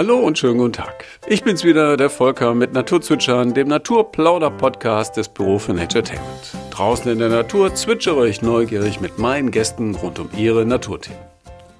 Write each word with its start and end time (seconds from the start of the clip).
Hallo 0.00 0.16
und 0.16 0.38
schönen 0.38 0.56
guten 0.56 0.72
Tag. 0.72 1.04
Ich 1.26 1.44
bin's 1.44 1.62
wieder, 1.62 1.98
der 1.98 2.08
Volker 2.08 2.54
mit 2.54 2.72
Naturzwitschern, 2.72 3.52
dem 3.52 3.68
Naturplauder-Podcast 3.68 5.18
des 5.18 5.28
Büro 5.28 5.58
für 5.58 5.74
Naturetainment. 5.74 6.54
Draußen 6.70 7.12
in 7.12 7.18
der 7.18 7.28
Natur 7.28 7.74
zwitschere 7.74 8.26
ich 8.26 8.40
neugierig 8.40 9.02
mit 9.02 9.18
meinen 9.18 9.50
Gästen 9.50 9.94
rund 9.94 10.18
um 10.18 10.30
ihre 10.34 10.64
Naturthemen. 10.64 11.18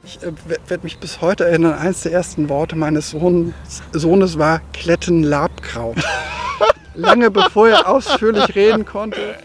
Ich 0.05 0.23
äh, 0.23 0.33
werde 0.69 0.85
mich 0.85 0.99
bis 0.99 1.23
heute 1.23 1.47
erinnern, 1.47 1.73
eines 1.73 2.03
der 2.03 2.13
ersten 2.13 2.51
Worte 2.51 2.77
meines 2.77 3.09
Sohns, 3.13 3.55
Sohnes 3.93 4.39
war 4.39 4.61
Klettenlabkraut. 4.75 5.97
Lange 6.95 7.31
bevor 7.31 7.71
er 7.71 7.89
ausführlich 7.89 8.55
reden 8.55 8.85
konnte. 8.85 9.37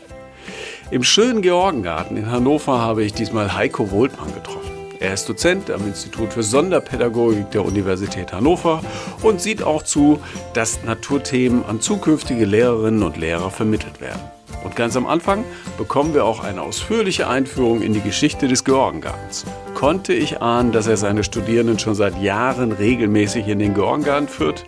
Im 0.92 1.04
schönen 1.04 1.42
Georgengarten 1.42 2.18
in 2.18 2.30
Hannover 2.30 2.82
habe 2.82 3.06
ich 3.06 3.14
diesmal 3.14 3.56
Heiko 3.56 3.90
Wohltmann 3.92 4.34
getroffen. 4.34 4.75
Er 5.06 5.14
ist 5.14 5.30
Dozent 5.30 5.70
am 5.70 5.86
Institut 5.86 6.34
für 6.34 6.42
Sonderpädagogik 6.42 7.52
der 7.52 7.64
Universität 7.64 8.34
Hannover 8.34 8.82
und 9.22 9.40
sieht 9.40 9.62
auch 9.62 9.84
zu, 9.84 10.20
dass 10.54 10.84
Naturthemen 10.84 11.64
an 11.64 11.80
zukünftige 11.80 12.44
Lehrerinnen 12.44 13.04
und 13.04 13.16
Lehrer 13.16 13.52
vermittelt 13.52 14.02
werden. 14.02 14.20
Und 14.64 14.76
ganz 14.76 14.98
am 14.98 15.06
Anfang 15.06 15.44
bekommen 15.78 16.16
wir 16.16 16.26
auch 16.26 16.44
eine 16.44 16.64
ausführliche 16.64 17.28
Einführung 17.28 17.84
in 17.84 17.94
die 17.94 18.02
Geschichte 18.02 18.48
des 18.48 18.64
Georgengartens. 18.64 19.46
Konnte 19.76 20.12
ich 20.12 20.42
ahnen, 20.42 20.72
dass 20.72 20.88
er 20.88 20.98
seine 20.98 21.24
Studierenden 21.24 21.78
schon 21.78 21.94
seit 21.94 22.20
Jahren 22.20 22.72
regelmäßig 22.72 23.48
in 23.48 23.60
den 23.60 23.76
Georgengarten 23.76 24.28
führt? 24.28 24.64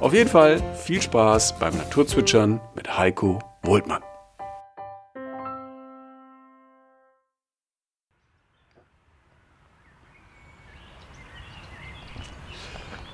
Auf 0.00 0.12
jeden 0.12 0.28
Fall 0.28 0.62
viel 0.84 1.00
Spaß 1.00 1.58
beim 1.58 1.74
Naturzwitschern 1.78 2.60
mit 2.74 2.98
Heiko 2.98 3.38
Wohltmann. 3.62 4.02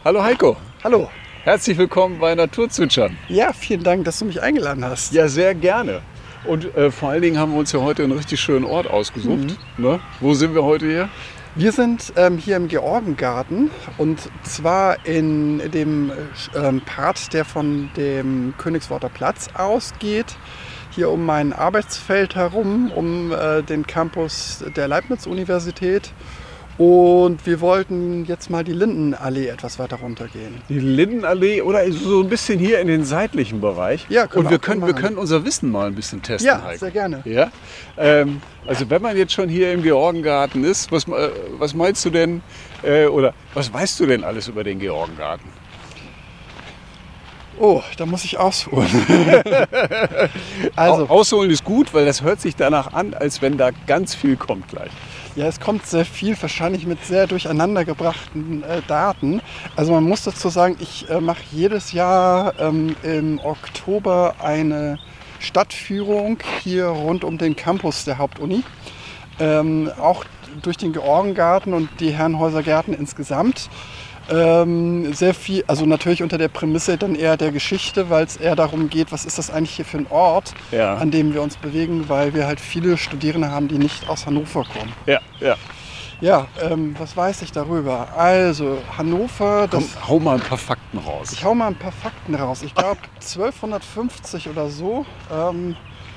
Hallo 0.08 0.22
Heiko. 0.22 0.56
Hallo. 0.82 1.10
Herzlich 1.44 1.76
willkommen 1.76 2.18
bei 2.18 2.34
Naturzwitschern. 2.34 3.18
Ja, 3.28 3.52
vielen 3.52 3.82
Dank, 3.82 4.06
dass 4.06 4.18
du 4.18 4.24
mich 4.24 4.40
eingeladen 4.40 4.82
hast. 4.82 5.12
Ja, 5.12 5.28
sehr 5.28 5.54
gerne. 5.54 6.00
Und 6.46 6.74
äh, 6.78 6.90
vor 6.90 7.10
allen 7.10 7.20
Dingen 7.20 7.38
haben 7.38 7.52
wir 7.52 7.58
uns 7.58 7.72
ja 7.72 7.80
heute 7.80 8.04
einen 8.04 8.12
richtig 8.12 8.40
schönen 8.40 8.64
Ort 8.64 8.88
ausgesucht. 8.88 9.58
Mhm. 9.76 9.84
Ne? 9.84 10.00
Wo 10.20 10.32
sind 10.32 10.54
wir 10.54 10.64
heute 10.64 10.86
hier? 10.86 11.10
Wir 11.56 11.72
sind 11.72 12.14
ähm, 12.16 12.38
hier 12.38 12.56
im 12.56 12.68
Georgengarten 12.68 13.70
und 13.98 14.30
zwar 14.44 15.04
in 15.04 15.70
dem 15.72 16.10
ähm, 16.54 16.80
Part, 16.80 17.34
der 17.34 17.44
von 17.44 17.90
dem 17.98 18.54
Königsworter 18.56 19.10
Platz 19.10 19.48
ausgeht. 19.52 20.36
Hier 20.88 21.10
um 21.10 21.26
mein 21.26 21.52
Arbeitsfeld 21.52 22.34
herum, 22.34 22.90
um 22.92 23.30
äh, 23.30 23.62
den 23.62 23.86
Campus 23.86 24.64
der 24.74 24.88
Leibniz-Universität. 24.88 26.14
Und 26.78 27.44
wir 27.44 27.60
wollten 27.60 28.24
jetzt 28.26 28.50
mal 28.50 28.62
die 28.62 28.72
Lindenallee 28.72 29.48
etwas 29.48 29.80
weiter 29.80 29.96
runtergehen. 29.96 30.62
Die 30.68 30.78
Lindenallee 30.78 31.60
oder 31.60 31.90
so 31.90 32.22
ein 32.22 32.28
bisschen 32.28 32.60
hier 32.60 32.78
in 32.78 32.86
den 32.86 33.04
seitlichen 33.04 33.60
Bereich. 33.60 34.06
Ja, 34.08 34.28
können 34.28 34.46
Und 34.46 34.50
wir, 34.52 34.60
können, 34.60 34.86
wir 34.86 34.94
können 34.94 35.18
unser 35.18 35.44
Wissen 35.44 35.72
mal 35.72 35.88
ein 35.88 35.96
bisschen 35.96 36.22
testen. 36.22 36.46
Ja, 36.46 36.62
Heiko. 36.62 36.78
sehr 36.78 36.90
gerne. 36.92 37.22
Ja? 37.24 37.50
Ähm, 37.96 38.40
also 38.64 38.88
wenn 38.90 39.02
man 39.02 39.16
jetzt 39.16 39.32
schon 39.32 39.48
hier 39.48 39.72
im 39.72 39.82
Georgengarten 39.82 40.62
ist, 40.62 40.92
was, 40.92 41.08
äh, 41.08 41.30
was 41.58 41.74
meinst 41.74 42.04
du 42.04 42.10
denn 42.10 42.42
äh, 42.84 43.06
oder 43.06 43.34
was 43.54 43.72
weißt 43.72 43.98
du 43.98 44.06
denn 44.06 44.22
alles 44.22 44.46
über 44.46 44.62
den 44.62 44.78
Georgengarten? 44.78 45.50
Oh, 47.58 47.82
da 47.96 48.06
muss 48.06 48.22
ich 48.24 48.38
ausholen. 48.38 48.88
also, 50.76 51.08
ausholen 51.08 51.50
ist 51.50 51.64
gut, 51.64 51.92
weil 51.92 52.06
das 52.06 52.22
hört 52.22 52.40
sich 52.40 52.54
danach 52.54 52.92
an, 52.92 53.14
als 53.14 53.42
wenn 53.42 53.58
da 53.58 53.70
ganz 53.88 54.14
viel 54.14 54.36
kommt 54.36 54.68
gleich. 54.68 54.92
Ja, 55.38 55.46
es 55.46 55.60
kommt 55.60 55.86
sehr 55.86 56.04
viel, 56.04 56.36
wahrscheinlich 56.42 56.84
mit 56.84 57.04
sehr 57.04 57.28
durcheinandergebrachten 57.28 58.64
äh, 58.64 58.82
Daten. 58.88 59.40
Also 59.76 59.92
man 59.92 60.02
muss 60.02 60.24
dazu 60.24 60.48
sagen, 60.48 60.76
ich 60.80 61.08
äh, 61.08 61.20
mache 61.20 61.44
jedes 61.52 61.92
Jahr 61.92 62.58
ähm, 62.58 62.96
im 63.04 63.38
Oktober 63.38 64.34
eine 64.42 64.98
Stadtführung 65.38 66.38
hier 66.64 66.86
rund 66.86 67.22
um 67.22 67.38
den 67.38 67.54
Campus 67.54 68.04
der 68.04 68.18
Hauptuni. 68.18 68.64
Ähm, 69.38 69.88
auch 70.00 70.24
durch 70.62 70.76
den 70.76 70.92
Georgengarten 70.92 71.72
und 71.72 71.88
die 72.00 72.10
Herrenhäuser 72.10 72.64
Gärten 72.64 72.92
insgesamt. 72.92 73.70
Ähm, 74.30 75.12
sehr 75.14 75.34
viel, 75.34 75.64
also 75.66 75.86
natürlich 75.86 76.22
unter 76.22 76.38
der 76.38 76.48
Prämisse 76.48 76.98
dann 76.98 77.14
eher 77.14 77.36
der 77.36 77.52
Geschichte, 77.52 78.10
weil 78.10 78.24
es 78.24 78.36
eher 78.36 78.56
darum 78.56 78.90
geht, 78.90 79.10
was 79.12 79.24
ist 79.24 79.38
das 79.38 79.50
eigentlich 79.50 79.76
hier 79.76 79.84
für 79.84 79.98
ein 79.98 80.06
Ort, 80.10 80.54
ja. 80.70 80.96
an 80.96 81.10
dem 81.10 81.32
wir 81.32 81.42
uns 81.42 81.56
bewegen, 81.56 82.08
weil 82.08 82.34
wir 82.34 82.46
halt 82.46 82.60
viele 82.60 82.96
Studierende 82.96 83.50
haben, 83.50 83.68
die 83.68 83.78
nicht 83.78 84.08
aus 84.08 84.26
Hannover 84.26 84.64
kommen. 84.64 84.92
Ja, 85.06 85.20
ja. 85.40 85.56
Ja, 86.20 86.48
ähm, 86.60 86.96
was 86.98 87.16
weiß 87.16 87.42
ich 87.42 87.52
darüber? 87.52 88.08
Also, 88.16 88.78
Hannover. 88.96 89.68
Das, 89.70 89.84
Komm, 89.94 90.08
hau 90.08 90.18
mal 90.18 90.34
ein 90.34 90.40
paar 90.40 90.58
Fakten 90.58 90.98
raus. 90.98 91.30
Ich 91.32 91.44
hau 91.44 91.54
mal 91.54 91.68
ein 91.68 91.76
paar 91.76 91.92
Fakten 91.92 92.34
raus. 92.34 92.62
Ich 92.62 92.74
glaube, 92.74 92.98
1250 93.20 94.48
oder 94.48 94.68
so, 94.68 95.06
ähm, 95.32 95.76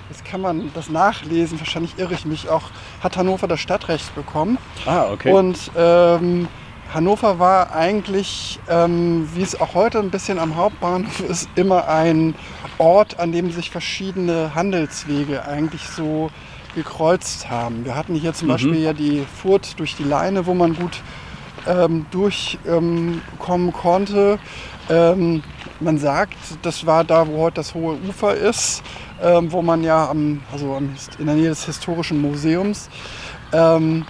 das 0.10 0.24
kann 0.24 0.42
man 0.42 0.72
das 0.74 0.90
nachlesen, 0.90 1.60
wahrscheinlich 1.60 2.00
irre 2.00 2.16
ich 2.16 2.26
mich 2.26 2.50
auch, 2.50 2.64
hat 3.02 3.16
Hannover 3.16 3.48
das 3.48 3.60
Stadtrecht 3.60 4.14
bekommen. 4.16 4.58
Ah, 4.88 5.06
okay. 5.12 5.32
Und 5.32 5.72
ähm, 5.78 6.48
Hannover 6.94 7.40
war 7.40 7.74
eigentlich, 7.74 8.60
ähm, 8.68 9.30
wie 9.34 9.42
es 9.42 9.60
auch 9.60 9.76
heute 9.76 10.00
ein 10.00 10.12
bisschen 10.12 10.40
am 10.40 10.58
Hauptbahnhof 10.58 11.22
ist, 11.22 11.50
immer 11.56 11.88
ein 11.88 12.36
Ort, 12.78 13.20
an 13.20 13.32
dem 13.32 13.52
sich 13.52 13.72
verschiedene 13.72 14.56
Handelswege 14.56 15.46
eigentlich 15.46 15.88
so 15.88 16.30
gekreuzt 16.76 17.50
haben. 17.50 17.86
Wir 17.86 17.96
hatten 17.96 18.16
hier 18.16 18.34
zum 18.34 18.48
mhm. 18.48 18.52
Beispiel 18.52 18.82
ja 18.82 18.94
die 18.94 19.26
Furt 19.42 19.80
durch 19.80 19.96
die 19.96 20.04
Leine, 20.04 20.46
wo 20.46 20.54
man 20.54 20.76
gut 20.76 21.02
ähm, 21.66 22.08
durchkommen 22.12 23.22
ähm, 23.50 23.74
konnte. 23.74 24.38
Ähm, 24.90 25.44
man 25.80 25.98
sagt, 25.98 26.36
das 26.62 26.86
war 26.86 27.04
da, 27.04 27.28
wo 27.28 27.38
heute 27.38 27.56
das 27.56 27.74
hohe 27.74 27.98
Ufer 28.08 28.36
ist, 28.36 28.84
ähm, 29.22 29.52
wo 29.52 29.62
man 29.62 29.84
ja 29.84 30.10
am, 30.10 30.42
also 30.52 30.82
in 31.20 31.26
der 31.26 31.36
Nähe 31.36 31.50
des 31.50 31.66
historischen 31.66 32.22
Museums 32.22 32.90
ähm, 33.54 34.06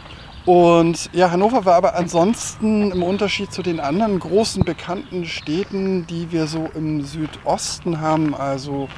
und 0.51 1.09
ja, 1.13 1.31
Hannover 1.31 1.63
war 1.63 1.75
aber 1.75 1.95
ansonsten 1.95 2.91
im 2.91 3.03
Unterschied 3.03 3.53
zu 3.53 3.61
den 3.61 3.79
anderen 3.79 4.19
großen 4.19 4.65
bekannten 4.65 5.23
Städten, 5.23 6.05
die 6.07 6.33
wir 6.33 6.45
so 6.45 6.69
im 6.75 7.05
Südosten 7.05 8.01
haben, 8.01 8.35
also 8.35 8.89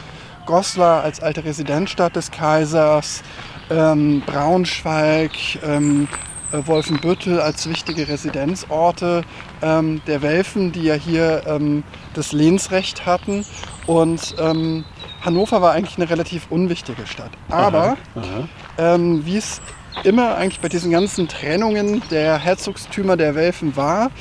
Goslar 0.48 1.04
als 1.04 1.20
alte 1.22 1.46
Residenzstadt 1.46 2.16
des 2.16 2.32
Kaisers, 2.32 3.22
ähm, 3.70 4.24
Braunschweig, 4.26 5.32
ähm, 5.64 6.08
äh, 6.52 6.66
Wolfenbüttel 6.66 7.40
als 7.40 7.70
wichtige 7.70 8.08
Residenzorte 8.08 9.22
ähm, 9.62 10.02
der 10.08 10.24
Welfen, 10.24 10.72
die 10.72 10.82
ja 10.82 10.96
hier 10.96 11.44
ähm, 11.46 11.84
das 12.16 12.32
Lehnsrecht 12.32 13.06
hatten. 13.06 13.46
Und 13.86 14.34
ähm, 14.40 14.86
Hannover 15.24 15.62
war 15.62 15.74
eigentlich 15.74 15.98
eine 15.98 16.10
relativ 16.10 16.48
unwichtige 16.50 17.06
Stadt. 17.06 17.32
Aber 17.52 17.84
aha, 17.84 17.98
aha. 18.16 18.48
Ähm, 18.96 19.24
wie 19.28 19.38
es 19.38 19.62
immer 20.04 20.36
eigentlich 20.36 20.60
bei 20.60 20.70
diesen 20.70 20.92
ganzen 20.92 21.28
Trennungen 21.28 22.02
der 22.12 22.38
Herzogstümer 22.38 23.18
der 23.18 23.36
Welfen 23.36 23.76
war, 23.76 24.12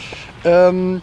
ähm, 0.44 1.02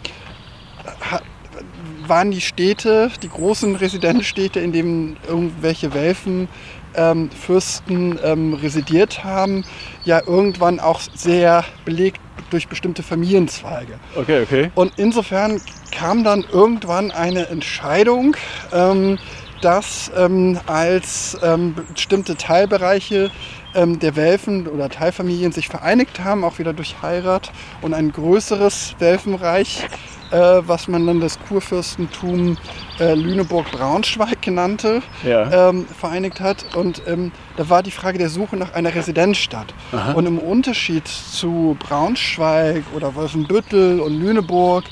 waren 2.06 2.30
die 2.30 2.40
Städte, 2.40 3.10
die 3.22 3.28
großen 3.28 3.76
Residenzstädte, 3.76 4.60
in 4.60 4.72
denen 4.72 5.16
irgendwelche 5.28 5.94
Welfen 5.94 6.48
ähm, 6.94 7.30
Fürsten 7.30 8.18
ähm, 8.24 8.54
residiert 8.54 9.22
haben, 9.22 9.64
ja 10.04 10.20
irgendwann 10.26 10.80
auch 10.80 11.00
sehr 11.14 11.64
belegt 11.84 12.20
durch 12.50 12.68
bestimmte 12.68 13.02
Familienzweige. 13.02 13.94
Okay, 14.16 14.42
okay. 14.42 14.70
Und 14.74 14.92
insofern 14.96 15.60
kam 15.92 16.24
dann 16.24 16.44
irgendwann 16.50 17.10
eine 17.12 17.48
Entscheidung, 17.48 18.36
ähm, 18.72 19.18
dass 19.60 20.10
ähm, 20.16 20.58
als 20.66 21.36
ähm, 21.42 21.74
bestimmte 21.92 22.36
Teilbereiche 22.36 23.30
ähm, 23.74 23.98
der 23.98 24.16
Welfen 24.16 24.66
oder 24.66 24.88
Teilfamilien 24.88 25.52
sich 25.52 25.68
vereinigt 25.68 26.22
haben, 26.24 26.44
auch 26.44 26.58
wieder 26.58 26.72
durch 26.72 27.02
Heirat 27.02 27.52
und 27.82 27.94
ein 27.94 28.12
größeres 28.12 28.96
Welfenreich, 28.98 29.86
äh, 30.30 30.36
was 30.36 30.88
man 30.88 31.06
dann 31.06 31.20
das 31.20 31.38
Kurfürstentum 31.48 32.56
äh, 32.98 33.14
Lüneburg-Braunschweig 33.14 34.42
genannte, 34.42 35.02
ja. 35.24 35.70
ähm, 35.70 35.86
vereinigt 35.86 36.40
hat. 36.40 36.64
Und 36.76 37.02
ähm, 37.06 37.32
da 37.56 37.68
war 37.68 37.82
die 37.82 37.90
Frage 37.90 38.18
der 38.18 38.28
Suche 38.28 38.56
nach 38.56 38.74
einer 38.74 38.94
Residenzstadt. 38.94 39.74
Aha. 39.92 40.12
Und 40.12 40.26
im 40.26 40.38
Unterschied 40.38 41.06
zu 41.08 41.76
Braunschweig 41.80 42.84
oder 42.94 43.14
Wolfenbüttel 43.14 44.00
und 44.00 44.20
Lüneburg 44.20 44.84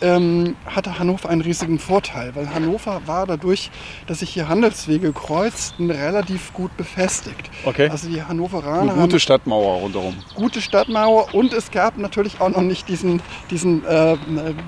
ähm, 0.00 0.56
hatte 0.66 0.98
Hannover 0.98 1.28
einen 1.28 1.40
riesigen 1.40 1.78
Vorteil, 1.78 2.34
weil 2.34 2.52
Hannover 2.52 3.02
war 3.06 3.26
dadurch, 3.26 3.70
dass 4.06 4.20
sich 4.20 4.30
hier 4.30 4.48
Handelswege 4.48 5.12
kreuzten, 5.12 5.90
relativ 5.90 6.52
gut 6.52 6.76
befestigt. 6.76 7.50
Okay. 7.64 7.88
Also 7.88 8.08
die 8.08 8.22
Hannoveraner 8.22 8.92
Eine 8.92 9.02
gute 9.02 9.20
Stadtmauer 9.20 9.80
rundherum. 9.80 10.16
Gute 10.34 10.60
Stadtmauer 10.60 11.34
und 11.34 11.52
es 11.52 11.70
gab 11.70 11.98
natürlich 11.98 12.40
auch 12.40 12.50
noch 12.50 12.62
nicht 12.62 12.88
diesen, 12.88 13.22
diesen 13.50 13.84
äh, 13.86 14.16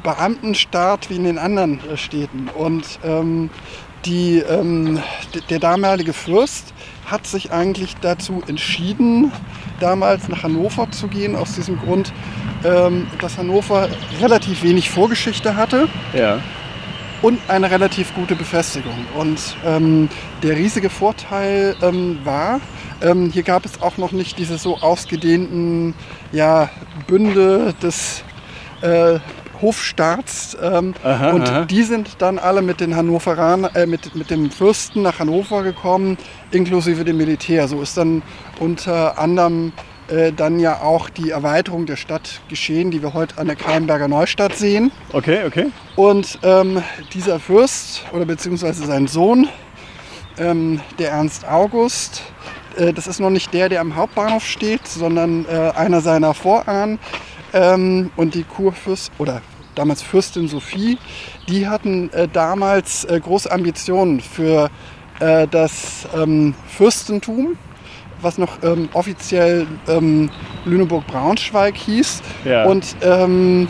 Beamtenstaat 0.02 1.10
wie 1.10 1.16
in 1.16 1.24
den 1.24 1.38
anderen 1.38 1.80
äh, 1.88 1.96
Städten. 1.96 2.48
Und 2.48 2.98
ähm, 3.04 3.50
die, 4.04 4.38
ähm, 4.38 5.00
der 5.48 5.58
damalige 5.58 6.12
Fürst 6.12 6.74
hat 7.06 7.26
sich 7.26 7.52
eigentlich 7.52 7.96
dazu 8.00 8.42
entschieden, 8.46 9.32
damals 9.82 10.28
nach 10.28 10.44
Hannover 10.44 10.90
zu 10.90 11.08
gehen, 11.08 11.34
aus 11.36 11.54
diesem 11.54 11.78
Grund, 11.78 12.12
ähm, 12.64 13.06
dass 13.20 13.36
Hannover 13.36 13.88
relativ 14.20 14.62
wenig 14.62 14.90
Vorgeschichte 14.90 15.56
hatte. 15.56 15.88
Ja. 16.14 16.40
Und 17.20 17.38
eine 17.48 17.70
relativ 17.70 18.14
gute 18.14 18.34
Befestigung. 18.34 19.06
Und 19.16 19.56
ähm, 19.64 20.08
der 20.42 20.56
riesige 20.56 20.90
Vorteil 20.90 21.76
ähm, 21.80 22.18
war, 22.24 22.60
ähm, 23.00 23.30
hier 23.30 23.42
gab 23.42 23.64
es 23.64 23.80
auch 23.80 23.96
noch 23.96 24.12
nicht 24.12 24.38
diese 24.38 24.58
so 24.58 24.78
ausgedehnten 24.78 25.94
ja, 26.32 26.68
Bünde 27.06 27.74
des 27.80 28.24
äh, 28.80 29.18
Hofstaats. 29.62 30.56
Ähm, 30.60 30.94
Aha, 31.02 31.30
und 31.30 31.48
aha. 31.48 31.64
die 31.64 31.82
sind 31.84 32.16
dann 32.18 32.38
alle 32.38 32.60
mit 32.60 32.80
den 32.80 32.96
Hannoveranern, 32.96 33.74
äh, 33.74 33.86
mit, 33.86 34.14
mit 34.14 34.30
dem 34.30 34.50
Fürsten 34.50 35.02
nach 35.02 35.18
Hannover 35.20 35.62
gekommen, 35.62 36.18
inklusive 36.50 37.04
dem 37.04 37.16
Militär. 37.16 37.68
So 37.68 37.80
ist 37.80 37.96
dann 37.96 38.22
unter 38.60 39.18
anderem 39.18 39.72
äh, 40.08 40.32
dann 40.32 40.58
ja 40.58 40.80
auch 40.80 41.08
die 41.08 41.30
Erweiterung 41.30 41.86
der 41.86 41.96
Stadt 41.96 42.40
geschehen, 42.48 42.90
die 42.90 43.02
wir 43.02 43.14
heute 43.14 43.38
an 43.38 43.46
der 43.46 43.56
Keilenberger 43.56 44.08
Neustadt 44.08 44.54
sehen. 44.54 44.90
Okay, 45.12 45.44
okay. 45.46 45.66
Und 45.96 46.38
ähm, 46.42 46.82
dieser 47.14 47.38
Fürst 47.38 48.04
oder 48.12 48.24
beziehungsweise 48.24 48.84
sein 48.84 49.06
Sohn, 49.06 49.48
ähm, 50.38 50.80
der 50.98 51.12
Ernst 51.12 51.46
August, 51.48 52.22
äh, 52.76 52.92
das 52.92 53.06
ist 53.06 53.20
noch 53.20 53.30
nicht 53.30 53.54
der, 53.54 53.68
der 53.68 53.80
am 53.80 53.96
Hauptbahnhof 53.96 54.44
steht, 54.44 54.86
sondern 54.86 55.46
äh, 55.46 55.72
einer 55.76 56.00
seiner 56.00 56.34
Vorahnen. 56.34 56.98
Ähm, 57.54 58.10
und 58.16 58.34
die 58.34 58.44
Kurfürst 58.44 59.12
oder 59.18 59.42
damals 59.74 60.02
Fürstin 60.02 60.48
Sophie, 60.48 60.98
die 61.48 61.68
hatten 61.68 62.10
äh, 62.12 62.28
damals 62.28 63.04
äh, 63.04 63.20
große 63.20 63.50
Ambitionen 63.50 64.20
für 64.20 64.70
äh, 65.20 65.46
das 65.48 66.06
ähm, 66.16 66.54
Fürstentum, 66.68 67.56
was 68.20 68.38
noch 68.38 68.62
ähm, 68.62 68.88
offiziell 68.92 69.66
ähm, 69.88 70.30
Lüneburg-Braunschweig 70.64 71.76
hieß. 71.76 72.22
Ja. 72.44 72.64
Und 72.64 72.96
ähm, 73.02 73.68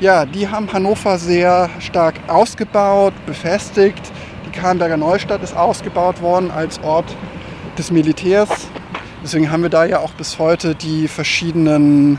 ja, 0.00 0.26
die 0.26 0.48
haben 0.48 0.70
Hannover 0.72 1.18
sehr 1.18 1.70
stark 1.80 2.14
ausgebaut, 2.28 3.14
befestigt. 3.24 4.12
Die 4.46 4.50
Kahlenberger 4.50 4.96
Neustadt 4.96 5.42
ist 5.42 5.56
ausgebaut 5.56 6.20
worden 6.20 6.50
als 6.50 6.78
Ort 6.82 7.16
des 7.78 7.90
Militärs. 7.90 8.68
Deswegen 9.22 9.50
haben 9.50 9.62
wir 9.62 9.70
da 9.70 9.84
ja 9.84 10.00
auch 10.00 10.12
bis 10.12 10.38
heute 10.38 10.74
die 10.74 11.08
verschiedenen, 11.08 12.18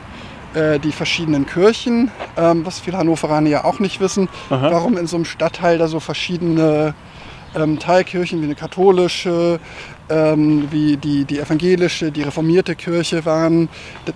äh, 0.54 0.80
die 0.80 0.92
verschiedenen 0.92 1.46
Kirchen, 1.46 2.12
ähm, 2.38 2.66
was 2.66 2.80
viele 2.80 2.98
Hannoveraner 2.98 3.50
ja 3.50 3.66
auch 3.66 3.80
nicht 3.80 4.00
wissen, 4.00 4.30
Aha. 4.50 4.72
warum 4.72 4.98
in 4.98 5.08
so 5.08 5.16
einem 5.18 5.26
Stadtteil 5.26 5.78
da 5.78 5.88
so 5.88 6.00
verschiedene 6.00 6.94
ähm, 7.56 7.80
Teilkirchen 7.80 8.42
wie 8.42 8.46
eine 8.46 8.56
katholische, 8.56 9.60
ähm, 10.10 10.68
wie 10.70 10.98
die, 10.98 11.26
die 11.26 11.40
evangelische, 11.40 12.12
die 12.12 12.22
reformierte 12.22 12.76
Kirche 12.76 13.26
waren. 13.26 13.68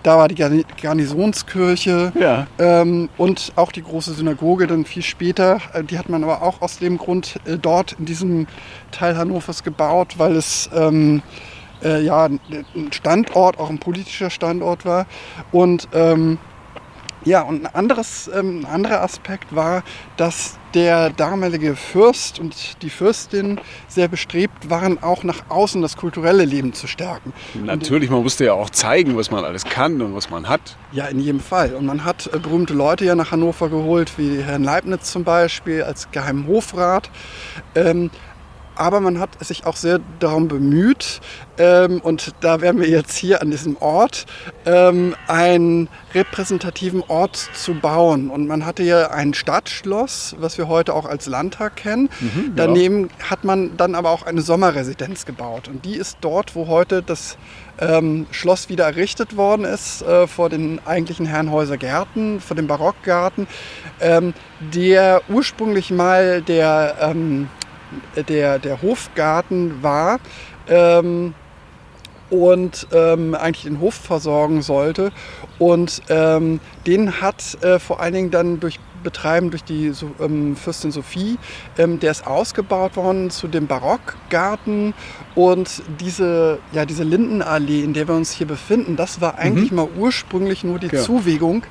Da- 0.03 0.17
war 0.17 0.27
die 0.27 0.35
Garni- 0.35 0.65
Garnisonskirche. 0.81 2.11
Ja. 2.19 2.47
Ähm, 2.59 3.09
und 3.17 3.53
auch 3.55 3.71
die 3.71 3.83
große 3.83 4.13
Synagoge 4.13 4.67
dann 4.67 4.85
viel 4.85 5.01
später. 5.03 5.59
Äh, 5.73 5.83
Die 5.83 5.97
hat 5.97 6.09
man 6.09 6.23
aber 6.23 6.41
auch 6.41 6.61
aus 6.61 6.77
dem 6.79 6.97
Grund 6.97 7.35
äh, 7.45 7.57
dort 7.57 7.93
in 7.93 8.05
diesem 8.05 8.47
Teil 8.91 9.17
Hannovers 9.17 9.63
gebaut, 9.63 10.15
weil 10.17 10.35
es 10.35 10.69
ähm, 10.75 11.21
äh, 11.83 12.01
ja 12.01 12.25
ein 12.25 12.39
Standort, 12.91 13.59
auch 13.59 13.69
ein 13.69 13.79
politischer 13.79 14.29
Standort 14.29 14.85
war. 14.85 15.05
Und 15.51 15.87
ähm, 15.93 16.37
ja, 17.23 17.41
und 17.41 17.65
ein, 17.65 17.75
anderes, 17.75 18.29
ähm, 18.33 18.61
ein 18.61 18.65
anderer 18.65 19.01
Aspekt 19.03 19.55
war, 19.55 19.83
dass 20.17 20.57
der 20.73 21.11
damalige 21.11 21.75
Fürst 21.75 22.39
und 22.39 22.81
die 22.81 22.89
Fürstin 22.89 23.59
sehr 23.87 24.07
bestrebt 24.07 24.69
waren, 24.69 25.03
auch 25.03 25.23
nach 25.23 25.43
außen 25.49 25.81
das 25.81 25.97
kulturelle 25.97 26.45
Leben 26.45 26.73
zu 26.73 26.87
stärken. 26.87 27.33
Natürlich, 27.63 28.09
man 28.09 28.23
musste 28.23 28.45
ja 28.45 28.53
auch 28.53 28.69
zeigen, 28.69 29.17
was 29.17 29.29
man 29.29 29.43
alles 29.43 29.65
kann 29.65 30.01
und 30.01 30.15
was 30.15 30.29
man 30.29 30.47
hat. 30.47 30.77
Ja, 30.93 31.05
in 31.05 31.19
jedem 31.19 31.41
Fall. 31.41 31.75
Und 31.75 31.85
man 31.85 32.05
hat 32.05 32.29
äh, 32.33 32.39
berühmte 32.39 32.73
Leute 32.73 33.05
ja 33.05 33.13
nach 33.13 33.31
Hannover 33.31 33.69
geholt, 33.69 34.17
wie 34.17 34.41
Herrn 34.41 34.63
Leibniz 34.63 35.11
zum 35.11 35.23
Beispiel 35.23 35.83
als 35.83 36.09
geheimen 36.11 36.47
Hofrat. 36.47 37.11
Ähm, 37.75 38.09
aber 38.75 38.99
man 38.99 39.19
hat 39.19 39.43
sich 39.43 39.65
auch 39.65 39.75
sehr 39.75 39.99
darum 40.19 40.47
bemüht, 40.47 41.21
ähm, 41.57 42.01
und 42.01 42.33
da 42.39 42.61
wären 42.61 42.79
wir 42.79 42.89
jetzt 42.89 43.15
hier 43.15 43.41
an 43.41 43.51
diesem 43.51 43.77
Ort, 43.77 44.25
ähm, 44.65 45.15
einen 45.27 45.89
repräsentativen 46.15 47.03
Ort 47.07 47.35
zu 47.53 47.75
bauen. 47.75 48.29
Und 48.29 48.47
man 48.47 48.65
hatte 48.65 48.83
ja 48.83 49.11
ein 49.11 49.33
Stadtschloss, 49.33 50.35
was 50.39 50.57
wir 50.57 50.67
heute 50.67 50.93
auch 50.93 51.05
als 51.05 51.27
Landtag 51.27 51.75
kennen. 51.75 52.09
Daneben 52.55 53.09
hat 53.29 53.43
man 53.43 53.77
dann 53.77 53.93
aber 53.93 54.09
auch 54.09 54.23
eine 54.23 54.41
Sommerresidenz 54.41 55.25
gebaut. 55.25 55.67
Und 55.67 55.85
die 55.85 55.95
ist 55.95 56.17
dort, 56.21 56.55
wo 56.55 56.67
heute 56.67 57.03
das 57.03 57.37
ähm, 57.79 58.27
Schloss 58.31 58.69
wieder 58.69 58.85
errichtet 58.85 59.37
worden 59.37 59.65
ist, 59.65 60.01
äh, 60.01 60.27
vor 60.27 60.49
den 60.49 60.79
eigentlichen 60.85 61.25
Herrenhäuser 61.25 61.77
Gärten, 61.77 62.39
vor 62.39 62.55
dem 62.55 62.67
Barockgarten, 62.67 63.47
ähm, 63.99 64.33
der 64.73 65.21
ursprünglich 65.29 65.91
mal 65.91 66.41
der, 66.41 66.97
ähm, 67.01 67.49
der, 68.27 68.59
der 68.59 68.81
Hofgarten 68.81 69.81
war. 69.83 70.19
Ähm, 70.67 71.33
und 72.29 72.87
ähm, 72.93 73.35
eigentlich 73.35 73.63
den 73.65 73.81
Hof 73.81 73.93
versorgen 73.93 74.61
sollte. 74.61 75.11
Und 75.59 76.01
ähm, 76.07 76.61
den 76.87 77.19
hat 77.21 77.61
äh, 77.61 77.77
vor 77.77 77.99
allen 77.99 78.13
Dingen 78.13 78.31
dann 78.31 78.61
durch 78.61 78.79
Betreiben 79.03 79.49
durch 79.49 79.63
die 79.63 79.91
ähm, 80.19 80.55
Fürstin 80.55 80.91
Sophie, 80.91 81.37
ähm, 81.77 81.99
der 81.99 82.11
ist 82.11 82.25
ausgebaut 82.27 82.95
worden 82.95 83.29
zu 83.29 83.47
dem 83.47 83.67
Barockgarten 83.67 84.93
und 85.35 85.81
diese, 85.99 86.59
ja, 86.71 86.85
diese 86.85 87.03
Lindenallee, 87.03 87.83
in 87.83 87.93
der 87.93 88.07
wir 88.07 88.15
uns 88.15 88.31
hier 88.31 88.47
befinden, 88.47 88.95
das 88.95 89.21
war 89.21 89.37
eigentlich 89.37 89.71
mal 89.71 89.87
ursprünglich 89.97 90.63
nur 90.63 90.79
die 90.79 90.95
Ja. 90.95 91.01
Zuwegung 91.01 91.63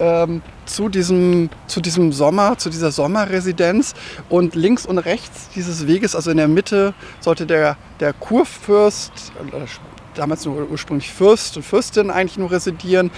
ähm, 0.00 0.42
zu, 0.66 0.88
diesem, 0.88 1.50
zu 1.66 1.80
diesem 1.80 2.12
Sommer, 2.12 2.58
zu 2.58 2.70
dieser 2.70 2.90
Sommerresidenz. 2.90 3.94
Und 4.28 4.54
links 4.54 4.86
und 4.86 4.98
rechts 4.98 5.48
dieses 5.54 5.86
Weges, 5.86 6.14
also 6.14 6.30
in 6.30 6.36
der 6.36 6.48
Mitte, 6.48 6.94
sollte 7.20 7.46
der, 7.46 7.76
der 8.00 8.12
Kurfürst, 8.12 9.32
äh, 9.52 9.66
damals 10.14 10.44
nur 10.44 10.70
ursprünglich 10.70 11.10
Fürst 11.10 11.56
und 11.56 11.62
Fürstin 11.62 12.10
eigentlich 12.10 12.38
nur 12.38 12.50
residieren. 12.50 13.10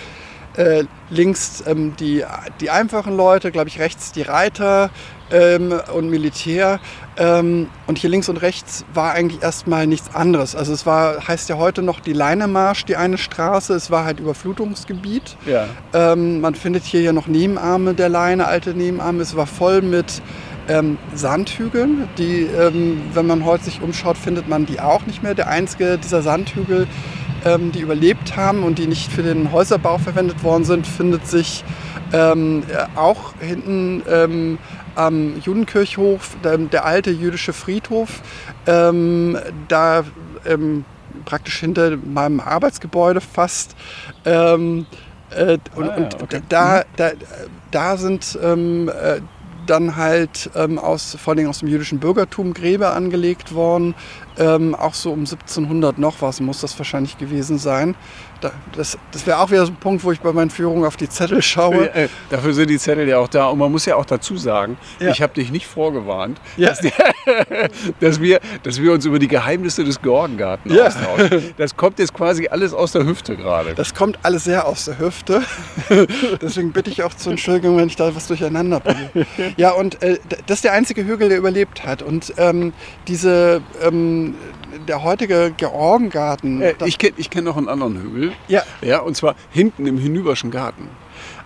Äh, 0.57 0.85
links 1.11 1.65
ähm, 1.67 1.97
die, 1.99 2.25
die 2.61 2.71
einfachen 2.71 3.17
Leute, 3.17 3.51
glaube 3.51 3.69
ich, 3.69 3.81
rechts 3.81 4.13
die 4.13 4.23
Reiter 4.23 4.91
ähm, 5.33 5.75
und 5.93 6.11
Militär. 6.11 6.79
Ähm, 7.17 7.69
und 7.87 7.99
hier 7.99 8.11
links 8.11 8.29
und 8.29 8.39
rechts 8.39 8.85
war 8.93 9.13
eigentlich 9.13 9.43
erstmal 9.43 9.87
nichts 9.87 10.15
anderes. 10.15 10.57
Also 10.57 10.73
es 10.73 10.85
war, 10.85 11.27
heißt 11.27 11.49
ja 11.49 11.57
heute 11.57 11.83
noch 11.83 12.01
die 12.01 12.13
Leinemarsch, 12.13 12.85
die 12.85 12.97
eine 12.97 13.19
Straße. 13.19 13.75
Es 13.75 13.91
war 13.91 14.05
halt 14.05 14.21
Überflutungsgebiet. 14.21 15.37
Ja. 15.47 15.67
Ähm, 15.93 16.41
man 16.41 16.55
findet 16.55 16.85
hier 16.85 17.03
ja 17.03 17.13
noch 17.13 17.27
Nebenarme 17.27 17.95
der 17.95 18.09
Leine, 18.09 18.47
alte 18.47 18.75
Nebenarme. 18.75 19.23
Es 19.23 19.37
war 19.37 19.47
voll 19.47 19.83
mit 19.83 20.23
ähm, 20.69 20.99
Sandhügeln. 21.15 22.09
Die, 22.19 22.43
ähm, 22.43 23.03
wenn 23.13 23.27
man 23.27 23.45
heute 23.45 23.65
sich 23.65 23.83
umschaut, 23.83 24.17
findet 24.19 24.49
man 24.49 24.67
die 24.67 24.81
auch 24.81 25.07
nicht 25.07 25.23
mehr. 25.23 25.35
Der 25.35 25.49
einzige 25.49 25.99
dieser 25.99 26.23
Sandhügel, 26.23 26.87
ähm, 27.45 27.73
die 27.73 27.81
überlebt 27.81 28.37
haben 28.37 28.63
und 28.63 28.79
die 28.79 28.87
nicht 28.87 29.13
für 29.13 29.23
den 29.23 29.53
Häuserbau 29.53 29.99
verwendet 29.99 30.43
worden 30.43 30.65
sind, 30.65 30.87
findet 30.87 31.27
sich 31.27 31.65
ähm, 32.13 32.63
äh, 32.69 32.99
auch 32.99 33.35
hinten 33.41 34.03
ähm, 34.09 34.59
am 34.95 35.41
Judenkirchhof, 35.41 36.37
der, 36.45 36.59
der 36.59 36.85
alte 36.85 37.11
jüdische 37.11 37.53
Friedhof. 37.53 38.23
Ähm, 38.67 39.39
da 39.69 40.05
praktisch 41.25 41.59
hinter 41.61 41.97
meinem 41.97 42.39
Arbeitsgebäude 42.41 43.21
fast. 43.21 43.75
Äh, 44.25 45.59
und 45.75 45.89
Ah, 45.89 45.97
und 45.97 46.23
okay. 46.23 46.43
da, 46.49 46.85
da, 46.97 47.11
da 47.71 47.97
sind 47.97 48.39
ähm, 48.43 48.89
äh, 48.89 49.21
dann 49.67 49.97
halt 49.97 50.51
ähm, 50.55 50.79
aus, 50.79 51.17
vor 51.21 51.35
allem 51.35 51.49
aus 51.49 51.61
dem 51.61 51.69
jüdischen 51.69 51.99
Bürgertum 51.99 52.55
Gräber 52.55 52.95
angelegt 52.95 53.55
worden. 53.55 53.95
Ähm, 54.39 54.75
auch 54.75 54.95
so 54.95 55.13
um 55.13 55.21
1700 55.21 55.99
noch 55.99 56.21
was 56.21 56.41
muss 56.41 56.61
das 56.61 56.77
wahrscheinlich 56.79 57.19
gewesen 57.19 57.59
sein. 57.59 57.95
Da, 58.41 58.51
das 58.77 58.99
das 59.13 59.27
wäre 59.27 59.39
auch 59.39 59.51
wieder 59.51 59.65
so 59.65 59.73
ein 59.73 59.77
Punkt, 59.77 60.03
wo 60.05 60.11
ich 60.13 60.21
bei 60.21 60.33
meinen 60.33 60.51
Führungen 60.51 60.85
auf 60.85 60.97
die 60.97 61.09
Zettel 61.09 61.41
schaue. 61.41 61.89
Äh, 61.95 62.09
dafür 62.31 62.53
sind 62.53 62.69
die 62.69 62.79
Zettel 62.79 63.09
ja 63.09 63.19
auch 63.19 63.29
da. 63.29 63.47
Und 63.47 63.59
man 63.59 63.71
muss 63.71 63.87
ja 63.87 63.95
auch 63.97 64.05
dazu 64.05 64.37
sagen, 64.37 64.77
Ja. 64.99 65.11
ich 65.11 65.23
habe 65.23 65.33
dich 65.35 65.51
nicht 65.53 65.67
vorgewarnt, 65.67 66.41
Ja. 66.57 66.71
dass, 66.71 66.81
die, 66.81 66.91
dass, 68.01 68.21
wir, 68.21 68.41
dass 68.63 68.81
wir 68.81 68.93
uns 68.93 69.05
über 69.07 69.19
die 69.19 69.29
Geheimnisse 69.29 69.85
des 69.85 70.01
Georgengarten 70.03 70.73
Ja. 70.75 70.87
austauschen. 70.89 71.55
Das 71.57 71.77
kommt 71.77 71.99
jetzt 71.99 72.13
quasi 72.15 72.49
alles 72.49 72.75
aus 72.75 72.93
der 72.93 73.07
Hüfte 73.07 73.37
gerade. 73.37 73.75
Das 73.75 73.95
kommt 73.95 74.19
alles 74.23 74.45
sehr 74.45 74.67
aus 74.67 74.87
der 74.87 74.99
Hüfte. 74.99 75.43
Deswegen 76.43 76.73
bitte 76.73 76.91
ich 76.91 77.03
auch 77.03 77.15
zur 77.15 77.33
Entschuldigung, 77.33 77.77
wenn 77.77 77.87
ich 77.89 77.97
da 77.97 78.15
was 78.15 78.27
durcheinander 78.27 78.81
bringe. 78.81 79.11
Ja, 79.57 79.71
und 79.73 80.03
äh, 80.03 80.19
das 80.47 80.59
ist 80.59 80.65
der 80.65 80.73
einzige 80.73 81.05
Hügel, 81.07 81.29
der 81.29 81.39
überlebt 81.39 81.85
hat. 81.87 82.03
Und 82.03 82.35
ähm, 82.37 82.73
diese, 83.09 83.63
ähm, 83.83 84.24
der 84.89 85.03
heutige 85.03 85.53
Georgengarten. 85.57 86.63
Äh, 86.63 86.75
ich 86.85 86.99
kenne 86.99 87.15
ich 87.17 87.31
kenn 87.31 87.45
noch 87.45 87.57
einen 87.57 87.69
anderen 87.69 88.01
Hügel. 88.01 88.33
Ja. 88.49 88.63
ja. 88.83 89.01
Und 89.01 89.17
zwar 89.17 89.35
hinten 89.51 89.87
im 89.87 89.99
Hinüberschen 89.99 90.51
Garten. 90.51 90.89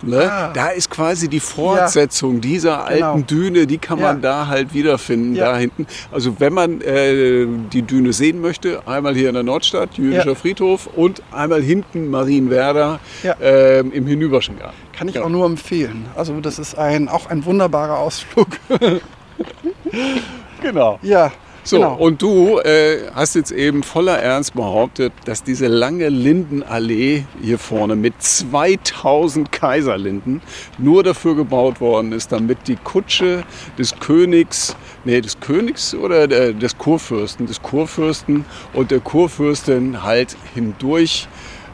Ne? 0.01 0.29
Ah. 0.31 0.51
Da 0.53 0.69
ist 0.69 0.89
quasi 0.89 1.27
die 1.27 1.39
Fortsetzung 1.41 2.39
dieser 2.41 2.85
alten 2.85 2.99
Genau. 2.99 3.19
Düne, 3.27 3.67
die 3.67 3.77
kann 3.77 3.99
man 3.99 4.17
Ja. 4.17 4.21
da 4.41 4.47
halt 4.47 4.73
wiederfinden, 4.73 5.35
Ja. 5.35 5.51
da 5.51 5.57
hinten. 5.57 5.85
Also 6.11 6.39
wenn 6.39 6.53
man 6.53 6.81
äh, 6.81 7.45
die 7.71 7.81
Düne 7.83 8.13
sehen 8.13 8.41
möchte, 8.41 8.81
einmal 8.87 9.13
hier 9.13 9.27
in 9.29 9.35
der 9.35 9.43
Nordstadt, 9.43 9.97
jüdischer 9.97 10.29
Ja. 10.29 10.35
Friedhof 10.35 10.87
und 10.95 11.21
einmal 11.31 11.61
hinten 11.61 12.09
Marienwerder 12.09 12.99
Ja. 13.23 13.35
ähm, 13.41 13.91
im 13.91 14.07
Hinüberschen 14.07 14.57
Garten. 14.57 14.75
Kann 14.97 15.07
ich 15.09 15.15
Ja. 15.15 15.23
auch 15.23 15.29
nur 15.29 15.45
empfehlen. 15.45 16.05
Also 16.15 16.39
das 16.41 16.59
ist 16.59 16.77
ein, 16.77 17.07
auch 17.09 17.27
ein 17.29 17.43
wunderbarer 17.45 17.97
Ausflug. 17.99 18.47
Genau. 20.61 20.99
ja, 21.01 21.31
So, 21.63 21.77
genau. 21.77 21.95
und 21.95 22.21
du 22.21 22.59
äh, 22.59 23.09
hast 23.13 23.35
jetzt 23.35 23.51
eben 23.51 23.83
voller 23.83 24.17
Ernst 24.17 24.53
behauptet, 24.53 25.11
dass 25.25 25.43
diese 25.43 25.67
lange 25.67 26.09
Lindenallee 26.09 27.25
hier 27.41 27.59
vorne 27.59 27.95
mit 27.95 28.13
2000 28.21 29.51
Kaiserlinden 29.51 30.41
nur 30.77 31.03
dafür 31.03 31.35
gebaut 31.35 31.81
worden 31.81 32.11
ist, 32.11 32.31
damit 32.31 32.67
die 32.67 32.77
Kutsche 32.77 33.43
des 33.77 33.99
Königs, 33.99 34.75
nee, 35.03 35.21
des 35.21 35.39
Königs 35.39 35.93
oder 35.93 36.27
der, 36.27 36.53
des 36.53 36.77
Kurfürsten, 36.77 37.45
des 37.45 37.61
Kurfürsten 37.61 38.45
und 38.73 38.91
der 38.91 38.99
Kurfürstin 38.99 40.03
halt 40.03 40.37
hindurch 40.53 41.27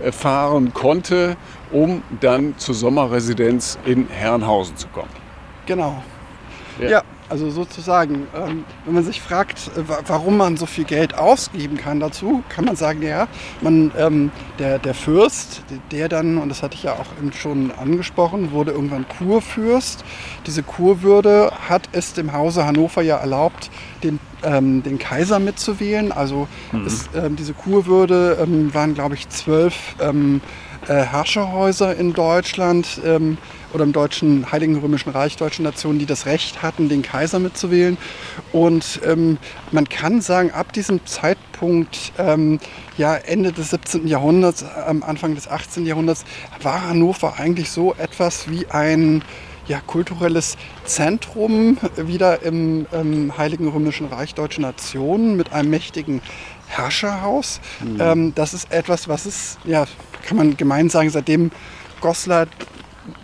äh, 0.04 0.12
fahren 0.12 0.74
konnte, 0.74 1.38
um 1.72 2.02
dann 2.22 2.58
zur 2.58 2.76
Sommerresidenz 2.76 3.78
in 3.86 4.08
Herrenhausen 4.10 4.78
zu 4.78 4.88
kommen. 4.88 5.10
Genau. 5.66 6.04
Ja. 6.80 6.90
Ja, 6.90 7.02
also 7.30 7.50
sozusagen, 7.50 8.28
ähm, 8.36 8.64
wenn 8.86 8.94
man 8.94 9.04
sich 9.04 9.22
fragt, 9.22 9.72
äh, 9.76 9.88
wa- 9.88 10.00
warum 10.08 10.38
man 10.38 10.58
so 10.58 10.66
viel 10.66 10.84
Geld 10.84 11.18
ausgeben 11.18 11.78
kann 11.78 12.00
dazu, 12.00 12.44
kann 12.50 12.66
man 12.66 12.76
sagen, 12.76 13.02
ja, 13.02 13.28
man, 13.62 13.92
ähm, 13.98 14.32
der, 14.60 14.80
der 14.80 14.94
Fürst, 14.94 15.64
der 15.92 16.08
dann, 16.10 16.38
und 16.38 16.50
das 16.50 16.62
hatte 16.64 16.76
ich 16.76 16.84
ja 16.84 16.94
auch 16.94 17.06
schon 17.40 17.72
angesprochen, 17.72 18.52
wurde 18.52 18.72
irgendwann 18.72 19.06
Kurfürst. 19.08 20.04
Diese 20.46 20.64
Kurwürde 20.64 21.52
hat 21.68 21.90
es 21.92 22.14
dem 22.14 22.34
Hause 22.34 22.66
Hannover 22.66 23.02
ja 23.02 23.18
erlaubt, 23.18 23.70
den, 24.04 24.20
ähm, 24.44 24.84
den 24.84 25.00
Kaiser 25.00 25.40
mitzuwählen. 25.40 26.12
Also 26.12 26.48
es, 26.86 27.10
ähm, 27.16 27.36
diese 27.36 27.54
Kurwürde 27.54 28.46
waren, 28.74 28.94
glaube 28.94 29.16
ich, 29.16 29.28
zwölf 29.30 29.96
äh, 30.00 30.94
Herrscherhäuser 30.94 31.96
in 31.96 32.14
Deutschland 32.14 33.02
oder 33.76 33.84
im 33.84 33.92
deutschen 33.92 34.52
Heiligen 34.52 34.78
Römischen 34.78 35.10
Reich, 35.12 35.36
deutschen 35.36 35.64
Nationen, 35.64 36.00
die 36.00 36.06
das 36.06 36.26
Recht 36.26 36.64
hatten, 36.64 36.88
den 36.88 37.02
Kaiser 37.02 37.40
mitzuwählen. 37.40 37.98
Und 38.54 39.02
ähm, 39.06 39.38
man 39.72 39.88
kann 39.90 40.22
sagen, 40.22 40.52
ab 40.52 40.72
diesem 40.72 41.06
Zeitpunkt, 41.06 42.14
ähm, 42.18 42.60
ja 42.98 43.16
Ende 43.16 43.52
des 43.52 43.72
17. 43.72 44.08
Jahrhunderts, 44.08 44.64
am 44.64 45.04
Anfang 45.04 45.36
des 45.36 45.50
18. 45.50 45.86
Jahrhunderts, 45.86 46.24
war 46.62 46.88
Hannover 46.88 47.38
eigentlich 47.38 47.70
so 47.70 47.94
etwas 47.96 48.50
wie 48.50 48.66
ein 48.68 49.24
ja, 49.68 49.82
kulturelles 49.86 50.56
Zentrum 50.86 51.78
wieder 51.98 52.44
im 52.44 52.86
ähm, 52.94 53.38
Heiligen 53.38 53.68
Römischen 53.68 54.08
Reich 54.08 54.36
Deutsche 54.36 54.62
Nationen 54.62 55.36
mit 55.36 55.52
einem 55.52 55.70
mächtigen 55.70 56.22
Herrscherhaus. 56.68 57.60
Ähm, 58.00 58.34
das 58.36 58.54
ist 58.54 58.72
etwas, 58.72 59.10
was 59.10 59.26
es, 59.26 59.58
ja, 59.66 59.86
kann 60.26 60.38
man 60.38 60.56
gemein 60.56 60.90
sagen, 60.90 61.10
seitdem 61.10 61.52
Goslar 62.00 62.48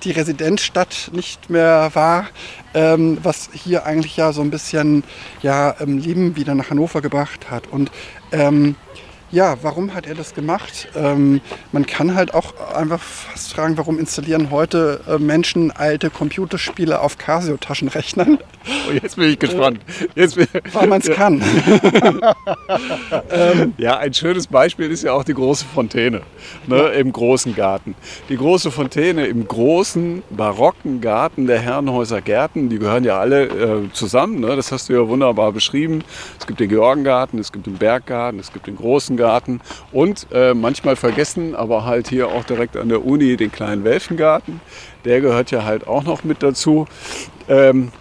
die 0.03 0.11
Residenzstadt 0.11 1.09
nicht 1.13 1.49
mehr 1.49 1.91
war, 1.93 2.27
ähm, 2.73 3.17
was 3.23 3.49
hier 3.53 3.85
eigentlich 3.85 4.17
ja 4.17 4.31
so 4.33 4.41
ein 4.41 4.51
bisschen 4.51 5.03
ja, 5.41 5.75
ähm, 5.79 5.97
Leben 5.97 6.35
wieder 6.35 6.55
nach 6.55 6.69
Hannover 6.69 7.01
gebracht 7.01 7.49
hat. 7.49 7.67
Und 7.67 7.91
ähm, 8.31 8.75
ja, 9.31 9.57
warum 9.61 9.93
hat 9.93 10.07
er 10.07 10.15
das 10.15 10.33
gemacht? 10.33 10.89
Ähm, 10.95 11.39
man 11.71 11.85
kann 11.85 12.15
halt 12.15 12.33
auch 12.33 12.53
einfach 12.75 12.99
fast 12.99 13.53
fragen, 13.53 13.77
warum 13.77 13.97
installieren 13.97 14.51
heute 14.51 15.01
äh, 15.07 15.17
Menschen 15.17 15.71
alte 15.71 16.09
Computerspiele 16.09 16.99
auf 16.99 17.17
Casio-Taschenrechnern? 17.17 18.39
Oh, 18.67 18.91
jetzt 18.91 19.15
bin 19.15 19.29
ich 19.29 19.39
gespannt. 19.39 19.79
Jetzt 20.15 20.35
bin, 20.35 20.47
Weil 20.73 20.87
man 20.87 21.01
es 21.01 21.09
kann. 21.09 21.41
Ja, 23.77 23.97
ein 23.97 24.13
schönes 24.13 24.47
Beispiel 24.47 24.91
ist 24.91 25.03
ja 25.03 25.13
auch 25.13 25.23
die 25.23 25.33
große 25.33 25.65
Fontäne 25.65 26.21
ne, 26.67 26.87
im 26.89 27.11
großen 27.11 27.55
Garten. 27.55 27.95
Die 28.29 28.37
große 28.37 28.71
Fontäne 28.71 29.25
im 29.27 29.47
großen 29.47 30.23
barocken 30.29 31.01
Garten 31.01 31.47
der 31.47 31.59
Herrenhäuser 31.59 32.21
Gärten, 32.21 32.69
die 32.69 32.79
gehören 32.79 33.03
ja 33.03 33.19
alle 33.19 33.45
äh, 33.45 33.91
zusammen. 33.93 34.39
Ne? 34.39 34.55
Das 34.55 34.71
hast 34.71 34.89
du 34.89 34.93
ja 34.93 35.07
wunderbar 35.07 35.51
beschrieben. 35.51 36.03
Es 36.39 36.45
gibt 36.45 36.59
den 36.59 36.69
Georgengarten, 36.69 37.39
es 37.39 37.51
gibt 37.51 37.65
den 37.65 37.77
Berggarten, 37.77 38.39
es 38.39 38.51
gibt 38.51 38.67
den 38.67 38.75
großen 38.75 39.17
Garten 39.17 39.20
und 39.91 40.27
äh, 40.31 40.53
manchmal 40.53 40.95
vergessen, 40.95 41.55
aber 41.55 41.85
halt 41.85 42.07
hier 42.07 42.27
auch 42.27 42.43
direkt 42.43 42.77
an 42.77 42.89
der 42.89 43.05
Uni 43.05 43.37
den 43.37 43.51
kleinen 43.51 43.83
Welfengarten. 43.83 44.61
Der 45.05 45.21
gehört 45.21 45.51
ja 45.51 45.63
halt 45.63 45.87
auch 45.87 46.03
noch 46.03 46.23
mit 46.23 46.43
dazu. 46.43 46.87
Ähm, 47.47 47.91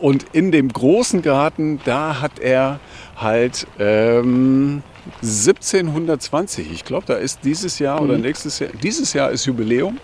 und 0.00 0.26
in 0.32 0.52
dem 0.52 0.68
großen 0.68 1.22
Garten, 1.22 1.80
da 1.84 2.20
hat 2.20 2.38
er 2.38 2.80
halt 3.16 3.66
ähm, 3.78 4.82
1720, 5.22 6.72
ich 6.72 6.84
glaube, 6.84 7.06
da 7.06 7.14
ist 7.14 7.40
dieses 7.44 7.78
Jahr 7.78 8.00
oder 8.00 8.16
nächstes 8.18 8.58
Jahr, 8.58 8.70
dieses 8.82 9.12
Jahr 9.12 9.30
ist 9.30 9.44
Jubiläum, 9.44 9.98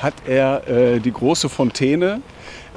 hat 0.00 0.14
er 0.26 0.68
äh, 0.68 1.00
die 1.00 1.12
große 1.12 1.48
Fontäne 1.48 2.20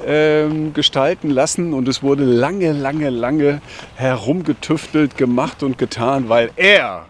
ähm, 0.06 0.72
gestalten 0.72 1.30
lassen 1.30 1.74
und 1.74 1.88
es 1.88 2.02
wurde 2.02 2.24
lange, 2.24 2.72
lange, 2.72 3.10
lange 3.10 3.60
herumgetüftelt, 3.96 5.16
gemacht 5.16 5.62
und 5.62 5.76
getan, 5.78 6.28
weil 6.28 6.50
er 6.56 7.06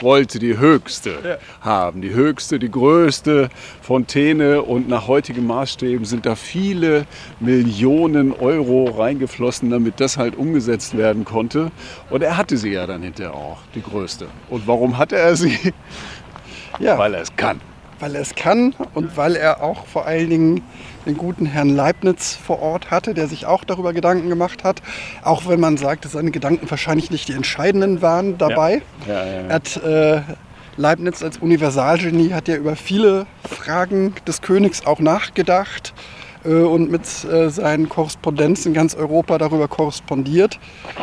wollte 0.00 0.38
die 0.38 0.58
höchste 0.58 1.38
haben, 1.60 2.00
die 2.00 2.10
höchste, 2.10 2.58
die 2.58 2.70
größte 2.70 3.48
Fontäne 3.82 4.62
und 4.62 4.88
nach 4.88 5.06
heutigen 5.08 5.46
Maßstäben 5.46 6.04
sind 6.04 6.26
da 6.26 6.34
viele 6.34 7.06
Millionen 7.38 8.32
Euro 8.32 8.84
reingeflossen, 8.90 9.70
damit 9.70 10.00
das 10.00 10.16
halt 10.16 10.36
umgesetzt 10.36 10.96
werden 10.96 11.24
konnte. 11.24 11.70
Und 12.08 12.22
er 12.22 12.36
hatte 12.36 12.56
sie 12.56 12.70
ja 12.70 12.86
dann 12.86 13.02
hinterher 13.02 13.34
auch, 13.34 13.58
die 13.74 13.82
größte. 13.82 14.26
Und 14.48 14.66
warum 14.66 14.98
hatte 14.98 15.16
er 15.16 15.36
sie? 15.36 15.56
Ja, 16.78 16.96
Weil 16.96 17.12
er 17.12 17.22
es 17.22 17.36
kann. 17.36 17.60
Weil 18.00 18.14
er 18.14 18.22
es 18.22 18.34
kann 18.34 18.74
und 18.94 19.16
weil 19.16 19.36
er 19.36 19.62
auch 19.62 19.86
vor 19.86 20.06
allen 20.06 20.30
Dingen 20.30 20.62
den 21.06 21.16
guten 21.16 21.46
Herrn 21.46 21.70
Leibniz 21.70 22.34
vor 22.34 22.60
Ort 22.60 22.90
hatte, 22.90 23.14
der 23.14 23.28
sich 23.28 23.46
auch 23.46 23.64
darüber 23.64 23.92
Gedanken 23.92 24.28
gemacht 24.28 24.64
hat. 24.64 24.82
Auch 25.22 25.48
wenn 25.48 25.60
man 25.60 25.76
sagt, 25.76 26.04
dass 26.04 26.12
seine 26.12 26.30
Gedanken 26.30 26.68
wahrscheinlich 26.70 27.10
nicht 27.10 27.28
die 27.28 27.32
entscheidenden 27.32 28.02
waren 28.02 28.38
dabei. 28.38 28.82
Ja, 29.06 29.14
ja, 29.14 29.24
ja. 29.24 29.40
Er 29.48 29.54
hat 29.54 29.76
äh, 29.76 30.22
Leibniz 30.76 31.22
als 31.22 31.38
Universalgenie 31.38 32.32
hat 32.32 32.48
ja 32.48 32.56
über 32.56 32.76
viele 32.76 33.26
Fragen 33.48 34.14
des 34.26 34.40
Königs 34.40 34.86
auch 34.86 35.00
nachgedacht 35.00 35.92
und 36.48 36.90
mit 36.90 37.02
äh, 37.24 37.50
seinen 37.50 37.88
Korrespondenzen 37.88 38.70
in 38.70 38.74
ganz 38.74 38.94
Europa 38.94 39.38
darüber 39.38 39.68
korrespondiert. 39.68 40.58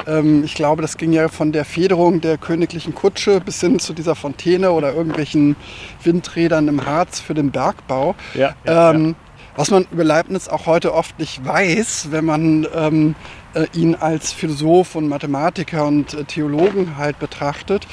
Ähm, 0.08 0.44
ich 0.44 0.56
glaube, 0.56 0.82
das 0.82 0.98
ging 0.98 1.14
ja 1.14 1.28
von 1.30 1.52
der 1.52 1.66
Federung 1.66 2.22
der 2.22 2.38
königlichen 2.38 2.96
Kutsche 2.96 3.40
bis 3.40 3.62
hin 3.62 3.80
zu 3.80 3.94
dieser 3.94 4.16
Fontäne 4.16 4.72
oder 4.72 4.94
irgendwelchen 4.94 5.56
Windrädern 6.04 6.68
im 6.68 6.86
Harz 6.86 7.20
für 7.20 7.34
den 7.34 7.52
Bergbau. 7.52 8.16
Ja, 8.34 8.56
ja, 8.66 8.92
ähm, 8.92 9.16
Was 9.56 9.72
man 9.72 9.86
über 9.92 10.04
Leibniz 10.04 10.48
auch 10.48 10.66
heute 10.66 10.94
oft 10.94 11.18
nicht 11.20 11.44
weiß, 11.44 12.10
wenn 12.12 12.26
man 12.26 12.68
ähm, 12.76 13.16
äh, 13.54 13.66
ihn 13.74 13.96
als 13.96 14.32
Philosoph 14.32 14.96
und 14.96 15.08
Mathematiker 15.08 15.86
und 15.86 16.14
äh, 16.14 16.24
Theologen 16.26 16.98
halt 16.98 17.18
betrachtet, 17.20 17.88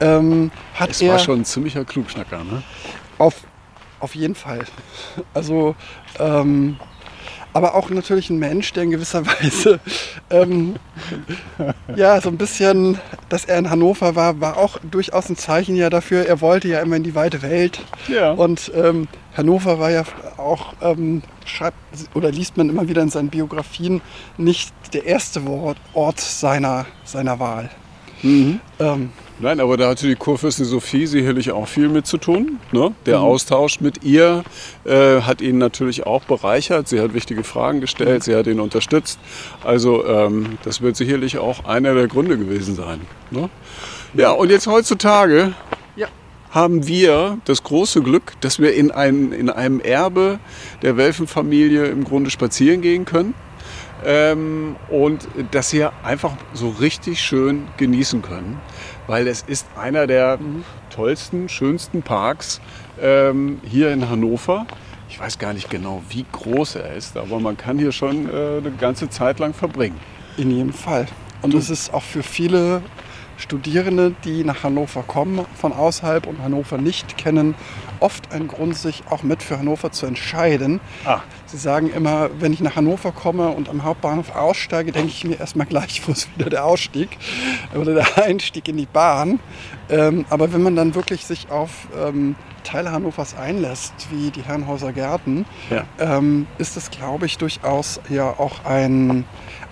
ähm, 0.00 0.50
hat 0.74 0.90
Es 0.90 1.02
er 1.02 1.12
war 1.12 1.18
schon 1.20 1.40
ein 1.40 1.44
ziemlicher 1.44 1.84
Klugschnacker, 1.84 2.38
ne? 2.38 2.62
auf, 3.18 3.42
auf 4.04 4.14
jeden 4.14 4.34
Fall. 4.34 4.64
Also, 5.32 5.74
ähm, 6.18 6.76
aber 7.54 7.76
auch 7.76 7.88
natürlich 7.88 8.30
ein 8.30 8.38
Mensch, 8.38 8.72
der 8.72 8.82
in 8.82 8.90
gewisser 8.90 9.24
Weise, 9.26 9.80
ähm, 10.30 10.74
ja, 11.96 12.20
so 12.20 12.28
ein 12.28 12.36
bisschen, 12.36 12.98
dass 13.28 13.44
er 13.44 13.58
in 13.58 13.70
Hannover 13.70 14.14
war, 14.16 14.40
war 14.40 14.58
auch 14.58 14.78
durchaus 14.90 15.30
ein 15.30 15.36
Zeichen 15.36 15.76
ja 15.76 15.88
dafür. 15.88 16.26
Er 16.26 16.40
wollte 16.40 16.68
ja 16.68 16.80
immer 16.80 16.96
in 16.96 17.04
die 17.04 17.14
weite 17.14 17.42
Welt. 17.42 17.80
Ja. 18.08 18.32
Und 18.32 18.70
ähm, 18.74 19.08
Hannover 19.36 19.78
war 19.78 19.90
ja 19.90 20.04
auch, 20.36 20.74
ähm, 20.82 21.22
schreibt 21.46 21.76
oder 22.14 22.30
liest 22.30 22.56
man 22.56 22.68
immer 22.68 22.88
wieder 22.88 23.02
in 23.02 23.10
seinen 23.10 23.28
Biografien, 23.28 24.02
nicht 24.36 24.72
der 24.92 25.06
erste 25.06 25.42
Ort 25.94 26.20
seiner, 26.20 26.86
seiner 27.04 27.38
Wahl. 27.38 27.70
Mhm. 28.22 28.60
Nein, 29.40 29.58
aber 29.58 29.76
da 29.76 29.88
hatte 29.88 30.06
die 30.06 30.14
Kurfürstin 30.14 30.64
Sophie 30.64 31.06
sicherlich 31.06 31.50
auch 31.50 31.66
viel 31.66 31.88
mit 31.88 32.06
zu 32.06 32.18
tun. 32.18 32.60
Ne? 32.72 32.92
Der 33.04 33.18
Mhm. 33.18 33.24
Austausch 33.24 33.80
mit 33.80 34.04
ihr 34.04 34.44
äh, 34.84 35.20
hat 35.22 35.40
ihn 35.40 35.58
natürlich 35.58 36.06
auch 36.06 36.22
bereichert. 36.24 36.86
Sie 36.88 37.00
hat 37.00 37.14
wichtige 37.14 37.42
Fragen 37.42 37.80
gestellt, 37.80 38.20
Mhm. 38.20 38.22
sie 38.22 38.36
hat 38.36 38.46
ihn 38.46 38.60
unterstützt. 38.60 39.18
Also 39.64 40.06
ähm, 40.06 40.58
das 40.62 40.82
wird 40.82 40.94
sicherlich 40.96 41.38
auch 41.38 41.64
einer 41.64 41.94
der 41.94 42.06
Gründe 42.06 42.38
gewesen 42.38 42.76
sein. 42.76 43.00
Ne? 43.32 43.50
Ja, 44.14 44.30
und 44.30 44.50
jetzt 44.50 44.68
heutzutage 44.68 45.52
ja. 45.96 46.06
haben 46.52 46.86
wir 46.86 47.38
das 47.44 47.64
große 47.64 48.02
Glück, 48.02 48.34
dass 48.40 48.60
wir 48.60 48.74
in, 48.74 48.92
ein, 48.92 49.32
in 49.32 49.50
einem 49.50 49.80
Erbe 49.80 50.38
der 50.82 50.96
Welfenfamilie 50.96 51.86
im 51.86 52.04
Grunde 52.04 52.30
spazieren 52.30 52.82
gehen 52.82 53.04
können. 53.04 53.34
Ähm, 54.06 54.76
und 54.90 55.26
das 55.50 55.70
hier 55.70 55.92
einfach 56.02 56.32
so 56.52 56.68
richtig 56.68 57.20
schön 57.20 57.66
genießen 57.78 58.20
können, 58.22 58.60
weil 59.06 59.26
es 59.28 59.42
ist 59.42 59.66
einer 59.76 60.06
der 60.06 60.38
tollsten, 60.90 61.48
schönsten 61.48 62.02
Parks 62.02 62.60
ähm, 63.00 63.60
hier 63.64 63.92
in 63.92 64.08
Hannover. 64.08 64.66
Ich 65.08 65.20
weiß 65.20 65.38
gar 65.38 65.52
nicht 65.52 65.70
genau, 65.70 66.02
wie 66.08 66.24
groß 66.32 66.76
er 66.76 66.94
ist, 66.94 67.16
aber 67.16 67.38
man 67.38 67.56
kann 67.56 67.78
hier 67.78 67.92
schon 67.92 68.28
äh, 68.28 68.58
eine 68.58 68.72
ganze 68.78 69.08
Zeit 69.08 69.38
lang 69.38 69.54
verbringen. 69.54 69.98
In 70.36 70.50
jedem 70.50 70.72
Fall. 70.72 71.06
Und 71.42 71.54
es 71.54 71.70
ist 71.70 71.92
auch 71.92 72.02
für 72.02 72.22
viele 72.22 72.82
Studierende, 73.36 74.14
die 74.24 74.44
nach 74.44 74.62
Hannover 74.62 75.02
kommen, 75.02 75.44
von 75.54 75.72
außerhalb 75.72 76.26
und 76.26 76.42
Hannover 76.42 76.78
nicht 76.78 77.18
kennen, 77.18 77.54
oft 78.00 78.32
ein 78.32 78.48
Grund, 78.48 78.76
sich 78.76 79.02
auch 79.10 79.22
mit 79.22 79.42
für 79.42 79.58
Hannover 79.58 79.92
zu 79.92 80.06
entscheiden. 80.06 80.80
Ah. 81.04 81.20
Sie 81.54 81.60
sagen 81.60 81.88
immer, 81.92 82.30
wenn 82.40 82.52
ich 82.52 82.58
nach 82.58 82.74
Hannover 82.74 83.12
komme 83.12 83.50
und 83.50 83.68
am 83.68 83.84
Hauptbahnhof 83.84 84.34
aussteige, 84.34 84.90
denke 84.90 85.06
ich 85.10 85.22
mir 85.22 85.38
erstmal 85.38 85.66
gleich, 85.68 86.02
wo 86.04 86.10
ist 86.10 86.28
wieder 86.36 86.50
der 86.50 86.64
Ausstieg 86.64 87.16
oder 87.76 87.94
der 87.94 88.24
Einstieg 88.24 88.66
in 88.66 88.76
die 88.76 88.86
Bahn. 88.86 89.38
Ähm, 89.88 90.24
aber 90.30 90.52
wenn 90.52 90.64
man 90.64 90.74
dann 90.74 90.96
wirklich 90.96 91.24
sich 91.24 91.52
auf 91.52 91.86
ähm, 91.96 92.34
Teile 92.64 92.90
Hannovers 92.90 93.36
einlässt, 93.36 93.94
wie 94.10 94.32
die 94.32 94.42
Herrenhauser 94.42 94.92
Gärten, 94.92 95.44
Ja. 95.70 95.84
ähm, 96.00 96.48
ist 96.58 96.76
das, 96.76 96.90
glaube 96.90 97.26
ich, 97.26 97.38
durchaus 97.38 98.00
ja 98.08 98.30
auch 98.30 98.64
ein, 98.64 99.24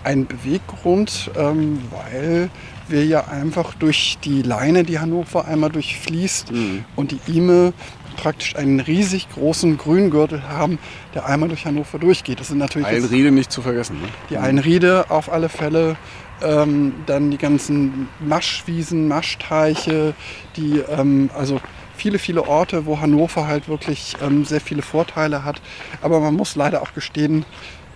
ein 0.05 0.25
Beweggrund, 0.25 1.31
ähm, 1.37 1.81
weil 1.91 2.49
wir 2.87 3.05
ja 3.05 3.25
einfach 3.27 3.73
durch 3.73 4.17
die 4.23 4.41
Leine, 4.41 4.83
die 4.83 4.99
Hannover 4.99 5.45
einmal 5.45 5.69
durchfließt 5.69 6.53
Mhm. 6.53 6.85
und 6.95 7.11
die 7.11 7.19
Ime 7.27 7.73
praktisch 8.13 8.55
einen 8.55 8.79
riesig 8.79 9.29
großen 9.29 9.77
Grüngürtel 9.77 10.47
haben, 10.47 10.79
der 11.13 11.25
einmal 11.25 11.49
durch 11.49 11.65
Hannover 11.65 11.99
durchgeht. 11.99 12.39
Das 12.39 12.47
sind 12.47 12.57
natürlich 12.57 12.87
Einriede 12.87 13.31
nicht 13.31 13.51
zu 13.51 13.61
vergessen. 13.61 14.01
Ne? 14.01 14.07
die 14.29 14.37
Einriede 14.37 15.09
auf 15.09 15.31
alle 15.31 15.49
Fälle, 15.49 15.95
ähm, 16.41 16.93
dann 17.05 17.31
die 17.31 17.37
ganzen 17.37 18.07
Maschwiesen, 18.19 19.07
Maschteiche, 19.07 20.13
die 20.55 20.79
ähm, 20.79 21.29
also 21.33 21.59
viele, 21.95 22.19
viele 22.19 22.47
Orte, 22.47 22.85
wo 22.85 22.99
Hannover 22.99 23.47
halt 23.47 23.67
wirklich 23.67 24.15
ähm, 24.21 24.45
sehr 24.45 24.61
viele 24.61 24.81
Vorteile 24.81 25.43
hat. 25.43 25.61
Aber 26.01 26.19
man 26.19 26.33
muss 26.33 26.55
leider 26.55 26.81
auch 26.81 26.93
gestehen, 26.93 27.45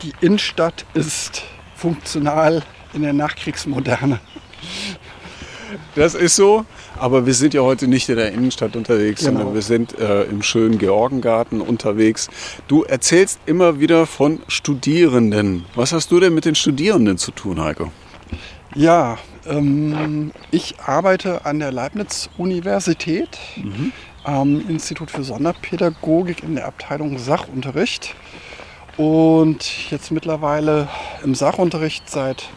die 0.02 0.14
Innenstadt 0.22 0.86
ist 0.94 1.44
funktional 1.76 2.64
in 2.94 3.02
der 3.02 3.14
Nachkriegsmoderne. 3.14 4.20
Das 5.96 6.16
ist 6.16 6.36
so, 6.36 6.66
aber 7.00 7.26
wir 7.26 7.34
sind 7.34 7.54
ja 7.54 7.62
heute 7.62 7.88
nicht 7.88 8.10
in 8.10 8.16
der 8.18 8.32
Innenstadt 8.32 8.76
unterwegs, 8.76 9.22
Genau. 9.24 9.40
sondern 9.40 9.56
wir 9.56 9.62
sind 9.62 9.98
äh, 10.00 10.24
im 10.24 10.42
schönen 10.42 10.78
Georgengarten 10.78 11.62
unterwegs. 11.62 12.28
Du 12.68 12.84
erzählst 12.84 13.40
immer 13.46 13.80
wieder 13.80 14.06
von 14.06 14.40
Studierenden. 14.48 15.66
Was 15.76 15.94
hast 15.94 16.12
du 16.12 16.20
denn 16.20 16.34
mit 16.34 16.46
den 16.46 16.56
Studierenden 16.56 17.18
zu 17.18 17.32
tun, 17.32 17.62
Heiko? 17.62 17.92
Ja, 18.76 19.18
ähm, 19.48 20.32
ich 20.52 20.80
arbeite 20.80 21.46
an 21.46 21.60
der 21.60 21.72
Leibniz-Universität 21.72 23.38
am 24.24 24.68
Institut 24.68 25.10
für 25.10 25.24
Sonderpädagogik 25.24 26.44
in 26.44 26.56
der 26.56 26.68
Abteilung 26.68 27.18
Sachunterricht. 27.18 28.14
Und 28.98 29.92
jetzt 29.92 30.12
mittlerweile 30.12 30.90
im 31.24 31.36
Sachunterricht 31.36 32.10
seit 32.10 32.50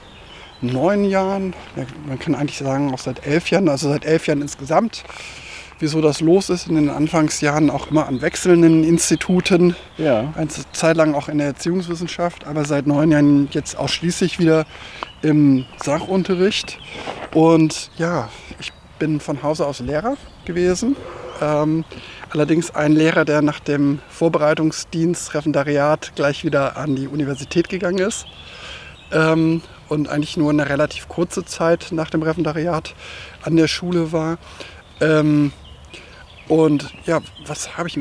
neun 0.62 1.05
Jahren, 1.05 1.55
ja, 1.76 1.85
man 2.07 2.19
kann 2.19 2.35
eigentlich 2.35 2.59
sagen 2.59 2.93
auch 2.93 2.99
seit 2.99 3.26
elf 3.26 3.50
Jahren, 3.50 3.69
also 3.69 3.88
seit 3.88 4.05
elf 4.05 4.26
Jahren 4.26 4.43
insgesamt. 4.43 5.05
Wieso 5.79 6.02
das 6.02 6.21
los 6.21 6.50
ist 6.50 6.67
in 6.69 6.75
den 6.75 6.90
Anfangsjahren 6.90 7.71
auch 7.71 7.90
immer 7.90 8.07
an 8.07 8.21
wechselnden 8.21 8.85
Instituten 8.85 9.75
Ja. 9.97 10.31
eine 10.37 10.49
Zeit 10.73 10.99
lang 10.99 11.14
auch 11.14 11.31
in 11.31 11.38
der 11.38 11.47
Erziehungswissenschaft, 11.47 12.47
aber 12.47 12.67
seit 12.67 12.87
neun 12.87 13.11
Jahren 13.11 13.49
jetzt 13.52 13.79
ausschließlich 13.79 14.38
wieder 14.38 14.67
im 15.23 15.64
Sachunterricht. 15.83 16.79
Und 17.35 17.90
ja, 17.97 18.29
ich 18.59 18.73
bin 18.99 19.21
von 19.21 19.43
Hause 19.43 19.67
aus 19.67 19.81
Lehrer 19.81 20.19
gewesen. 20.45 20.97
Ähm, 21.40 21.85
allerdings 22.29 22.75
ein 22.75 22.93
Lehrer, 22.93 23.25
der 23.25 23.40
nach 23.40 23.61
dem 23.61 24.00
Vorbereitungsdienst, 24.11 25.33
Referendariat 25.33 26.12
gleich 26.14 26.45
wieder 26.45 26.76
an 26.76 26.95
die 26.95 27.09
Universität 27.09 27.71
gegangen 27.71 28.00
ist. 28.00 28.26
Ähm, 29.12 29.62
und 29.90 30.09
eigentlich 30.09 30.37
nur 30.37 30.50
eine 30.50 30.68
relativ 30.68 31.09
kurze 31.09 31.44
Zeit 31.44 31.88
nach 31.90 32.11
dem 32.11 32.23
Referendariat 32.23 32.94
an 33.42 33.56
der 33.56 33.68
Schule 33.68 34.12
war. 34.12 34.38
Ähm, 35.00 35.52
und 36.49 36.92
ja, 37.06 37.20
was 37.47 37.76
habe 37.76 37.88
ich 37.88 37.99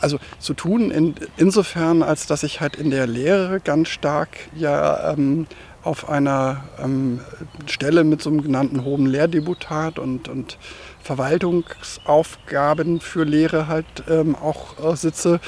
also 0.00 0.18
zu 0.38 0.54
tun 0.54 0.90
in, 0.90 1.14
insofern, 1.36 2.02
als 2.02 2.26
dass 2.26 2.42
ich 2.42 2.60
halt 2.60 2.76
in 2.76 2.90
der 2.90 3.06
Lehre 3.06 3.60
ganz 3.60 3.88
stark 3.88 4.28
ja 4.54 5.12
ähm, 5.12 5.46
auf 5.82 6.08
einer 6.08 6.64
ähm, 6.82 7.20
Stelle 7.66 8.04
mit 8.04 8.22
so 8.22 8.30
einem 8.30 8.42
genannten 8.42 8.84
hohen 8.84 9.06
Lehrdebutat 9.06 9.98
und, 9.98 10.28
und 10.28 10.58
Verwaltungsaufgaben 11.02 13.00
für 13.00 13.24
Lehre 13.24 13.68
halt 13.68 13.86
ähm, 14.08 14.34
auch 14.36 14.92
äh, 14.92 14.96
sitze 14.96 15.40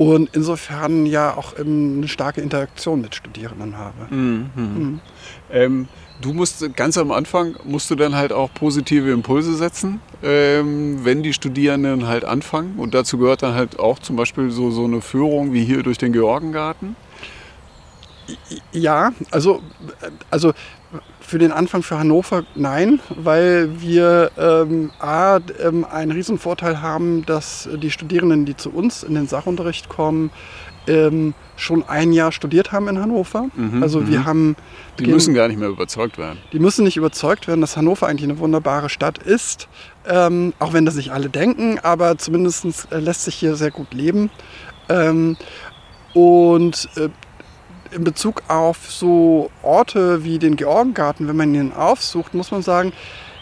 und 0.00 0.30
insofern 0.32 1.04
ja 1.04 1.36
auch 1.36 1.58
ähm, 1.58 1.96
eine 1.98 2.08
starke 2.08 2.40
Interaktion 2.40 3.02
mit 3.02 3.14
Studierenden 3.14 3.76
habe. 3.76 4.06
Ähm, 5.52 5.88
du 6.22 6.32
musst 6.32 6.74
ganz 6.74 6.96
am 6.96 7.10
Anfang 7.12 7.56
musst 7.64 7.90
du 7.90 7.96
dann 7.96 8.14
halt 8.14 8.32
auch 8.32 8.48
positive 8.54 9.10
Impulse 9.10 9.54
setzen, 9.56 10.00
ähm, 10.22 11.04
wenn 11.04 11.22
die 11.22 11.34
Studierenden 11.34 12.06
halt 12.06 12.24
anfangen. 12.24 12.78
Und 12.78 12.94
dazu 12.94 13.18
gehört 13.18 13.42
dann 13.42 13.52
halt 13.52 13.78
auch 13.78 13.98
zum 13.98 14.16
Beispiel 14.16 14.50
so, 14.50 14.70
so 14.70 14.86
eine 14.86 15.02
Führung 15.02 15.52
wie 15.52 15.66
hier 15.66 15.82
durch 15.82 15.98
den 15.98 16.14
Georgengarten. 16.14 16.96
Ja, 18.72 19.12
also, 19.30 19.60
also 20.30 20.54
für 21.30 21.38
den 21.38 21.52
Anfang 21.52 21.82
für 21.84 21.96
Hannover 21.96 22.42
nein, 22.56 22.98
weil 23.16 23.80
wir 23.80 24.32
ähm, 24.36 24.90
A, 24.98 25.38
ähm, 25.62 25.84
einen 25.88 26.10
riesen 26.10 26.38
Vorteil 26.40 26.82
haben, 26.82 27.24
dass 27.24 27.68
die 27.80 27.92
Studierenden, 27.92 28.46
die 28.46 28.56
zu 28.56 28.70
uns 28.70 29.04
in 29.04 29.14
den 29.14 29.28
Sachunterricht 29.28 29.88
kommen, 29.88 30.30
ähm, 30.88 31.34
schon 31.54 31.84
ein 31.88 32.12
Jahr 32.12 32.32
studiert 32.32 32.72
haben 32.72 32.88
in 32.88 32.98
Hannover. 33.00 33.48
also 33.80 34.08
wir 34.08 34.24
haben 34.24 34.56
Die 34.98 35.04
gehen- 35.04 35.12
müssen 35.14 35.32
gar 35.34 35.46
nicht 35.46 35.60
mehr 35.60 35.68
überzeugt 35.68 36.18
werden. 36.18 36.38
die 36.52 36.58
müssen 36.58 36.82
nicht 36.84 36.96
überzeugt 36.96 37.46
werden, 37.46 37.60
dass 37.60 37.76
Hannover 37.76 38.08
eigentlich 38.08 38.28
eine 38.28 38.40
wunderbare 38.40 38.88
Stadt 38.88 39.18
ist. 39.18 39.68
Ähm, 40.08 40.52
auch 40.58 40.72
wenn 40.72 40.84
das 40.84 40.96
nicht 40.96 41.12
alle 41.12 41.28
denken, 41.28 41.78
aber 41.80 42.18
zumindest 42.18 42.64
äh, 42.90 42.98
lässt 42.98 43.22
sich 43.24 43.36
hier 43.36 43.54
sehr 43.54 43.70
gut 43.70 43.94
leben. 43.94 44.30
Ähm, 44.88 45.36
und 46.12 46.88
äh, 46.96 47.08
in 47.92 48.04
Bezug 48.04 48.42
auf 48.48 48.90
so 48.90 49.50
Orte 49.62 50.24
wie 50.24 50.38
den 50.38 50.56
Georgengarten, 50.56 51.28
wenn 51.28 51.36
man 51.36 51.54
ihn 51.54 51.72
aufsucht, 51.72 52.34
muss 52.34 52.50
man 52.50 52.62
sagen, 52.62 52.92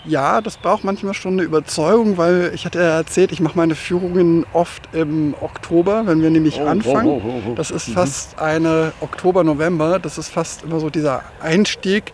ja, 0.04 0.40
das 0.40 0.56
braucht 0.56 0.84
manchmal 0.84 1.12
schon 1.12 1.34
eine 1.34 1.42
Überzeugung, 1.42 2.16
weil 2.16 2.52
ich 2.54 2.64
hatte 2.64 2.78
ja 2.78 2.96
erzählt, 2.96 3.30
ich 3.32 3.40
mache 3.40 3.58
meine 3.58 3.74
Führungen 3.74 4.46
oft 4.54 4.88
im 4.94 5.34
Oktober, 5.40 6.06
wenn 6.06 6.22
wir 6.22 6.30
nämlich 6.30 6.60
Oh, 6.60 6.66
anfangen. 6.66 7.08
oh, 7.08 7.20
oh, 7.22 7.28
oh, 7.46 7.50
oh. 7.50 7.54
Das 7.54 7.70
ist 7.70 7.90
fast 7.90 8.38
eine 8.38 8.92
Oktober, 9.00 9.44
November. 9.44 9.98
Das 9.98 10.16
ist 10.16 10.28
fast 10.28 10.62
immer 10.62 10.80
so 10.80 10.88
dieser 10.88 11.22
Einstieg, 11.42 12.12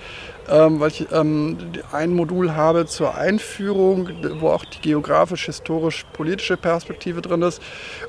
ähm, 0.49 0.81
weil 0.81 0.89
ich 0.89 1.07
ähm, 1.13 1.57
ein 1.93 2.13
Modul 2.13 2.55
habe 2.55 2.87
zur 2.87 3.15
Einführung, 3.15 4.11
wo 4.41 4.49
auch 4.51 4.65
die 4.65 4.81
geografisch-historisch-politische 4.81 6.57
Perspektive 6.57 7.23
drin 7.23 7.43
ist. 7.43 7.63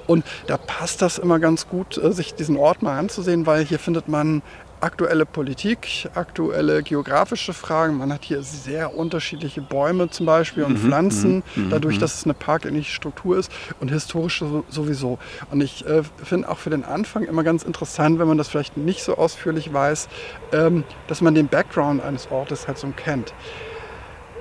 Und 0.07 0.25
da 0.47 0.57
passt 0.57 1.01
das 1.01 1.17
immer 1.17 1.39
ganz 1.39 1.67
gut, 1.67 1.97
äh, 1.97 2.11
sich 2.11 2.33
diesen 2.33 2.57
Ort 2.57 2.81
mal 2.81 2.97
anzusehen, 2.97 3.45
weil 3.45 3.63
hier 3.65 3.79
findet 3.79 4.07
man 4.07 4.41
aktuelle 4.81 5.25
Politik, 5.25 6.07
aktuelle 6.13 6.83
geografische 6.83 7.53
Fragen. 7.53 7.97
Man 7.97 8.11
hat 8.13 8.23
hier 8.25 8.43
sehr 8.43 8.95
unterschiedliche 8.95 9.61
Bäume 9.61 10.09
zum 10.09 10.25
Beispiel 10.25 10.63
und 10.63 10.77
Pflanzen, 10.77 11.43
dadurch, 11.69 11.97
dass 11.97 12.15
es 12.19 12.23
eine 12.25 12.33
parkähnliche 12.33 12.91
Struktur 12.91 13.37
ist 13.37 13.51
und 13.79 13.89
historisch 13.89 14.39
so- 14.39 14.63
sowieso. 14.69 15.17
Und 15.51 15.61
ich 15.61 15.85
äh, 15.87 16.03
finde 16.23 16.49
auch 16.49 16.57
für 16.59 16.69
den 16.69 16.83
Anfang 16.83 17.23
immer 17.23 17.43
ganz 17.43 17.63
interessant, 17.63 18.19
wenn 18.19 18.27
man 18.27 18.37
das 18.37 18.47
vielleicht 18.49 18.77
nicht 18.77 19.03
so 19.03 19.15
ausführlich 19.17 19.73
weiß, 19.73 20.07
ähm, 20.51 20.83
dass 21.07 21.21
man 21.21 21.35
den 21.35 21.47
Background 21.47 22.03
eines 22.03 22.29
Ortes 22.29 22.67
halt 22.67 22.77
so 22.77 22.87
kennt. 22.95 23.33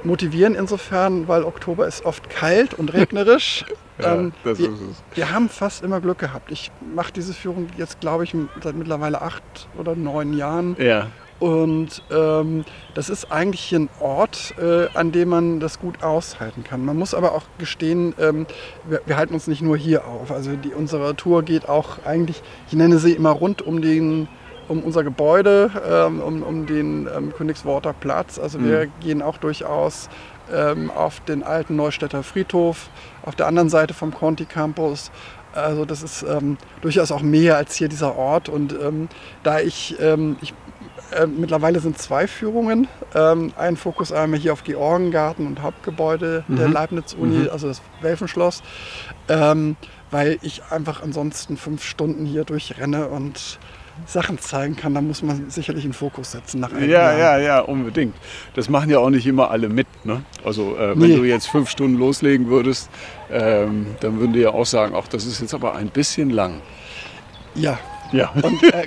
Motivieren 0.04 0.54
insofern, 0.54 1.28
weil 1.28 1.44
Oktober 1.44 1.86
ist 1.86 2.04
oft 2.04 2.28
kalt 2.30 2.74
und 2.74 2.92
regnerisch. 2.92 3.64
Ja, 3.96 4.14
Ähm, 4.16 4.32
das 4.42 4.58
wir, 4.58 4.70
ist 4.72 4.80
es. 4.80 5.02
wir 5.16 5.30
haben 5.30 5.48
fast 5.48 5.84
immer 5.84 6.00
Glück 6.00 6.18
gehabt. 6.18 6.50
Ich 6.50 6.72
mache 6.96 7.12
diese 7.12 7.32
Führung 7.32 7.68
jetzt, 7.76 8.00
glaube 8.00 8.24
ich, 8.24 8.34
seit 8.60 8.74
mittlerweile 8.74 9.22
acht 9.22 9.68
oder 9.78 9.94
neun 9.94 10.36
Jahren. 10.36 10.74
Ja. 10.80 11.06
Und 11.38 12.02
ähm, 12.10 12.64
das 12.94 13.08
ist 13.08 13.30
eigentlich 13.30 13.60
hier 13.60 13.78
ein 13.78 13.88
Ort, 14.00 14.54
äh, 14.58 14.88
an 14.94 15.12
dem 15.12 15.28
man 15.28 15.60
das 15.60 15.78
gut 15.78 16.02
aushalten 16.02 16.64
kann. 16.64 16.84
Man 16.84 16.96
muss 16.96 17.14
aber 17.14 17.34
auch 17.36 17.44
gestehen, 17.58 18.14
ähm, 18.18 18.46
wir, 18.88 19.00
wir 19.06 19.16
halten 19.16 19.32
uns 19.34 19.46
nicht 19.46 19.62
nur 19.62 19.76
hier 19.76 20.08
auf. 20.08 20.32
Also 20.32 20.56
die, 20.56 20.70
unsere 20.72 21.14
Tour 21.14 21.44
geht 21.44 21.68
auch 21.68 21.98
eigentlich, 22.04 22.42
ich 22.66 22.72
nenne 22.72 22.98
sie 22.98 23.12
immer 23.12 23.30
rund 23.30 23.62
um 23.62 23.80
den 23.80 24.26
um 24.68 24.80
unser 24.82 25.04
Gebäude, 25.04 25.70
ähm, 25.88 26.20
um, 26.20 26.42
um 26.42 26.66
den 26.66 27.08
ähm, 27.14 27.32
Königsworter 27.32 27.92
Platz. 27.92 28.38
Also 28.38 28.62
wir 28.62 28.86
gehen 29.00 29.22
auch 29.22 29.38
durchaus 29.38 30.08
ähm, 30.52 30.90
auf 30.90 31.20
den 31.20 31.42
alten 31.42 31.76
Neustädter 31.76 32.22
Friedhof, 32.22 32.88
auf 33.22 33.34
der 33.34 33.46
anderen 33.46 33.68
Seite 33.68 33.94
vom 33.94 34.12
Conti 34.12 34.44
Campus. 34.44 35.10
Also 35.52 35.84
das 35.84 36.02
ist 36.02 36.22
ähm, 36.22 36.56
durchaus 36.80 37.12
auch 37.12 37.22
mehr 37.22 37.56
als 37.56 37.76
hier 37.76 37.88
dieser 37.88 38.16
Ort. 38.16 38.48
Und 38.48 38.72
ähm, 38.72 39.08
da 39.42 39.60
ich, 39.60 39.96
ähm, 40.00 40.36
ich 40.40 40.52
äh, 41.12 41.26
mittlerweile 41.26 41.80
sind 41.80 41.98
zwei 41.98 42.26
Führungen. 42.26 42.88
Ein 43.14 43.76
Fokus 43.76 44.10
einmal 44.10 44.40
hier 44.40 44.52
auf 44.52 44.64
Georgengarten 44.64 45.46
und 45.46 45.62
Hauptgebäude 45.62 46.44
der 46.48 46.68
Leibniz-Uni, 46.68 47.48
also 47.48 47.68
das 47.68 47.80
Welfenschloss. 48.00 48.62
Weil 49.28 50.38
ich 50.42 50.62
einfach 50.70 51.02
ansonsten 51.02 51.56
fünf 51.56 51.84
Stunden 51.84 52.26
hier 52.26 52.44
durchrenne 52.44 53.06
und 53.08 53.60
Sachen 54.06 54.38
zeigen 54.38 54.76
kann, 54.76 54.94
da 54.94 55.00
muss 55.00 55.22
man 55.22 55.50
sicherlich 55.50 55.84
einen 55.84 55.92
Fokus 55.92 56.32
setzen. 56.32 56.60
Nach 56.60 56.72
einem 56.72 56.88
ja, 56.88 57.16
Jahr. 57.16 57.18
ja, 57.18 57.38
ja, 57.38 57.60
unbedingt. 57.60 58.14
Das 58.54 58.68
machen 58.68 58.90
ja 58.90 58.98
auch 58.98 59.10
nicht 59.10 59.26
immer 59.26 59.50
alle 59.50 59.68
mit. 59.68 59.86
Ne? 60.04 60.22
Also 60.44 60.76
äh, 60.76 60.90
wenn 60.90 61.10
nee. 61.10 61.16
du 61.16 61.24
jetzt 61.24 61.46
fünf 61.46 61.70
Stunden 61.70 61.98
loslegen 61.98 62.48
würdest, 62.48 62.90
ähm, 63.30 63.86
dann 64.00 64.18
würden 64.18 64.32
die 64.32 64.40
ja 64.40 64.50
auch 64.50 64.66
sagen, 64.66 64.94
ach, 64.96 65.08
das 65.08 65.26
ist 65.26 65.40
jetzt 65.40 65.54
aber 65.54 65.74
ein 65.76 65.88
bisschen 65.88 66.30
lang. 66.30 66.60
Ja. 67.54 67.78
Ja. 68.12 68.30
Und, 68.30 68.62
äh, 68.62 68.84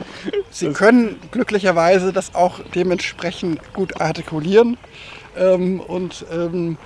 sie 0.50 0.72
können 0.72 1.16
glücklicherweise 1.30 2.12
das 2.12 2.34
auch 2.34 2.60
dementsprechend 2.74 3.72
gut 3.72 4.00
artikulieren. 4.00 4.76
Ähm, 5.36 5.80
und 5.80 6.26
ähm, 6.32 6.76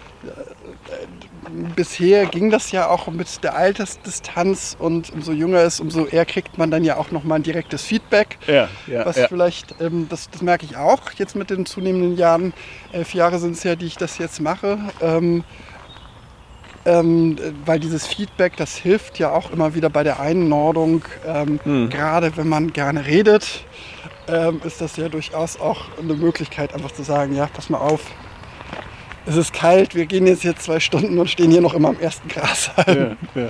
bisher 1.77 2.27
ging 2.27 2.51
das 2.51 2.73
ja 2.73 2.89
auch 2.89 3.09
mit 3.09 3.43
der 3.43 3.57
Altersdistanz 3.57 4.77
und 4.79 5.11
umso 5.13 5.33
jünger 5.33 5.61
es, 5.61 5.81
umso 5.81 6.07
eher 6.07 6.25
kriegt 6.25 6.59
man 6.59 6.71
dann 6.71 6.85
ja 6.85 6.97
auch 6.97 7.11
nochmal 7.11 7.41
ein 7.41 7.43
direktes 7.43 7.83
Feedback. 7.83 8.39
Ja, 8.47 8.69
ja, 8.87 9.05
was 9.05 9.17
ja. 9.17 9.29
vielleicht, 9.29 9.75
ähm, 9.81 10.07
das, 10.09 10.31
das, 10.31 10.43
merke 10.43 10.65
ich 10.65 10.77
auch 10.77 11.13
jetzt 11.13 11.35
mit 11.37 11.51
den 11.51 11.67
zunehmenden 11.67 12.17
Jahren. 12.17 12.53
Elf 12.93 13.15
Jahre 13.15 13.39
sind 13.39 13.53
es 13.53 13.65
ja, 13.65 13.77
die 13.77 13.87
ich 13.87 13.97
das 13.97 14.19
jetzt 14.19 14.41
mache. 14.41 14.79
Ähm, 15.01 15.45
ähm, 16.85 17.37
weil 17.65 17.79
dieses 17.79 18.07
Feedback, 18.07 18.57
das 18.57 18.75
hilft 18.75 19.19
ja 19.19 19.31
auch 19.31 19.53
immer 19.53 19.75
wieder 19.75 19.89
bei 19.89 20.03
der 20.03 20.19
Einordnung. 20.19 21.05
Ähm, 21.27 21.61
hm. 21.63 21.91
Gerade 21.91 22.37
wenn 22.37 22.49
man 22.49 22.73
gerne 22.73 23.07
redet, 23.07 23.65
ähm, 24.27 24.61
ist 24.65 24.81
das 24.81 24.97
ja 24.97 25.09
durchaus 25.09 25.61
auch 25.61 25.85
eine 26.01 26.15
Möglichkeit, 26.15 26.75
einfach 26.75 26.91
zu 26.91 27.03
sagen, 27.03 27.37
ja, 27.37 27.49
pass 27.53 27.71
mal 27.71 27.79
auf, 27.79 28.01
es 29.27 29.37
ist 29.37 29.53
kalt, 29.53 29.95
wir 29.95 30.07
gehen 30.07 30.27
jetzt 30.27 30.43
hier 30.43 30.57
zwei 30.57 30.81
Stunden 30.81 31.19
und 31.19 31.31
stehen 31.31 31.51
hier 31.51 31.61
noch 31.61 31.75
immer 31.75 31.89
am 31.89 32.01
ersten 32.01 32.29
Gras. 32.29 32.71
Ja, 32.87 32.95
ja. 32.95 33.49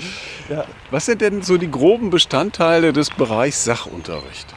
Ja. 0.48 0.64
Was 0.90 1.06
sind 1.06 1.20
denn 1.20 1.42
so 1.42 1.56
die 1.56 1.70
groben 1.70 2.10
Bestandteile 2.10 2.92
des 2.92 3.10
Bereichs 3.10 3.64
Sachunterricht? 3.64 4.54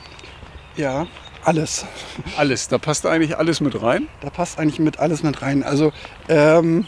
Ja, 0.75 1.07
alles. 1.43 1.85
Alles, 2.37 2.67
da 2.67 2.77
passt 2.77 3.05
eigentlich 3.05 3.37
alles 3.37 3.61
mit 3.61 3.81
rein? 3.81 4.07
Da 4.21 4.29
passt 4.29 4.59
eigentlich 4.59 4.79
mit 4.79 4.99
alles 4.99 5.23
mit 5.23 5.41
rein. 5.41 5.63
Also 5.63 5.93
ähm, 6.27 6.85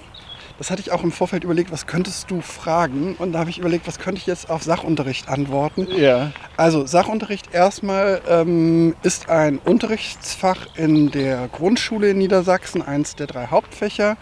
das 0.58 0.72
hatte 0.72 0.82
ich 0.82 0.91
auch 0.91 1.04
im 1.04 1.12
Vorfeld 1.12 1.43
überlegt, 1.43 1.72
was 1.72 1.86
könntest 1.86 2.32
du 2.32 2.41
fragen? 2.41 3.15
Und 3.20 3.34
da 3.34 3.39
habe 3.39 3.50
ich 3.50 3.60
überlegt, 3.60 3.88
was 3.88 4.00
könnte 4.00 4.20
ich 4.20 4.26
jetzt 4.26 4.50
auf 4.50 4.63
Sachunterricht 4.63 5.30
antworten? 5.30 5.88
Ja. 5.96 6.32
Also 6.56 6.86
Sachunterricht 6.86 7.54
erstmal 7.54 8.22
ähm, 8.28 8.96
ist 9.04 9.30
ein 9.30 9.60
Unterrichtsfach 9.60 10.67
in 10.76 11.12
der 11.12 11.48
Grundschule 11.50 12.10
in 12.10 12.17
Niedersachsen, 12.17 12.82
eins 12.82 13.15
der 13.15 13.28
drei 13.28 13.48
Hauptfächer. 13.48 14.17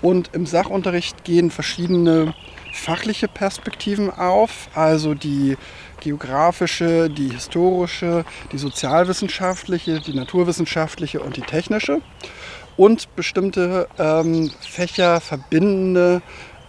Und 0.00 0.30
im 0.32 0.46
Sachunterricht 0.46 1.24
gehen 1.24 1.50
verschiedene 1.50 2.34
fachliche 2.72 3.26
Perspektiven 3.26 4.10
auf, 4.10 4.68
also 4.74 5.14
die 5.14 5.56
geografische, 6.00 7.10
die 7.10 7.28
historische, 7.30 8.24
die 8.52 8.58
sozialwissenschaftliche, 8.58 10.00
die 10.00 10.14
naturwissenschaftliche 10.14 11.20
und 11.20 11.36
die 11.36 11.42
technische 11.42 12.00
und 12.80 13.14
bestimmte 13.14 13.88
ähm, 13.98 14.50
Fächer 14.62 15.20
verbindende 15.20 16.22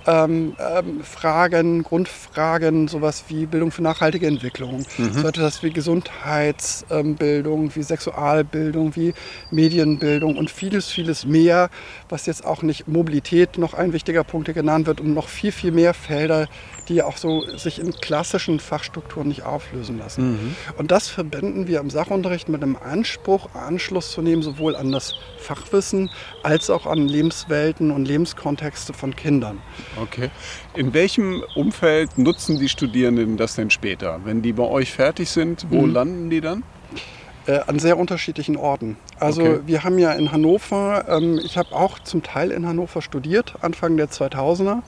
ähm, 0.05 0.57
ähm, 0.59 1.03
Fragen, 1.03 1.83
Grundfragen, 1.83 2.89
sowas 2.89 3.23
wie 3.29 3.45
Bildung 3.45 3.71
für 3.71 3.81
nachhaltige 3.81 4.27
Entwicklung, 4.27 4.83
mhm. 4.97 5.13
so 5.13 5.25
etwas 5.25 5.63
wie 5.63 5.71
Gesundheitsbildung, 5.71 7.63
ähm, 7.63 7.75
wie 7.75 7.83
Sexualbildung, 7.83 8.93
wie 8.97 9.13
Medienbildung 9.51 10.35
und 10.35 10.51
vieles, 10.51 10.87
vieles 10.87 11.25
mehr, 11.25 11.69
was 12.09 12.25
jetzt 12.25 12.45
auch 12.45 12.61
nicht 12.61 12.89
Mobilität 12.89 13.57
noch 13.57 13.73
ein 13.73 13.93
wichtiger 13.93 14.25
Punkt 14.25 14.53
genannt 14.53 14.87
wird 14.87 14.99
und 14.99 15.13
noch 15.13 15.29
viel, 15.29 15.53
viel 15.53 15.71
mehr 15.71 15.93
Felder, 15.93 16.49
die 16.91 17.01
auch 17.01 17.17
so 17.17 17.45
sich 17.57 17.79
in 17.79 17.91
klassischen 17.93 18.59
Fachstrukturen 18.59 19.29
nicht 19.29 19.43
auflösen 19.43 19.97
lassen. 19.97 20.31
Mhm. 20.31 20.55
Und 20.77 20.91
das 20.91 21.07
verbinden 21.07 21.67
wir 21.67 21.79
im 21.79 21.89
Sachunterricht 21.89 22.49
mit 22.49 22.61
einem 22.61 22.75
Anspruch, 22.75 23.49
Anschluss 23.55 24.11
zu 24.11 24.21
nehmen, 24.21 24.43
sowohl 24.43 24.75
an 24.75 24.91
das 24.91 25.15
Fachwissen 25.37 26.09
als 26.43 26.69
auch 26.69 26.85
an 26.85 27.07
Lebenswelten 27.07 27.91
und 27.91 28.05
Lebenskontexte 28.05 28.93
von 28.93 29.15
Kindern. 29.15 29.59
Okay. 30.01 30.29
In 30.75 30.93
welchem 30.93 31.43
Umfeld 31.55 32.17
nutzen 32.17 32.59
die 32.59 32.69
Studierenden 32.69 33.37
das 33.37 33.55
denn 33.55 33.69
später? 33.69 34.19
Wenn 34.25 34.41
die 34.41 34.53
bei 34.53 34.63
euch 34.63 34.91
fertig 34.91 35.29
sind, 35.29 35.65
wo 35.69 35.81
mhm. 35.81 35.93
landen 35.93 36.29
die 36.29 36.41
dann? 36.41 36.63
Äh, 37.47 37.61
an 37.65 37.79
sehr 37.79 37.97
unterschiedlichen 37.97 38.55
Orten. 38.55 38.97
Also 39.19 39.41
okay. 39.41 39.59
wir 39.65 39.83
haben 39.83 39.97
ja 39.97 40.11
in 40.11 40.31
Hannover, 40.31 41.05
ähm, 41.09 41.39
ich 41.43 41.57
habe 41.57 41.73
auch 41.73 41.97
zum 41.97 42.21
Teil 42.21 42.51
in 42.51 42.67
Hannover 42.67 43.01
studiert, 43.01 43.55
Anfang 43.61 43.97
der 43.97 44.09
2000er 44.09 44.83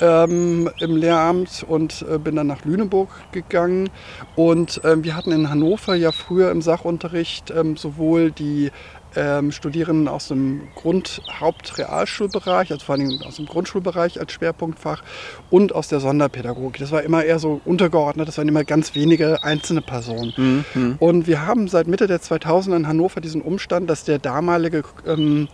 ähm, 0.00 0.70
im 0.78 0.96
Lehramt 0.96 1.64
und 1.66 2.04
äh, 2.10 2.18
bin 2.18 2.36
dann 2.36 2.46
nach 2.46 2.64
Lüneburg 2.64 3.08
gegangen. 3.32 3.90
Und 4.36 4.82
äh, 4.84 5.02
wir 5.02 5.16
hatten 5.16 5.32
in 5.32 5.50
Hannover 5.50 5.94
ja 5.94 6.12
früher 6.12 6.50
im 6.50 6.62
Sachunterricht 6.62 7.50
ähm, 7.50 7.76
sowohl 7.76 8.30
die 8.30 8.70
ähm, 9.16 9.52
Studierenden 9.52 10.08
aus 10.08 10.28
dem 10.28 10.68
Grund-Hauptrealschulbereich, 10.76 12.72
also 12.72 12.84
vor 12.84 12.94
allem 12.94 13.20
aus 13.26 13.36
dem 13.36 13.46
Grundschulbereich 13.46 14.20
als 14.20 14.32
Schwerpunktfach 14.32 15.02
und 15.50 15.74
aus 15.74 15.88
der 15.88 16.00
Sonderpädagogik. 16.00 16.80
Das 16.80 16.92
war 16.92 17.02
immer 17.02 17.24
eher 17.24 17.38
so 17.38 17.60
untergeordnet, 17.64 18.28
das 18.28 18.38
waren 18.38 18.48
immer 18.48 18.64
ganz 18.64 18.94
wenige 18.94 19.42
einzelne 19.42 19.82
Personen. 19.82 20.64
Mhm. 20.74 20.96
Und 20.98 21.26
wir 21.26 21.46
haben 21.46 21.68
seit 21.68 21.86
Mitte 21.86 22.06
der 22.06 22.20
2000er 22.20 22.76
in 22.76 22.86
Hannover 22.86 23.20
diesen 23.20 23.42
Umstand, 23.42 23.90
dass 23.90 24.04
der 24.04 24.18
damalige, 24.18 24.82
ähm, 25.06 25.48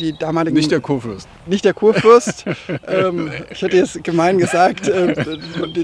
die 0.00 0.16
damaligen... 0.18 0.56
Nicht 0.56 0.70
der 0.70 0.80
Kurfürst. 0.80 1.28
Nicht 1.46 1.64
der 1.64 1.74
Kurfürst. 1.74 2.44
ähm, 2.86 3.30
ich 3.50 3.62
hätte 3.62 3.76
jetzt 3.76 4.02
gemein 4.04 4.38
gesagt, 4.38 4.88
äh, 4.88 5.14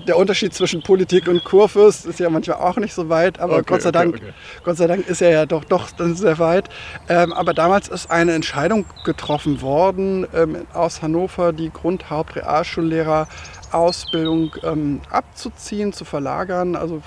der 0.07 0.17
Unterschied 0.17 0.55
zwischen 0.55 0.83
Politik 0.83 1.29
und 1.29 1.45
Kurfürst 1.45 2.07
ist 2.07 2.19
ja 2.19 2.31
manchmal 2.31 2.59
auch 2.59 2.77
nicht 2.77 2.95
so 2.95 3.09
weit, 3.09 3.39
aber 3.39 3.55
okay, 3.55 3.65
Gott, 3.67 3.83
sei 3.83 3.93
Dank, 3.93 4.15
okay, 4.15 4.25
okay. 4.29 4.63
Gott 4.65 4.77
sei 4.77 4.87
Dank 4.87 5.09
ist 5.09 5.23
er 5.23 5.31
ja 5.31 5.47
doch, 5.47 5.65
doch 5.65 5.91
dann 5.93 6.15
sehr 6.15 6.39
weit. 6.39 6.69
Ähm, 7.09 7.33
aber 7.33 7.53
damals 7.53 7.89
ist 7.89 8.11
eine 8.11 8.33
Entscheidung 8.33 8.87
getroffen 9.05 9.61
worden 9.61 10.27
ähm, 10.35 10.67
aus 10.73 11.03
Hannover, 11.03 11.53
die 11.53 11.71
Grundhauptrealschullehrer 11.71 13.29
Ausbildung 13.75 14.53
ähm, 14.63 15.01
abzuziehen, 15.11 15.93
zu 15.93 16.05
verlagern, 16.05 16.77
also 16.77 17.03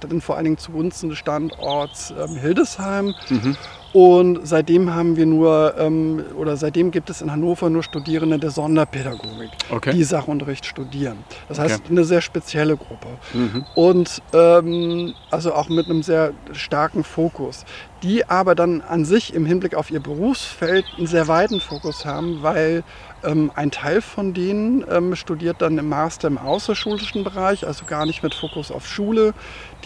dann 0.00 0.20
vor 0.20 0.36
allen 0.36 0.44
Dingen 0.44 0.58
zugunsten 0.58 1.10
des 1.10 1.18
Standorts 1.18 2.12
ähm, 2.18 2.36
Hildesheim. 2.36 3.14
Mhm. 3.28 3.56
Und 3.92 4.40
seitdem 4.46 4.94
haben 4.94 5.16
wir 5.16 5.24
nur, 5.24 5.74
ähm, 5.78 6.22
oder 6.36 6.58
seitdem 6.58 6.90
gibt 6.90 7.08
es 7.08 7.22
in 7.22 7.32
Hannover 7.32 7.70
nur 7.70 7.82
Studierende 7.82 8.38
der 8.38 8.50
Sonderpädagogik, 8.50 9.48
okay. 9.70 9.92
die 9.92 10.04
Sachunterricht 10.04 10.66
studieren. 10.66 11.24
Das 11.48 11.58
heißt, 11.58 11.80
okay. 11.80 11.90
eine 11.92 12.04
sehr 12.04 12.20
spezielle 12.20 12.76
Gruppe. 12.76 13.06
Mhm. 13.32 13.64
Und 13.74 14.20
ähm, 14.34 15.14
also 15.30 15.54
auch 15.54 15.70
mit 15.70 15.86
einem 15.88 16.02
sehr 16.02 16.34
starken 16.52 17.04
Fokus, 17.04 17.64
die 18.02 18.28
aber 18.28 18.54
dann 18.54 18.82
an 18.82 19.06
sich 19.06 19.32
im 19.32 19.46
Hinblick 19.46 19.74
auf 19.74 19.90
ihr 19.90 20.00
Berufsfeld 20.00 20.84
einen 20.98 21.06
sehr 21.06 21.26
weiten 21.26 21.60
Fokus 21.60 22.04
haben, 22.04 22.42
weil 22.42 22.84
ähm, 23.22 23.50
ein 23.54 23.70
Teil 23.70 24.00
von 24.00 24.34
denen 24.34 24.84
ähm, 24.88 25.16
studiert 25.16 25.62
dann 25.62 25.78
im 25.78 25.88
Master 25.88 26.28
im 26.28 26.38
außerschulischen 26.38 27.24
Bereich, 27.24 27.66
also 27.66 27.84
gar 27.84 28.06
nicht 28.06 28.22
mit 28.22 28.34
Fokus 28.34 28.70
auf 28.70 28.86
Schule, 28.86 29.34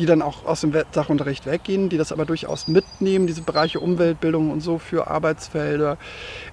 die 0.00 0.06
dann 0.06 0.22
auch 0.22 0.46
aus 0.46 0.62
dem 0.62 0.72
Sachunterricht 0.92 1.44
weggehen, 1.44 1.90
die 1.90 1.98
das 1.98 2.10
aber 2.10 2.24
durchaus 2.24 2.68
mitnehmen, 2.68 3.26
diese 3.26 3.42
Bereiche 3.42 3.80
Umweltbildung 3.80 4.50
und 4.50 4.62
so 4.62 4.78
für 4.78 5.08
Arbeitsfelder. 5.08 5.98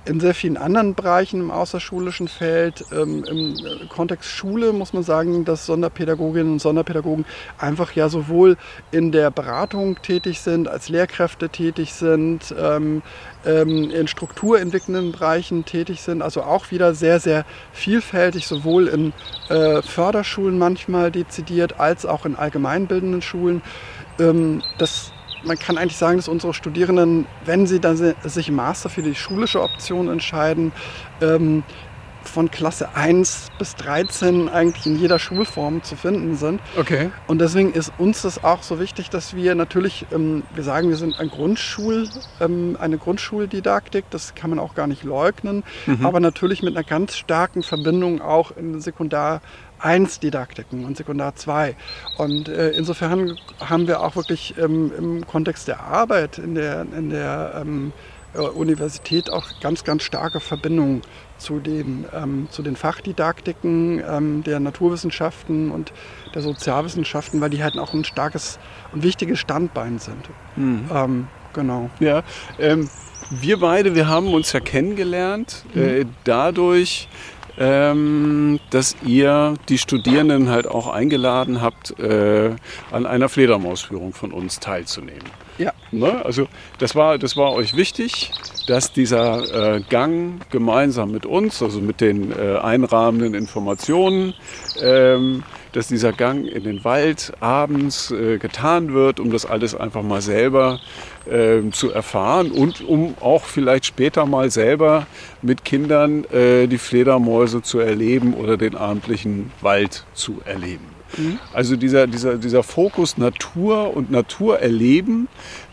In 0.03 0.19
sehr 0.19 0.33
vielen 0.33 0.57
anderen 0.57 0.95
Bereichen 0.95 1.39
im 1.39 1.49
außerschulischen 1.49 2.27
Feld, 2.27 2.83
ähm, 2.91 3.23
im 3.23 3.55
Kontext 3.87 4.29
Schule 4.29 4.73
muss 4.73 4.91
man 4.91 5.03
sagen, 5.03 5.45
dass 5.45 5.65
Sonderpädagoginnen 5.65 6.53
und 6.53 6.59
Sonderpädagogen 6.59 7.23
einfach 7.57 7.93
ja 7.93 8.09
sowohl 8.09 8.57
in 8.91 9.13
der 9.13 9.31
Beratung 9.31 10.01
tätig 10.01 10.41
sind, 10.41 10.67
als 10.67 10.89
Lehrkräfte 10.89 11.47
tätig 11.47 11.93
sind, 11.93 12.53
ähm, 12.59 13.01
ähm, 13.45 13.89
in 13.91 14.07
strukturentwickelnden 14.07 15.13
Bereichen 15.13 15.63
tätig 15.63 16.01
sind, 16.01 16.21
also 16.21 16.43
auch 16.43 16.71
wieder 16.71 16.93
sehr, 16.93 17.21
sehr 17.21 17.45
vielfältig, 17.71 18.45
sowohl 18.45 18.87
in 18.89 19.13
äh, 19.47 19.81
Förderschulen 19.81 20.57
manchmal 20.57 21.11
dezidiert, 21.11 21.79
als 21.79 22.05
auch 22.05 22.25
in 22.25 22.35
allgemeinbildenden 22.35 23.21
Schulen. 23.21 23.36
Ähm, 24.19 24.61
das, 24.77 25.11
man 25.43 25.57
kann 25.57 25.77
eigentlich 25.77 25.97
sagen, 25.97 26.17
dass 26.17 26.27
unsere 26.27 26.53
Studierenden, 26.53 27.25
wenn 27.45 27.67
sie 27.67 27.79
dann 27.79 27.97
sich 28.23 28.49
im 28.49 28.55
Master 28.55 28.89
für 28.89 29.03
die 29.03 29.15
schulische 29.15 29.61
Option 29.61 30.09
entscheiden, 30.09 30.71
ähm, 31.21 31.63
von 32.27 32.51
Klasse 32.51 32.95
1 32.95 33.49
bis 33.57 33.75
13 33.75 34.49
eigentlich 34.49 34.85
in 34.85 34.99
jeder 34.99 35.19
Schulform 35.19 35.83
zu 35.83 35.95
finden 35.95 36.35
sind. 36.35 36.61
Okay. 36.77 37.11
Und 37.27 37.39
deswegen 37.39 37.73
ist 37.73 37.91
uns 37.97 38.21
das 38.21 38.43
auch 38.43 38.63
so 38.63 38.79
wichtig, 38.79 39.09
dass 39.09 39.35
wir 39.35 39.55
natürlich, 39.55 40.05
ähm, 40.11 40.43
wir 40.53 40.63
sagen, 40.63 40.89
wir 40.89 40.97
sind 40.97 41.19
ein 41.19 41.29
Grundschul, 41.29 42.07
ähm, 42.39 42.77
eine 42.79 42.97
Grundschuldidaktik, 42.97 44.05
das 44.09 44.35
kann 44.35 44.49
man 44.49 44.59
auch 44.59 44.75
gar 44.75 44.87
nicht 44.87 45.03
leugnen, 45.03 45.63
mhm. 45.85 46.05
aber 46.05 46.19
natürlich 46.19 46.61
mit 46.61 46.75
einer 46.75 46.85
ganz 46.85 47.15
starken 47.15 47.63
Verbindung 47.63 48.21
auch 48.21 48.51
in 48.55 48.79
Sekundar 48.81 49.41
1 49.79 50.19
Didaktiken 50.19 50.85
und 50.85 50.97
Sekundar 50.97 51.35
2. 51.35 51.75
Und 52.17 52.49
äh, 52.49 52.71
insofern 52.71 53.37
haben 53.59 53.87
wir 53.87 54.01
auch 54.01 54.15
wirklich 54.15 54.55
ähm, 54.57 54.91
im 54.97 55.27
Kontext 55.27 55.67
der 55.67 55.81
Arbeit 55.81 56.37
in 56.39 56.55
der, 56.55 56.81
in 56.81 57.09
der 57.09 57.61
ähm, 57.61 57.91
äh, 57.91 58.16
Universität 58.37 59.29
auch 59.29 59.45
ganz, 59.61 59.83
ganz 59.83 60.03
starke 60.03 60.39
Verbindungen 60.39 61.01
zu 61.37 61.59
den, 61.59 62.05
ähm, 62.13 62.47
zu 62.49 62.63
den 62.63 62.75
Fachdidaktiken 62.75 64.01
ähm, 64.07 64.43
der 64.43 64.59
Naturwissenschaften 64.59 65.71
und 65.71 65.93
der 66.33 66.41
Sozialwissenschaften, 66.41 67.41
weil 67.41 67.49
die 67.49 67.63
halt 67.63 67.77
auch 67.77 67.93
ein 67.93 68.03
starkes 68.03 68.59
und 68.91 69.03
wichtiges 69.03 69.39
Standbein 69.39 69.99
sind. 69.99 70.29
Mhm. 70.55 70.89
Ähm, 70.93 71.27
genau. 71.53 71.89
Ja, 71.99 72.23
ähm, 72.59 72.89
wir 73.29 73.59
beide, 73.59 73.95
wir 73.95 74.07
haben 74.07 74.33
uns 74.33 74.51
ja 74.53 74.59
kennengelernt 74.59 75.65
mhm. 75.73 75.81
äh, 75.81 76.05
dadurch, 76.23 77.07
ähm, 77.59 78.59
dass 78.69 78.95
ihr 79.05 79.55
die 79.67 79.77
Studierenden 79.77 80.49
halt 80.49 80.67
auch 80.67 80.87
eingeladen 80.87 81.61
habt, 81.61 81.99
äh, 81.99 82.51
an 82.91 83.05
einer 83.05 83.29
Fledermausführung 83.29 84.13
von 84.13 84.31
uns 84.31 84.59
teilzunehmen. 84.59 85.25
Ja. 85.57 85.73
Ne? 85.91 86.23
Also 86.25 86.47
das 86.79 86.95
war, 86.95 87.17
das 87.17 87.35
war 87.37 87.53
euch 87.53 87.75
wichtig, 87.75 88.31
dass 88.67 88.91
dieser 88.91 89.75
äh, 89.75 89.81
Gang 89.89 90.41
gemeinsam 90.51 91.11
mit 91.11 91.25
uns, 91.25 91.61
also 91.63 91.79
mit 91.79 92.01
den 92.01 92.31
äh, 92.31 92.57
einrahmenden 92.57 93.33
Informationen, 93.33 94.33
ähm, 94.81 95.43
dass 95.71 95.87
dieser 95.87 96.11
Gang 96.11 96.45
in 96.45 96.63
den 96.63 96.83
Wald 96.83 97.33
abends 97.39 98.11
äh, 98.11 98.37
getan 98.37 98.93
wird, 98.93 99.19
um 99.19 99.31
das 99.31 99.45
alles 99.45 99.75
einfach 99.75 100.03
mal 100.03 100.21
selber 100.21 100.79
äh, 101.25 101.69
zu 101.71 101.91
erfahren 101.91 102.51
und 102.51 102.81
um 102.81 103.15
auch 103.21 103.43
vielleicht 103.43 103.85
später 103.85 104.25
mal 104.25 104.51
selber 104.51 105.07
mit 105.41 105.63
Kindern 105.63 106.25
äh, 106.25 106.67
die 106.67 106.77
Fledermäuse 106.77 107.61
zu 107.61 107.79
erleben 107.79 108.33
oder 108.33 108.57
den 108.57 108.75
abendlichen 108.75 109.51
Wald 109.61 110.03
zu 110.13 110.41
erleben. 110.45 110.96
Mhm. 111.15 111.39
Also 111.53 111.75
dieser, 111.75 112.07
dieser, 112.07 112.37
dieser 112.37 112.63
Fokus 112.63 113.17
Natur 113.17 113.95
und 113.95 114.11
Naturerleben, 114.11 115.27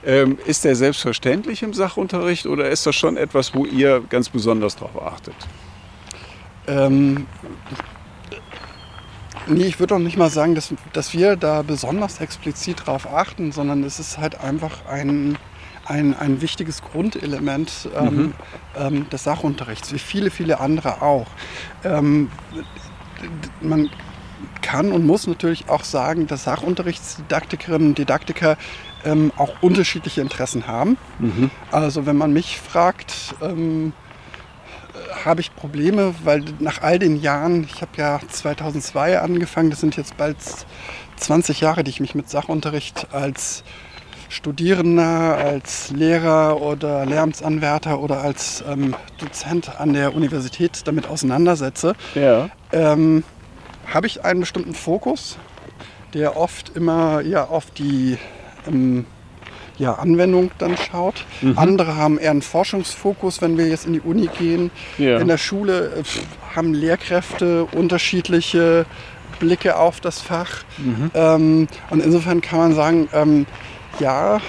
ähm, 0.04 0.38
ist 0.46 0.64
der 0.64 0.76
selbstverständlich 0.76 1.62
im 1.62 1.74
Sachunterricht 1.74 2.46
oder 2.46 2.68
ist 2.68 2.86
das 2.86 2.94
schon 2.94 3.16
etwas, 3.16 3.54
wo 3.54 3.64
ihr 3.64 4.02
ganz 4.08 4.28
besonders 4.28 4.76
darauf 4.76 5.02
achtet? 5.02 5.34
Ähm, 6.66 7.26
nee, 9.46 9.64
ich 9.64 9.80
würde 9.80 9.96
auch 9.96 10.00
nicht 10.00 10.16
mal 10.16 10.30
sagen, 10.30 10.54
dass, 10.54 10.72
dass 10.92 11.12
wir 11.12 11.36
da 11.36 11.62
besonders 11.62 12.20
explizit 12.20 12.86
drauf 12.86 13.06
achten, 13.12 13.52
sondern 13.52 13.84
es 13.84 13.98
ist 13.98 14.18
halt 14.18 14.40
einfach 14.40 14.86
ein, 14.86 15.36
ein, 15.84 16.14
ein 16.16 16.40
wichtiges 16.40 16.82
Grundelement 16.82 17.88
ähm, 17.98 18.16
mhm. 18.16 18.32
ähm, 18.76 19.10
des 19.10 19.24
Sachunterrichts, 19.24 19.92
wie 19.92 19.98
viele, 19.98 20.30
viele 20.30 20.60
andere 20.60 21.02
auch. 21.02 21.26
Ähm, 21.82 22.30
man 23.60 23.90
kann 24.62 24.92
und 24.92 25.06
muss 25.06 25.26
natürlich 25.26 25.68
auch 25.68 25.84
sagen, 25.84 26.26
dass 26.26 26.44
Sachunterrichtsdidaktikerinnen 26.44 27.88
und 27.88 27.98
Didaktiker 27.98 28.56
ähm, 29.04 29.32
auch 29.36 29.62
unterschiedliche 29.62 30.20
Interessen 30.20 30.66
haben. 30.66 30.96
Mhm. 31.18 31.50
Also 31.70 32.06
wenn 32.06 32.16
man 32.16 32.32
mich 32.32 32.58
fragt, 32.58 33.34
ähm, 33.42 33.92
habe 35.24 35.40
ich 35.40 35.54
Probleme, 35.54 36.14
weil 36.24 36.44
nach 36.58 36.82
all 36.82 36.98
den 36.98 37.20
Jahren, 37.20 37.64
ich 37.64 37.82
habe 37.82 37.92
ja 37.96 38.20
2002 38.28 39.20
angefangen, 39.20 39.70
das 39.70 39.80
sind 39.80 39.96
jetzt 39.96 40.16
bald 40.16 40.36
20 41.16 41.60
Jahre, 41.60 41.84
die 41.84 41.90
ich 41.90 42.00
mich 42.00 42.14
mit 42.14 42.28
Sachunterricht 42.28 43.08
als 43.12 43.64
Studierender, 44.28 45.36
als 45.36 45.90
Lehrer 45.90 46.60
oder 46.60 47.06
Lehramtsanwärter 47.06 48.00
oder 48.00 48.22
als 48.22 48.64
ähm, 48.68 48.96
Dozent 49.18 49.80
an 49.80 49.92
der 49.92 50.14
Universität 50.14 50.82
damit 50.86 51.06
auseinandersetze, 51.06 51.94
ja. 52.14 52.48
ähm, 52.72 53.22
habe 53.92 54.06
ich 54.06 54.24
einen 54.24 54.40
bestimmten 54.40 54.74
Fokus, 54.74 55.38
der 56.12 56.36
oft 56.36 56.76
immer 56.76 57.20
ja, 57.20 57.44
auf 57.44 57.70
die 57.70 58.18
ähm, 58.66 59.06
ja, 59.78 59.94
Anwendung 59.94 60.50
dann 60.58 60.76
schaut. 60.76 61.24
Mhm. 61.40 61.58
Andere 61.58 61.96
haben 61.96 62.18
eher 62.18 62.30
einen 62.30 62.42
Forschungsfokus, 62.42 63.42
wenn 63.42 63.58
wir 63.58 63.66
jetzt 63.66 63.86
in 63.86 63.94
die 63.94 64.00
Uni 64.00 64.28
gehen. 64.38 64.70
Ja. 64.98 65.18
In 65.18 65.28
der 65.28 65.38
Schule 65.38 65.92
äh, 65.96 66.02
haben 66.54 66.74
Lehrkräfte 66.74 67.64
unterschiedliche 67.64 68.86
Blicke 69.40 69.76
auf 69.76 70.00
das 70.00 70.20
Fach. 70.20 70.64
Mhm. 70.78 71.10
Ähm, 71.14 71.68
und 71.90 72.04
insofern 72.04 72.40
kann 72.40 72.58
man 72.58 72.74
sagen, 72.74 73.08
ähm, 73.12 73.46
ja, 74.00 74.40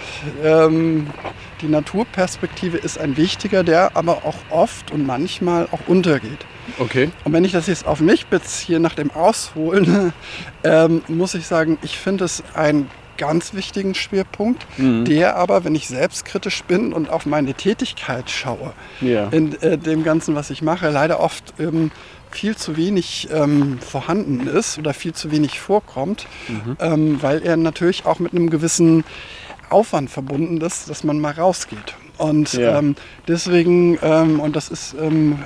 ähm, 0.44 1.08
die 1.62 1.68
Naturperspektive 1.68 2.78
ist 2.78 3.00
ein 3.00 3.18
wichtiger, 3.18 3.64
der 3.64 3.96
aber 3.96 4.26
auch 4.26 4.38
oft 4.50 4.92
und 4.92 5.06
manchmal 5.06 5.68
auch 5.72 5.88
untergeht. 5.88 6.46
Okay. 6.80 7.10
Und 7.24 7.34
wenn 7.34 7.44
ich 7.44 7.52
das 7.52 7.68
jetzt 7.68 7.86
auf 7.86 8.00
mich 8.00 8.28
beziehe 8.28 8.80
nach 8.80 8.96
dem 8.96 9.12
Ausholen, 9.12 10.14
ähm, 10.64 11.02
muss 11.08 11.36
ich 11.36 11.48
sagen, 11.48 11.78
ich 11.82 11.98
finde 11.98 12.26
es 12.26 12.44
ein 12.54 12.90
ganz 13.18 13.54
wichtigen 13.54 13.96
Schwerpunkt, 13.96 14.66
mhm. 14.78 15.06
der 15.06 15.38
aber, 15.38 15.64
wenn 15.64 15.76
ich 15.76 15.88
selbstkritisch 15.88 16.64
bin 16.64 16.94
und 16.94 17.10
auf 17.10 17.26
meine 17.26 17.54
Tätigkeit 17.54 18.30
schaue, 18.30 18.74
ja. 19.02 19.30
in 19.30 19.60
äh, 19.62 19.78
dem 19.78 20.04
Ganzen, 20.04 20.36
was 20.36 20.50
ich 20.50 20.62
mache, 20.62 20.90
leider 20.90 21.20
oft 21.20 21.54
ähm, 21.60 21.92
viel 22.32 22.56
zu 22.56 22.76
wenig 22.76 23.30
ähm, 23.32 23.80
vorhanden 23.80 24.48
ist 24.48 24.78
oder 24.78 24.94
viel 24.94 25.14
zu 25.14 25.32
wenig 25.32 25.60
vorkommt, 25.60 26.28
mhm. 26.48 26.78
ähm, 26.80 27.22
weil 27.22 27.42
er 27.44 27.56
natürlich 27.56 28.06
auch 28.06 28.20
mit 28.20 28.34
einem 28.34 28.50
gewissen 28.50 29.06
Aufwand 29.70 30.10
verbunden 30.10 30.60
ist, 30.62 30.90
dass 30.90 31.04
man 31.04 31.20
mal 31.20 31.34
rausgeht. 31.34 31.96
Und 32.18 32.54
ja. 32.54 32.80
Ähm, 32.80 32.96
deswegen, 33.28 33.98
ähm, 34.02 34.40
und 34.40 34.56
das 34.56 34.70
ist 34.70 34.96
ähm, 35.00 35.40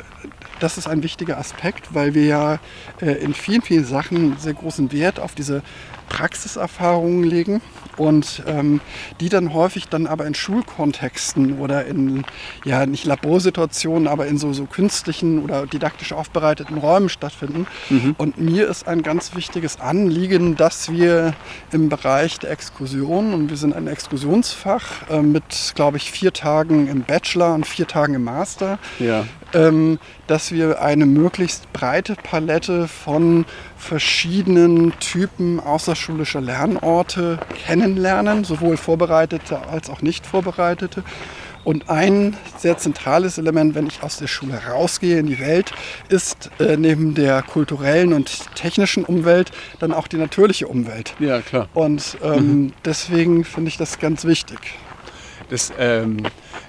das 0.60 0.78
ist 0.78 0.88
ein 0.88 1.04
wichtiger 1.04 1.38
Aspekt, 1.38 1.94
weil 1.94 2.14
wir 2.14 2.26
ja 2.26 2.60
äh, 3.02 3.12
in 3.12 3.34
vielen, 3.34 3.62
vielen 3.62 3.86
Sachen 3.86 4.38
sehr 4.38 4.54
großen 4.54 4.92
Wert 4.92 5.20
auf 5.20 5.36
diese 5.36 5.62
Praxiserfahrungen 6.10 7.24
legen 7.24 7.62
und 7.98 8.44
ähm, 8.48 8.82
die 9.20 9.30
dann 9.30 9.54
häufig 9.54 9.88
dann 9.88 10.08
aber 10.08 10.26
in 10.26 10.34
Schulkontexten 10.34 11.60
oder 11.60 11.86
in, 11.86 12.26
ja 12.66 12.86
nicht 12.86 13.06
Laborsituationen, 13.06 14.08
aber 14.08 14.28
in 14.28 14.38
so, 14.38 14.52
so 14.54 14.66
künstlichen 14.66 15.44
oder 15.44 15.68
didaktisch 15.68 16.12
aufbereiteten 16.12 16.78
Räumen 16.78 17.10
stattfinden. 17.10 17.68
Mhm. 17.90 18.16
Und 18.18 18.40
mir 18.40 18.68
ist 18.68 18.88
ein 18.88 19.04
ganz 19.04 19.36
wichtiges 19.36 19.80
Anliegen, 19.80 20.56
dass 20.56 20.92
wir 20.92 21.34
im 21.72 21.90
Bereich 21.90 22.40
der 22.40 22.52
Exkursion, 22.52 23.34
und 23.34 23.50
wir 23.50 23.58
sind 23.58 23.76
ein 23.76 23.88
Exkursionsfach 23.88 25.10
äh, 25.10 25.22
mit, 25.22 25.74
glaube 25.76 25.98
ich, 25.98 26.12
vier 26.12 26.34
Tagen 26.34 26.88
im 26.88 27.04
Bachelor 27.04 27.54
und 27.54 27.68
vier 27.68 27.88
Tagen 27.88 28.16
im 28.16 28.24
Master, 28.24 28.80
ja. 29.00 29.26
Ähm, 29.54 30.00
dass 30.28 30.52
wir 30.52 30.82
eine 30.82 31.06
möglichst 31.06 31.72
breite 31.74 32.16
Palette 32.16 32.88
von 32.88 33.46
verschiedenen 33.78 34.94
Typen 35.00 35.60
außerschulischer 35.60 36.42
Lernorte 36.42 37.40
kennenlernen, 37.66 38.44
sowohl 38.44 38.78
vorbereitete 38.78 39.68
als 39.68 39.90
auch 39.90 40.02
nicht 40.02 40.26
vorbereitete. 40.26 41.04
Und 41.64 41.90
ein 41.90 42.38
sehr 42.58 42.78
zentrales 42.78 43.38
Element, 43.38 43.76
wenn 43.76 43.86
ich 43.88 44.02
aus 44.02 44.18
der 44.18 44.28
Schule 44.28 44.60
rausgehe 44.70 45.20
in 45.20 45.28
die 45.28 45.40
Welt, 45.40 45.72
ist 46.08 46.50
äh, 46.60 46.78
neben 46.78 47.16
der 47.16 47.42
kulturellen 47.42 48.14
und 48.14 48.56
technischen 48.56 49.04
Umwelt 49.04 49.52
dann 49.80 49.92
auch 49.92 50.08
die 50.08 50.18
natürliche 50.18 50.68
Umwelt. 50.68 51.16
Ja, 51.20 51.42
klar. 51.42 51.68
Und 51.74 52.18
ähm, 52.24 52.34
mhm. 52.34 52.74
deswegen 52.86 53.44
finde 53.44 53.70
ich 53.70 53.78
das 53.78 54.00
ganz 54.00 54.26
wichtig. 54.26 54.58
Das, 55.50 55.74
ähm, 55.80 56.18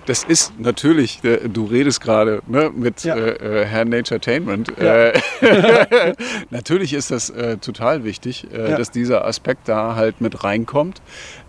das 0.07 0.25
ist 0.25 0.59
natürlich, 0.59 1.23
äh, 1.23 1.49
du 1.49 1.67
redest 1.67 2.01
gerade 2.01 2.43
ne, 2.47 2.71
mit 2.75 3.05
ja. 3.05 3.15
äh, 3.15 3.63
äh 3.63 3.65
Herrn 3.67 3.91
Naturetainment. 3.91 4.73
Ja. 4.81 5.09
Äh, 5.09 5.21
natürlich 6.51 6.95
ist 6.95 7.11
das 7.11 7.31
äh, 7.31 7.59
total 7.59 8.05
wichtig, 8.05 8.47
ja. 8.53 8.77
dass 8.77 8.91
dieser 8.91 9.27
Aspekt 9.27 9.69
da 9.69 9.95
halt 9.95 10.21
mit 10.21 10.43
reinkommt. 10.43 11.03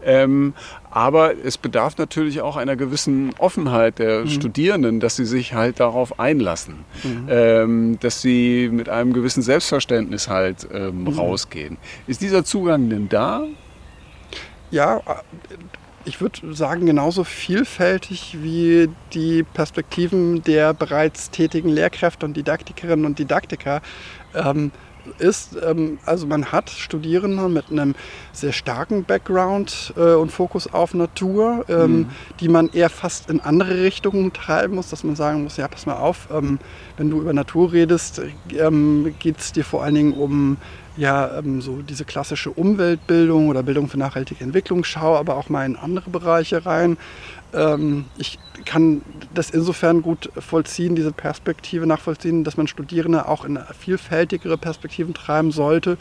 Ähm, 0.04 0.54
aber 0.90 1.34
es 1.46 1.58
bedarf 1.58 1.98
natürlich 1.98 2.42
auch 2.42 2.58
einer 2.58 2.76
gewissen 2.76 3.34
Offenheit 3.38 4.00
der 4.00 4.22
mhm. 4.22 4.28
Studierenden, 4.28 5.00
dass 5.00 5.16
sie 5.16 5.26
sich 5.26 5.54
halt 5.54 5.80
darauf 5.80 6.20
einlassen, 6.20 6.86
mhm. 7.04 7.28
ähm, 7.30 8.00
dass 8.02 8.22
sie 8.22 8.70
mit 8.72 8.90
einem 8.90 9.14
gewissen 9.14 9.42
Selbstverständnis 9.42 10.28
halt 10.28 10.68
ähm, 10.74 11.04
mhm. 11.04 11.08
rausgehen. 11.08 11.78
Ist 12.08 12.22
dieser 12.22 12.44
Zugang 12.44 12.90
denn 12.90 13.08
da? 13.08 13.46
Ja, 14.70 15.02
ich 16.06 16.22
würde 16.22 16.54
sagen, 16.54 16.86
genauso 16.86 17.24
vielfältig 17.24 18.38
wie 18.42 18.90
die 19.14 19.44
Perspektiven 19.44 20.44
der 20.44 20.74
bereits 20.74 21.30
tätigen 21.30 21.70
Lehrkräfte 21.70 22.26
und 22.26 22.36
Didaktikerinnen 22.36 23.06
und 23.06 23.20
Didaktiker 23.20 23.82
ähm, 24.34 24.72
ist, 25.20 25.58
ähm, 25.64 26.00
also 26.06 26.28
man 26.28 26.52
hat 26.52 26.70
Studierende 26.70 27.50
mit 27.50 27.72
einem 27.72 27.96
sehr 28.34 28.52
starken 28.52 29.04
Background 29.04 29.94
äh, 29.98 30.14
und 30.14 30.32
Fokus 30.32 30.72
auf 30.72 30.94
Natur, 30.94 31.66
ähm, 31.70 31.92
mhm. 31.92 32.10
die 32.40 32.50
man 32.50 32.70
eher 32.70 32.90
fast 32.90 33.30
in 33.30 33.40
andere 33.40 33.82
Richtungen 33.82 34.34
treiben 34.34 34.76
muss, 34.76 34.90
dass 34.90 35.04
man 35.04 35.16
sagen 35.16 35.44
muss, 35.44 35.58
ja, 35.58 35.68
pass 35.68 35.86
mal 35.86 35.96
auf, 35.96 36.28
ähm, 36.32 36.60
wenn 36.98 37.10
du 37.10 37.22
über 37.22 37.34
Natur 37.34 37.72
redest, 37.72 38.22
ähm, 38.58 39.16
geht 39.20 39.40
es 39.40 39.52
dir 39.52 39.64
vor 39.64 39.84
allen 39.84 39.96
Dingen 39.96 40.14
um 40.14 40.58
ja 40.98 41.38
ähm, 41.38 41.62
so 41.62 41.82
diese 41.82 42.06
klassische 42.06 42.52
Umweltbildung 42.52 43.50
oder 43.50 43.64
Bildung 43.64 43.88
für 43.88 43.98
nachhaltige 43.98 44.44
Entwicklung 44.44 44.84
schaue, 44.84 45.18
aber 45.18 45.36
auch 45.36 45.50
mal 45.50 45.66
in 45.66 45.76
andere 45.76 46.10
Bereiche 46.10 46.66
rein. 46.66 46.98
Ähm, 47.54 48.06
ich 48.18 48.40
kann 48.66 49.02
das 49.34 49.50
insofern 49.50 50.02
gut 50.02 50.30
vollziehen, 50.38 50.96
diese 50.96 51.12
Perspektive 51.12 51.86
nachvollziehen, 51.88 52.44
dass 52.44 52.58
man 52.58 52.68
Studierende 52.68 53.28
auch 53.28 53.46
in 53.46 53.60
vielfältigere 53.78 54.58
Perspektiven 54.58 55.14
treiben 55.14 55.52
sollte. 55.52 55.98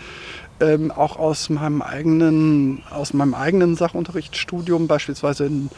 Ähm, 0.61 0.90
auch 0.90 1.18
aus 1.18 1.48
meinem 1.48 1.81
eigenen, 1.81 2.83
aus 2.90 3.14
meinem 3.14 3.35
eigenen 3.35 3.76
Sachunterrichtsstudium, 3.76 4.88
beispielsweise 4.88 5.46
in 5.46 5.70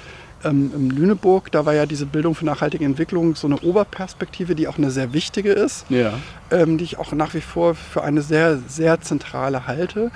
ähm, 0.45 0.73
in 0.75 0.91
Lüneburg, 0.91 1.51
da 1.53 1.67
war 1.67 1.75
ja 1.75 1.87
diese 1.87 2.07
Bildung 2.07 2.35
für 2.35 2.45
nachhaltige 2.45 2.85
Entwicklung 2.85 3.35
so 3.35 3.47
eine 3.47 3.59
Oberperspektive, 3.59 4.55
die 4.55 4.69
auch 4.69 4.79
eine 4.79 4.91
sehr 4.91 5.13
wichtige 5.13 5.53
ist, 5.53 5.87
ja. 5.89 6.13
ähm, 6.51 6.79
die 6.79 6.85
ich 6.85 6.99
auch 6.99 7.13
nach 7.13 7.35
wie 7.35 7.41
vor 7.41 7.75
für 7.75 8.03
eine 8.03 8.23
sehr, 8.23 8.59
sehr 8.69 9.01
zentrale 9.01 9.67
halte. 9.67 10.11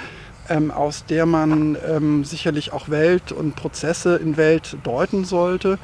Ähm, 0.49 0.71
aus 0.71 1.05
der 1.05 1.27
man 1.27 1.77
ähm, 1.89 2.25
sicherlich 2.25 2.73
auch 2.73 2.89
Welt 2.89 3.33
und 3.33 3.57
Prozesse 3.57 4.15
in 4.17 4.37
Welt 4.37 4.77
deuten 4.85 5.25
sollte. 5.25 5.77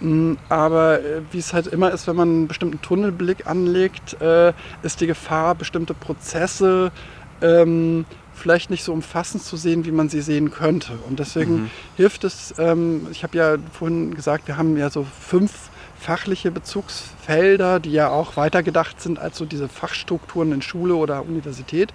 Mm, 0.00 0.34
aber 0.50 1.00
äh, 1.00 1.22
wie 1.30 1.38
es 1.38 1.54
halt 1.54 1.66
immer 1.66 1.90
ist, 1.92 2.06
wenn 2.06 2.16
man 2.16 2.28
einen 2.28 2.48
bestimmten 2.48 2.82
Tunnelblick 2.82 3.46
anlegt, 3.46 4.20
äh, 4.20 4.52
ist 4.82 5.00
die 5.00 5.06
Gefahr, 5.06 5.54
bestimmte 5.54 5.94
Prozesse 5.94 6.92
ähm, 7.40 8.04
vielleicht 8.34 8.70
nicht 8.70 8.84
so 8.84 8.92
umfassend 8.92 9.42
zu 9.42 9.56
sehen, 9.56 9.84
wie 9.84 9.92
man 9.92 10.08
sie 10.08 10.20
sehen 10.20 10.50
könnte. 10.50 10.92
Und 11.08 11.18
deswegen 11.18 11.54
mhm. 11.54 11.70
hilft 11.96 12.24
es, 12.24 12.54
ähm, 12.58 13.06
ich 13.10 13.22
habe 13.22 13.36
ja 13.36 13.56
vorhin 13.72 14.14
gesagt, 14.14 14.48
wir 14.48 14.56
haben 14.56 14.76
ja 14.76 14.90
so 14.90 15.06
fünf 15.20 15.70
fachliche 15.98 16.50
Bezugsfelder, 16.50 17.78
die 17.78 17.92
ja 17.92 18.10
auch 18.10 18.36
weitergedacht 18.36 19.00
sind 19.00 19.18
als 19.18 19.38
so 19.38 19.44
diese 19.44 19.68
Fachstrukturen 19.68 20.52
in 20.52 20.62
Schule 20.62 20.96
oder 20.96 21.22
Universität. 21.24 21.92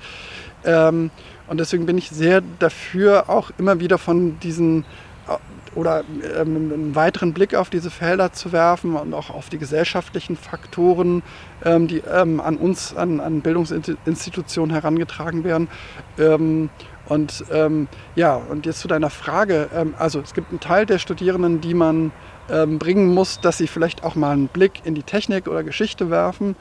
Ähm, 0.63 1.11
und 1.47 1.59
deswegen 1.59 1.85
bin 1.85 1.97
ich 1.97 2.09
sehr 2.09 2.41
dafür, 2.59 3.29
auch 3.29 3.51
immer 3.57 3.79
wieder 3.79 3.97
von 3.97 4.39
diesen 4.39 4.85
oder 5.77 6.03
ähm, 6.35 6.55
einen 6.55 6.95
weiteren 6.95 7.33
Blick 7.33 7.53
auf 7.53 7.69
diese 7.69 7.91
Felder 7.91 8.33
zu 8.33 8.51
werfen 8.51 8.95
und 8.95 9.13
auch 9.13 9.29
auf 9.29 9.49
die 9.49 9.59
gesellschaftlichen 9.59 10.35
Faktoren, 10.35 11.21
ähm, 11.63 11.87
die 11.87 11.99
ähm, 11.99 12.41
an 12.41 12.57
uns, 12.57 12.95
an, 12.95 13.19
an 13.19 13.41
Bildungsinstitutionen 13.41 14.73
herangetragen 14.73 15.43
werden. 15.43 15.69
Ähm, 16.17 16.69
und 17.07 17.45
ähm, 17.51 17.87
ja, 18.15 18.35
und 18.35 18.65
jetzt 18.65 18.79
zu 18.79 18.87
deiner 18.87 19.11
Frage. 19.11 19.69
Ähm, 19.73 19.93
also 19.97 20.19
es 20.19 20.33
gibt 20.33 20.49
einen 20.49 20.59
Teil 20.59 20.85
der 20.85 20.99
Studierenden, 20.99 21.61
die 21.61 21.73
man 21.73 22.11
bringen 22.49 23.13
muss, 23.13 23.41
dass 23.41 23.57
sie 23.57 23.67
vielleicht 23.67 24.05
auch 24.05 24.15
mal 24.15 24.31
einen 24.31 24.47
Blick 24.47 24.79
in 24.85 24.95
die 24.95 25.03
Technik 25.03 25.49
oder 25.49 25.65
Geschichte 25.65 26.09
werfen. 26.09 26.55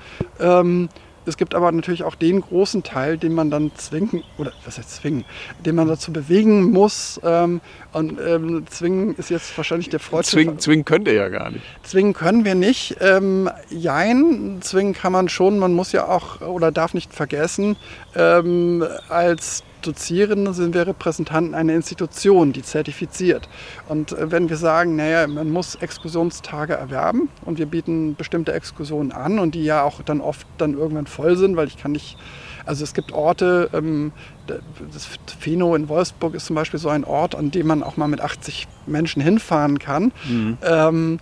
Es 1.27 1.37
gibt 1.37 1.55
aber 1.55 1.71
natürlich 1.73 2.05
auch 2.05 2.15
den 2.15 2.41
großen 2.41 2.83
Teil, 2.83 3.19
den 3.19 3.35
man 3.35 3.51
dann 3.51 3.73
zwingen, 3.77 4.23
oder 4.39 4.53
was 4.65 4.79
heißt 4.79 4.97
zwingen, 4.97 5.25
den 5.65 5.75
man 5.75 5.89
dazu 5.89 6.13
bewegen 6.13 6.71
muss. 6.71 7.21
Ähm, 7.25 7.61
und 7.93 8.19
ähm, 8.21 8.65
zwingen 8.69 9.15
ist 9.17 9.31
jetzt 9.31 9.57
wahrscheinlich 9.57 9.89
der 9.89 10.01
Freud. 10.01 10.25
Zwingen, 10.25 10.59
zwingen 10.59 10.85
könnt 10.85 11.09
ihr 11.09 11.15
ja 11.15 11.29
gar 11.29 11.51
nicht. 11.51 11.65
Zwingen 11.83 12.13
können 12.13 12.45
wir 12.45 12.55
nicht. 12.55 12.97
Ähm, 13.01 13.51
jein, 13.71 14.59
zwingen 14.61 14.95
kann 14.95 15.13
man 15.13 15.29
schon. 15.29 15.59
Man 15.59 15.73
muss 15.73 15.93
ja 15.93 16.09
auch 16.09 16.41
oder 16.41 16.71
darf 16.71 16.95
nicht 16.95 17.13
vergessen, 17.13 17.77
ähm, 18.15 18.85
als 19.09 19.63
Dozierende 19.87 20.53
sind 20.53 20.75
wir 20.75 20.87
Repräsentanten 20.87 21.55
einer 21.55 21.75
Institution, 21.75 22.53
die 22.53 22.63
zertifiziert. 22.63 23.49
Und 23.89 24.13
äh, 24.13 24.31
wenn 24.31 24.49
wir 24.49 24.57
sagen, 24.57 24.97
naja, 24.97 25.27
man 25.27 25.51
muss 25.51 25.77
Exkursionstage 25.77 26.75
erwerben 26.75 27.29
und 27.45 27.59
wir 27.59 27.67
bieten 27.67 28.15
bestimmte 28.15 28.53
Exkursionen 28.53 29.13
an 29.13 29.39
und 29.39 29.55
die 29.55 29.65
ja 29.65 29.83
auch 29.83 30.03
dann 30.03 30.21
oft 30.21 30.47
dann 30.59 30.75
irgendwann 30.75 31.07
voll 31.07 31.37
sind, 31.37 31.57
weil 31.57 31.69
ich 31.69 31.77
kann 31.77 31.93
nicht, 31.93 32.17
also 32.65 32.85
es 32.85 32.95
gibt 32.95 33.13
Orte, 33.13 33.71
ähm, 33.73 34.13
das 34.47 35.09
Pheno 35.39 35.75
in 35.75 35.89
Wolfsburg 35.89 36.35
ist 36.35 36.47
zum 36.47 36.57
Beispiel 36.57 36.81
so 36.81 36.89
ein 36.89 37.05
Ort, 37.05 37.35
an 37.35 37.51
dem 37.51 37.67
man 37.67 37.83
auch 37.83 37.97
mal 37.97 38.09
mit 38.09 38.21
80 38.21 38.69
Menschen 38.87 39.23
hinfahren 39.23 39.79
kann. 39.79 40.13
Mhm. 40.29 40.59
Ähm, 40.63 41.19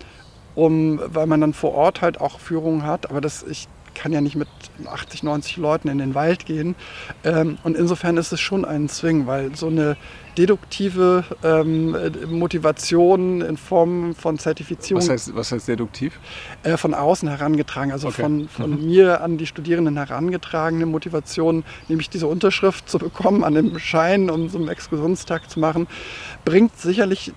um, 0.54 1.00
weil 1.04 1.26
man 1.26 1.40
dann 1.40 1.52
vor 1.52 1.74
Ort 1.74 2.00
halt 2.00 2.20
auch 2.20 2.38
Führungen 2.38 2.84
hat. 2.84 3.10
Aber 3.10 3.20
das, 3.20 3.42
ich 3.42 3.66
kann 3.94 4.12
ja 4.12 4.20
nicht 4.20 4.36
mit 4.36 4.48
80, 4.86 5.22
90 5.22 5.56
Leuten 5.56 5.88
in 5.88 5.98
den 5.98 6.14
Wald 6.14 6.46
gehen. 6.46 6.74
Ähm, 7.22 7.58
und 7.62 7.76
insofern 7.76 8.16
ist 8.16 8.32
es 8.32 8.40
schon 8.40 8.64
ein 8.64 8.88
Zwing, 8.88 9.26
weil 9.26 9.54
so 9.54 9.68
eine 9.68 9.96
deduktive 10.36 11.24
ähm, 11.42 11.96
Motivation 12.28 13.40
in 13.40 13.56
Form 13.56 14.14
von 14.14 14.38
Zertifizierung. 14.38 15.02
Was 15.02 15.08
heißt, 15.08 15.34
was 15.34 15.52
heißt 15.52 15.68
deduktiv? 15.68 16.18
Äh, 16.62 16.76
von 16.76 16.92
außen 16.92 17.28
herangetragen, 17.28 17.92
also 17.92 18.08
okay. 18.08 18.22
von, 18.22 18.48
von 18.48 18.70
mhm. 18.70 18.86
mir 18.86 19.20
an 19.20 19.38
die 19.38 19.46
Studierenden 19.46 19.96
herangetragene 19.96 20.86
Motivation, 20.86 21.64
nämlich 21.88 22.10
diese 22.10 22.26
Unterschrift 22.26 22.88
zu 22.88 22.98
bekommen 22.98 23.44
an 23.44 23.54
dem 23.54 23.78
Schein, 23.78 24.28
um 24.28 24.48
so 24.48 24.58
einen 24.58 24.68
Exkursionstag 24.68 25.48
zu 25.48 25.60
machen, 25.60 25.86
bringt 26.44 26.76
sicherlich 26.76 27.32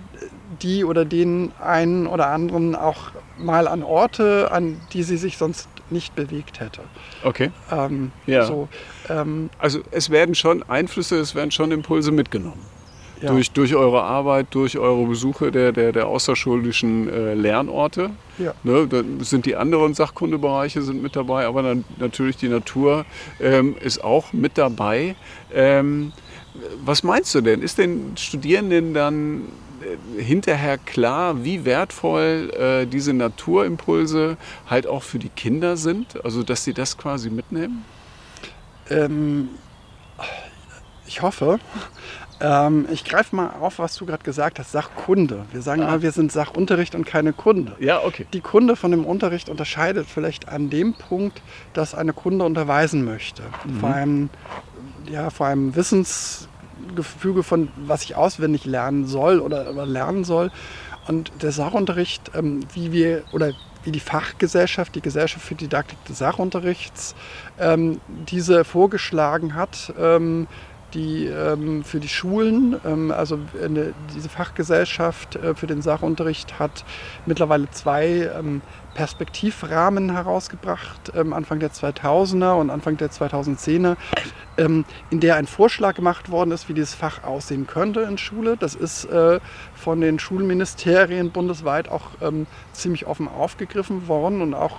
die 0.62 0.84
oder 0.84 1.06
den 1.06 1.52
einen 1.60 2.08
oder 2.08 2.28
anderen 2.28 2.76
auch 2.76 3.12
mal 3.38 3.68
an 3.68 3.84
Orte, 3.84 4.52
an 4.52 4.82
die 4.94 5.04
sie 5.04 5.18
sich 5.18 5.38
sonst 5.38 5.70
nicht 5.92 6.16
bewegt 6.16 6.60
hätte. 6.60 6.82
Okay. 7.24 7.52
Ähm, 7.72 8.12
ja. 8.26 8.46
So, 8.46 8.68
ähm, 9.10 9.50
also 9.60 9.80
es 9.92 10.10
werden 10.10 10.36
schon 10.36 10.64
Einflüsse, 10.64 11.18
es 11.18 11.36
werden 11.36 11.52
schon 11.52 11.72
Impulse 11.72 12.12
mitgenommen. 12.12 12.62
Ja. 13.22 13.32
Durch, 13.32 13.50
durch 13.52 13.74
eure 13.74 14.04
Arbeit, 14.04 14.48
durch 14.52 14.78
eure 14.78 15.08
Besuche 15.08 15.52
der, 15.52 15.72
der, 15.72 15.92
der 15.92 16.08
außerschulischen 16.08 17.10
äh, 17.10 17.34
Lernorte. 17.34 18.12
Ja. 18.38 18.54
Ne, 18.64 18.88
da 18.88 19.02
sind 19.22 19.48
die 19.48 19.56
anderen 19.56 19.96
Sachkundebereiche 19.96 20.84
sind 20.84 21.02
mit 21.02 21.16
dabei, 21.16 21.48
aber 21.48 21.64
dann, 21.64 21.84
natürlich 21.98 22.38
die 22.38 22.48
Natur 22.48 23.06
ähm, 23.40 23.76
ist 23.80 24.04
auch 24.04 24.34
mit 24.34 24.60
dabei. 24.60 25.16
Ähm, 25.52 26.14
was 26.84 27.04
meinst 27.04 27.34
du 27.34 27.42
denn? 27.42 27.62
Ist 27.62 27.80
den 27.80 28.16
Studierenden 28.18 28.94
dann 28.94 29.44
hinterher 30.18 30.78
klar, 30.78 31.44
wie 31.44 31.66
wertvoll 31.66 32.52
äh, 32.58 32.86
diese 32.86 33.14
Naturimpulse 33.14 34.38
halt 34.70 34.88
auch 34.88 35.04
für 35.04 35.20
die 35.20 35.30
Kinder 35.30 35.78
sind? 35.78 36.24
Also, 36.24 36.44
dass 36.44 36.64
sie 36.64 36.74
das 36.74 36.98
quasi 36.98 37.30
mitnehmen? 37.30 37.86
Ähm, 38.90 39.50
ich 41.06 41.22
hoffe. 41.22 41.60
Ähm, 42.40 42.88
ich 42.92 43.04
greife 43.04 43.36
mal 43.36 43.50
auf, 43.62 43.80
was 43.80 43.96
du 43.96 44.06
gerade 44.06 44.24
gesagt 44.24 44.60
hast, 44.60 44.72
Sachkunde. 44.72 45.46
Wir 45.52 45.62
sagen 45.62 45.82
ah. 45.82 45.88
mal, 45.88 46.02
wir 46.02 46.12
sind 46.12 46.32
Sachunterricht 46.32 46.94
und 46.94 47.06
keine 47.06 47.34
Kunde. 47.34 47.76
Ja, 47.80 48.04
okay. 48.04 48.28
Die 48.34 48.42
Kunde 48.42 48.76
von 48.76 48.92
dem 48.92 49.06
Unterricht 49.06 49.50
unterscheidet 49.50 50.08
vielleicht 50.08 50.48
an 50.48 50.70
dem 50.70 50.94
Punkt, 50.94 51.42
dass 51.74 51.96
eine 51.96 52.14
Kunde 52.14 52.46
unterweisen 52.46 53.04
möchte. 53.04 53.42
Mhm. 53.66 53.80
Vor 53.80 53.90
einem, 53.90 54.30
ja, 55.10 55.30
vor 55.30 55.48
einem 55.48 55.76
Wissens 55.76 56.48
Gefüge 56.96 57.44
von, 57.44 57.70
was 57.76 58.04
ich 58.04 58.16
auswendig 58.16 58.66
lernen 58.66 59.08
soll 59.08 59.40
oder, 59.40 59.86
lernen 59.86 60.24
soll. 60.24 60.52
Und 61.08 61.32
der 61.42 61.52
Sachunterricht, 61.52 62.32
ähm, 62.36 62.62
wie 62.74 62.92
wir 62.92 63.24
oder 63.32 63.54
wie 63.84 63.92
die 63.92 64.00
Fachgesellschaft, 64.02 64.96
die 64.96 65.02
Gesellschaft 65.02 65.46
für 65.46 65.56
Didaktik 65.56 66.04
des 66.06 66.18
Sachunterrichts, 66.18 67.16
ähm, 67.60 68.02
diese 68.08 68.66
vorgeschlagen 68.66 69.56
hat, 69.56 69.94
ähm, 69.98 70.48
die 70.94 71.26
ähm, 71.26 71.84
für 71.84 72.00
die 72.00 72.08
Schulen, 72.08 72.80
ähm, 72.86 73.12
also 73.12 73.40
eine, 73.64 73.94
diese 74.16 74.30
Fachgesellschaft 74.30 75.36
äh, 75.36 75.54
für 75.54 75.68
den 75.68 75.82
Sachunterricht 75.82 76.60
hat 76.60 76.86
mittlerweile 77.26 77.70
zwei 77.72 78.30
ähm, 78.38 78.62
Perspektivrahmen 78.94 80.12
herausgebracht, 80.12 81.12
ähm, 81.16 81.34
Anfang 81.34 81.60
der 81.60 81.72
2000er 81.72 82.54
und 82.54 82.70
Anfang 82.70 82.98
der 82.98 83.12
2010er, 83.12 83.96
ähm, 84.58 84.86
in 85.10 85.20
der 85.20 85.36
ein 85.36 85.46
Vorschlag 85.46 85.96
gemacht 85.96 86.32
worden 86.32 86.52
ist, 86.52 86.70
wie 86.70 86.74
dieses 86.74 86.96
Fach 86.96 87.24
aussehen 87.24 87.68
könnte 87.68 88.02
in 88.02 88.18
Schule. 88.18 88.58
Das 88.58 88.74
ist 88.74 89.06
äh, 89.06 89.40
von 89.76 90.02
den 90.02 90.20
Schulministerien 90.20 91.32
bundesweit 91.32 91.90
auch 91.90 92.10
ähm, 92.22 92.48
ziemlich 92.72 93.06
offen 93.06 93.28
aufgegriffen 93.28 94.08
worden 94.08 94.42
und 94.42 94.54
auch 94.54 94.78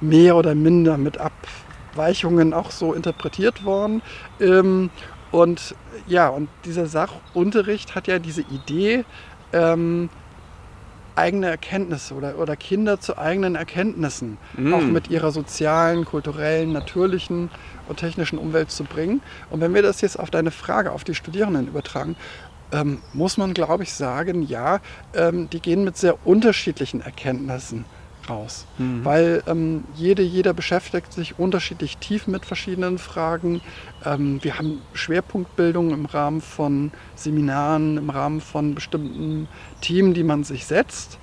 mehr 0.00 0.36
oder 0.36 0.54
minder 0.54 0.98
mit 0.98 1.18
Abweichungen 1.94 2.52
auch 2.52 2.70
so 2.70 2.92
interpretiert 2.92 3.64
worden. 3.64 4.02
Ähm, 4.40 4.90
und 5.30 5.74
ja, 6.06 6.28
und 6.28 6.48
dieser 6.64 6.86
Sachunterricht 6.86 7.94
hat 7.94 8.06
ja 8.06 8.18
diese 8.18 8.42
Idee, 8.42 9.04
ähm, 9.52 10.08
eigene 11.16 11.46
Erkenntnisse 11.46 12.14
oder, 12.14 12.38
oder 12.38 12.56
Kinder 12.56 12.98
zu 12.98 13.16
eigenen 13.16 13.54
Erkenntnissen, 13.54 14.36
mm. 14.56 14.74
auch 14.74 14.80
mit 14.80 15.10
ihrer 15.10 15.30
sozialen, 15.30 16.04
kulturellen, 16.04 16.72
natürlichen 16.72 17.50
und 17.88 17.98
technischen 17.98 18.36
Umwelt 18.36 18.72
zu 18.72 18.82
bringen. 18.82 19.22
Und 19.50 19.60
wenn 19.60 19.74
wir 19.74 19.82
das 19.82 20.00
jetzt 20.00 20.18
auf 20.18 20.30
deine 20.30 20.50
Frage, 20.50 20.90
auf 20.90 21.04
die 21.04 21.14
Studierenden 21.14 21.68
übertragen, 21.68 22.16
ähm, 22.72 23.00
muss 23.12 23.36
man, 23.36 23.54
glaube 23.54 23.84
ich, 23.84 23.92
sagen, 23.92 24.42
ja, 24.42 24.80
ähm, 25.14 25.48
die 25.50 25.60
gehen 25.60 25.84
mit 25.84 25.96
sehr 25.96 26.26
unterschiedlichen 26.26 27.00
Erkenntnissen 27.00 27.84
raus. 28.28 28.66
Mhm. 28.78 29.04
Weil 29.04 29.42
ähm, 29.46 29.84
jede, 29.94 30.22
jeder 30.22 30.52
beschäftigt 30.52 31.12
sich 31.12 31.38
unterschiedlich 31.38 31.98
tief 31.98 32.26
mit 32.26 32.44
verschiedenen 32.44 32.98
Fragen. 32.98 33.60
Ähm, 34.04 34.42
wir 34.42 34.58
haben 34.58 34.80
Schwerpunktbildung 34.92 35.90
im 35.90 36.06
Rahmen 36.06 36.40
von 36.40 36.92
Seminaren, 37.14 37.96
im 37.96 38.10
Rahmen 38.10 38.40
von 38.40 38.74
bestimmten 38.74 39.48
Themen, 39.80 40.14
die 40.14 40.24
man 40.24 40.44
sich 40.44 40.66
setzt. 40.66 41.18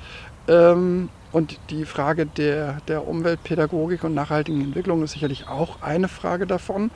Ähm, 0.48 1.10
und 1.32 1.60
die 1.70 1.86
Frage 1.86 2.26
der, 2.26 2.82
der 2.88 3.08
Umweltpädagogik 3.08 4.04
und 4.04 4.14
nachhaltigen 4.14 4.62
Entwicklung 4.62 5.04
ist 5.04 5.14
sicherlich 5.14 5.48
auch 5.48 5.82
eine 5.82 6.08
Frage 6.08 6.46
davon. 6.46 6.92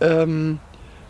Ähm, 0.00 0.58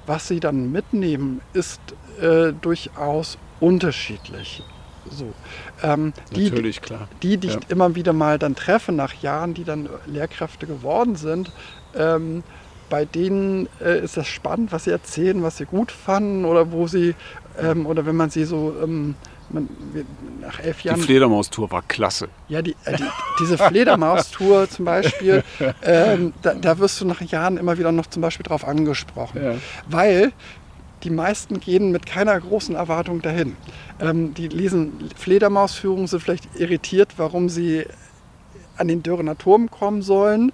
was 0.06 0.28
sie 0.28 0.40
dann 0.40 0.72
mitnehmen, 0.72 1.40
ist 1.52 1.80
äh, 2.20 2.52
durchaus 2.52 3.38
unterschiedlich. 3.60 4.62
So. 5.10 5.32
Ähm, 5.82 6.12
die, 6.34 6.44
Natürlich, 6.50 6.80
klar. 6.80 7.08
Die, 7.22 7.36
die 7.36 7.48
ich 7.48 7.54
Ja. 7.54 7.60
immer 7.68 7.94
wieder 7.94 8.12
mal 8.12 8.38
dann 8.38 8.54
treffe 8.54 8.92
nach 8.92 9.14
Jahren, 9.22 9.54
die 9.54 9.64
dann 9.64 9.88
Lehrkräfte 10.06 10.66
geworden 10.66 11.16
sind, 11.16 11.50
ähm, 11.94 12.42
bei 12.90 13.04
denen 13.04 13.68
äh, 13.84 14.00
ist 14.00 14.16
das 14.16 14.26
spannend, 14.28 14.72
was 14.72 14.84
sie 14.84 14.90
erzählen, 14.90 15.42
was 15.42 15.58
sie 15.58 15.66
gut 15.66 15.92
fanden 15.92 16.44
oder 16.44 16.72
wo 16.72 16.86
sie, 16.86 17.14
ähm, 17.60 17.84
oder 17.86 18.06
wenn 18.06 18.16
man 18.16 18.30
sie 18.30 18.44
so 18.44 18.74
ähm, 18.82 19.14
man, 19.50 19.68
wir- 19.92 20.04
nach 20.40 20.60
elf 20.60 20.82
Die 20.82 20.88
Jahren 20.88 21.00
Fledermaustour 21.00 21.70
war 21.70 21.82
klasse. 21.82 22.28
ja, 22.48 22.60
die, 22.62 22.76
äh, 22.84 22.96
die, 22.96 23.04
diese 23.40 23.56
Fledermaustour 23.58 24.68
zum 24.70 24.84
Beispiel, 24.84 25.42
ähm, 25.82 26.32
da, 26.42 26.54
da 26.54 26.78
wirst 26.78 27.00
du 27.00 27.06
nach 27.06 27.20
Jahren 27.22 27.56
immer 27.58 27.76
wieder 27.78 27.92
noch 27.92 28.06
zum 28.06 28.22
Beispiel 28.22 28.44
drauf 28.44 28.66
angesprochen. 28.66 29.42
Ja. 29.42 29.54
Weil 29.88 30.32
die 31.02 31.10
meisten 31.10 31.60
gehen 31.60 31.90
mit 31.92 32.06
keiner 32.06 32.38
großen 32.40 32.74
Erwartung 32.74 33.22
dahin. 33.22 33.56
Ähm, 34.00 34.34
die 34.34 34.48
lesen 34.48 35.10
Fledermausführungen, 35.16 36.06
sind 36.06 36.22
vielleicht 36.22 36.58
irritiert, 36.58 37.14
warum 37.16 37.48
sie 37.48 37.86
an 38.76 38.88
den 38.88 39.02
Dörrener 39.02 39.36
Turm 39.36 39.70
kommen 39.70 40.02
sollen. 40.02 40.52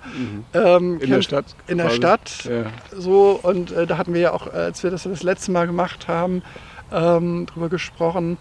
Ähm, 0.54 0.98
In 1.00 1.10
der 1.10 1.22
Stadt. 1.22 1.44
In 1.66 1.78
der 1.78 1.86
quasi. 1.86 1.96
Stadt. 1.96 2.44
Ja. 2.44 2.64
So, 2.96 3.38
und 3.42 3.70
äh, 3.72 3.86
da 3.86 3.98
hatten 3.98 4.14
wir 4.14 4.20
ja 4.20 4.32
auch, 4.32 4.46
als 4.46 4.82
wir 4.82 4.90
das 4.90 5.02
das 5.02 5.22
letzte 5.22 5.52
Mal 5.52 5.66
gemacht 5.66 6.08
haben, 6.08 6.42
ähm, 6.90 7.46
drüber 7.46 7.68
gesprochen. 7.68 8.38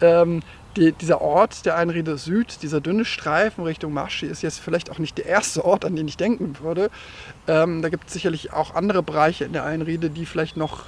Ähm, 0.00 0.40
die, 0.76 0.92
dieser 0.92 1.20
Ort 1.22 1.64
der 1.64 1.76
Einriede 1.76 2.18
Süd, 2.18 2.62
dieser 2.62 2.80
dünne 2.80 3.04
Streifen 3.04 3.64
Richtung 3.64 3.92
Marschi, 3.92 4.26
ist 4.26 4.42
jetzt 4.42 4.58
vielleicht 4.58 4.90
auch 4.90 4.98
nicht 4.98 5.16
der 5.18 5.26
erste 5.26 5.64
Ort, 5.64 5.84
an 5.84 5.96
den 5.96 6.06
ich 6.06 6.16
denken 6.16 6.56
würde. 6.60 6.90
Ähm, 7.46 7.82
da 7.82 7.88
gibt 7.88 8.08
es 8.08 8.12
sicherlich 8.12 8.52
auch 8.52 8.74
andere 8.74 9.02
Bereiche 9.02 9.44
in 9.44 9.52
der 9.52 9.64
Einriede, 9.64 10.10
die 10.10 10.26
vielleicht 10.26 10.56
noch 10.56 10.84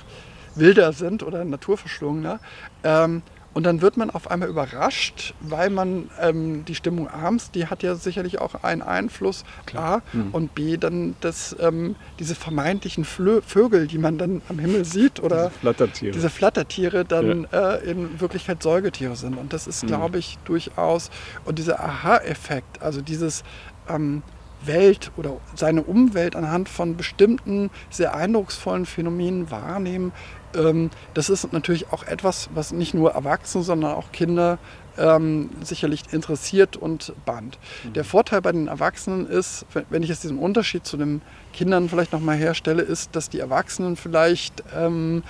wilder 0.59 0.93
sind 0.93 1.23
oder 1.23 1.45
naturverschlungener. 1.45 2.41
Ähm, 2.85 3.23
und 3.55 3.65
dann 3.65 3.81
wird 3.81 3.97
man 3.97 4.11
auf 4.11 4.31
einmal 4.31 4.49
überrascht, 4.49 5.35
weil 5.41 5.69
man 5.69 6.11
ähm, 6.21 6.65
die 6.67 6.77
Stimmung 6.77 7.09
abends, 7.09 7.51
die 7.51 7.67
hat 7.67 7.83
ja 7.83 7.97
sicherlich 7.97 8.41
auch 8.41 8.63
einen 8.63 8.83
Einfluss. 8.83 9.45
A 9.75 10.01
und 10.31 10.55
B 10.55 10.77
dann 10.77 11.17
das, 11.23 11.57
ähm, 11.59 11.97
diese 12.21 12.37
vermeintlichen 12.37 13.05
Flö 13.05 13.41
Vögel, 13.43 13.89
die 13.89 13.99
man 13.99 14.17
dann 14.17 14.43
am 14.49 14.61
Himmel 14.61 14.85
sieht 14.85 15.21
oder 15.21 15.51
Flattertiere. 15.51 16.13
diese 16.13 16.31
Flattertiere 16.31 17.05
dann 17.05 17.49
äh, 17.51 17.79
in 17.79 18.21
Wirklichkeit 18.21 18.63
Säugetiere 18.63 19.17
sind. 19.17 19.37
Und 19.37 19.53
das 19.53 19.67
ist, 19.67 19.87
glaube 19.87 20.19
ich, 20.19 20.39
durchaus, 20.45 21.11
und 21.45 21.59
dieser 21.59 21.81
Aha-Effekt, 21.81 22.81
also 22.81 23.01
dieses 23.01 23.43
ähm, 23.89 24.23
Welt 24.65 25.11
oder 25.17 25.37
seine 25.55 25.83
Umwelt 25.83 26.37
anhand 26.37 26.69
von 26.69 26.97
bestimmten 26.97 27.71
sehr 27.91 28.15
eindrucksvollen 28.15 28.87
Phänomenen 28.87 29.51
wahrnehmen, 29.51 30.13
ähm, 30.57 30.91
das 31.15 31.31
ist 31.31 31.53
natürlich 31.53 31.93
auch 31.93 32.05
etwas, 32.05 32.49
was 32.55 32.73
nicht 32.73 32.95
nur 32.95 33.13
Erwachsene, 33.13 33.65
sondern 33.65 33.93
auch 33.95 34.13
Kinder 34.13 34.59
ähm, 34.97 35.51
sicherlich 35.63 36.13
interessiert 36.13 36.77
und 36.77 37.13
bannt. 37.25 37.59
Der 37.95 38.05
Vorteil 38.05 38.43
bei 38.43 38.51
den 38.53 38.67
Erwachsenen 38.67 39.27
ist, 39.27 39.65
wenn- 39.91 40.03
ich 40.03 40.09
jetzt 40.09 40.25
diesen 40.25 40.39
Unterschied 40.39 40.85
zu 40.87 40.97
den 40.97 41.23
Kindern 41.53 41.89
vielleicht 41.89 42.13
nochmal 42.13 42.37
herstelle, 42.37 42.83
ist, 42.83 43.15
dass 43.15 43.29
die 43.29 43.39
Erwachsenen 43.39 43.97
vielleicht 43.97 44.65
ähm, 44.77 45.23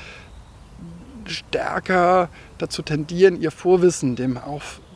stärker 1.26 2.28
dazu 2.58 2.82
tendieren, 2.82 3.40
ihr 3.40 3.50
Vorwissen 3.50 4.16
dem 4.16 4.38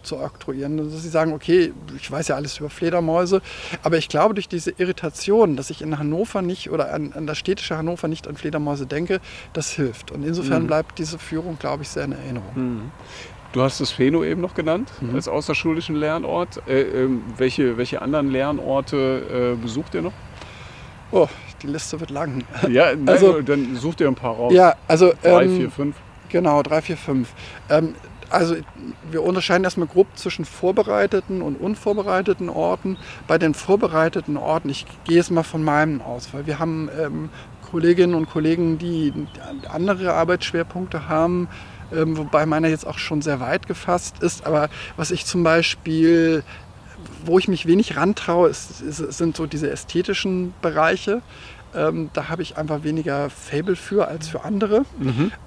aufzuoktroyieren. 0.03 0.79
Also 0.81 0.99
sie 0.99 1.09
sagen, 1.09 1.33
okay, 1.33 1.73
ich 1.97 2.11
weiß 2.11 2.29
ja 2.29 2.37
alles 2.37 2.59
über 2.59 2.71
Fledermäuse, 2.71 3.41
aber 3.83 3.97
ich 3.99 4.09
glaube, 4.09 4.35
durch 4.35 4.49
diese 4.49 4.71
Irritation, 4.73 5.57
dass 5.57 5.71
ich 5.71 5.81
in 5.83 5.99
Hannover 5.99 6.43
nicht 6.43 6.71
oder 6.71 6.93
an, 6.93 7.13
an 7.13 7.27
das 7.27 7.39
städtische 7.39 7.77
Hannover 7.77 8.09
nicht 8.09 8.27
an 8.29 8.37
Fledermäuse 8.37 8.87
denke, 8.87 9.21
das 9.53 9.71
hilft. 9.71 10.11
Und 10.11 10.25
insofern 10.25 10.67
bleibt 10.67 10.99
diese 10.99 11.19
Führung, 11.19 11.59
glaube 11.59 11.83
ich, 11.83 11.89
sehr 11.89 12.05
in 12.05 12.13
Erinnerung. 12.13 12.93
Du 13.53 13.61
hast 13.63 13.81
das 13.81 13.91
Pheno 13.91 14.25
eben 14.25 14.41
noch 14.41 14.55
genannt 14.55 14.91
Mhm. 15.01 15.15
als 15.15 15.29
außerschulischen 15.29 15.95
Lernort. 15.97 16.63
Äh, 16.67 16.83
ähm, 16.83 17.23
welche, 17.37 17.77
welche 17.77 18.01
anderen 18.01 18.31
Lernorte 18.31 19.55
äh, 19.59 19.63
besucht 19.63 19.95
ihr 19.95 20.03
noch? 20.03 20.13
Oh, 21.11 21.29
die 21.63 21.67
Liste 21.67 22.01
wird 22.01 22.11
lang. 22.11 22.45
Ja, 22.71 22.95
nein, 22.97 23.09
Also- 23.09 23.43
dann 23.43 23.77
sucht 23.77 24.01
ihr 24.01 24.09
ein 24.09 24.15
paar 24.15 24.35
raus. 24.35 24.53
Ja, 24.55 24.75
also 24.89 25.13
Drei, 25.23 25.45
ähm, 25.45 25.57
vier, 25.57 25.71
fünf. 25.71 25.97
Genau, 26.31 26.63
drei, 26.63 26.81
vier, 26.81 26.97
fünf. 26.97 27.29
Ähm, 27.69 27.95
also 28.33 28.57
wir 29.11 29.23
unterscheiden 29.23 29.65
erstmal 29.65 29.89
grob 29.89 30.07
zwischen 30.15 30.45
vorbereiteten 30.45 31.43
und 31.43 31.57
unvorbereiteten 31.57 32.49
Orten. 32.49 32.97
Bei 33.27 33.39
den 33.39 33.55
vorbereiteten 33.55 34.37
Orten, 34.37 34.69
ich 34.69 34.87
gehe 35.05 35.17
jetzt 35.17 35.31
mal 35.31 35.43
von 35.43 35.63
meinem 35.63 36.01
aus, 36.01 36.33
weil 36.33 36.47
wir 36.47 36.59
haben 36.59 36.89
ähm, 36.99 37.31
Kolleginnen 37.71 38.15
und 38.15 38.29
Kollegen, 38.29 38.79
die 38.79 39.13
andere 39.69 40.13
Arbeitsschwerpunkte 40.15 41.09
haben, 41.09 41.49
ähm, 41.95 42.17
wobei 42.17 42.47
meiner 42.47 42.69
jetzt 42.69 42.87
auch 42.87 42.99
schon 42.99 43.23
sehr 43.23 43.41
weit 43.41 43.67
gefasst 43.67 44.23
ist. 44.23 44.47
Aber 44.47 44.69
was 44.97 45.11
ich 45.11 45.25
zum 45.25 45.43
Beispiel, 45.43 46.43
wo 47.25 47.39
ich 47.39 47.49
mich 47.49 47.67
wenig 47.67 47.97
rantraue, 47.97 48.49
ist, 48.49 48.81
ist, 48.81 48.99
sind 48.99 49.37
so 49.37 49.47
diese 49.47 49.71
ästhetischen 49.71 50.55
Bereiche. 50.61 51.23
Ähm, 51.75 52.11
da 52.13 52.29
habe 52.29 52.43
ich 52.43 52.59
einfach 52.59 52.85
weniger 52.85 53.31
Fable 53.31 53.77
für 53.77 54.07
als 54.09 54.29
für 54.29 54.45
andere. 54.45 54.85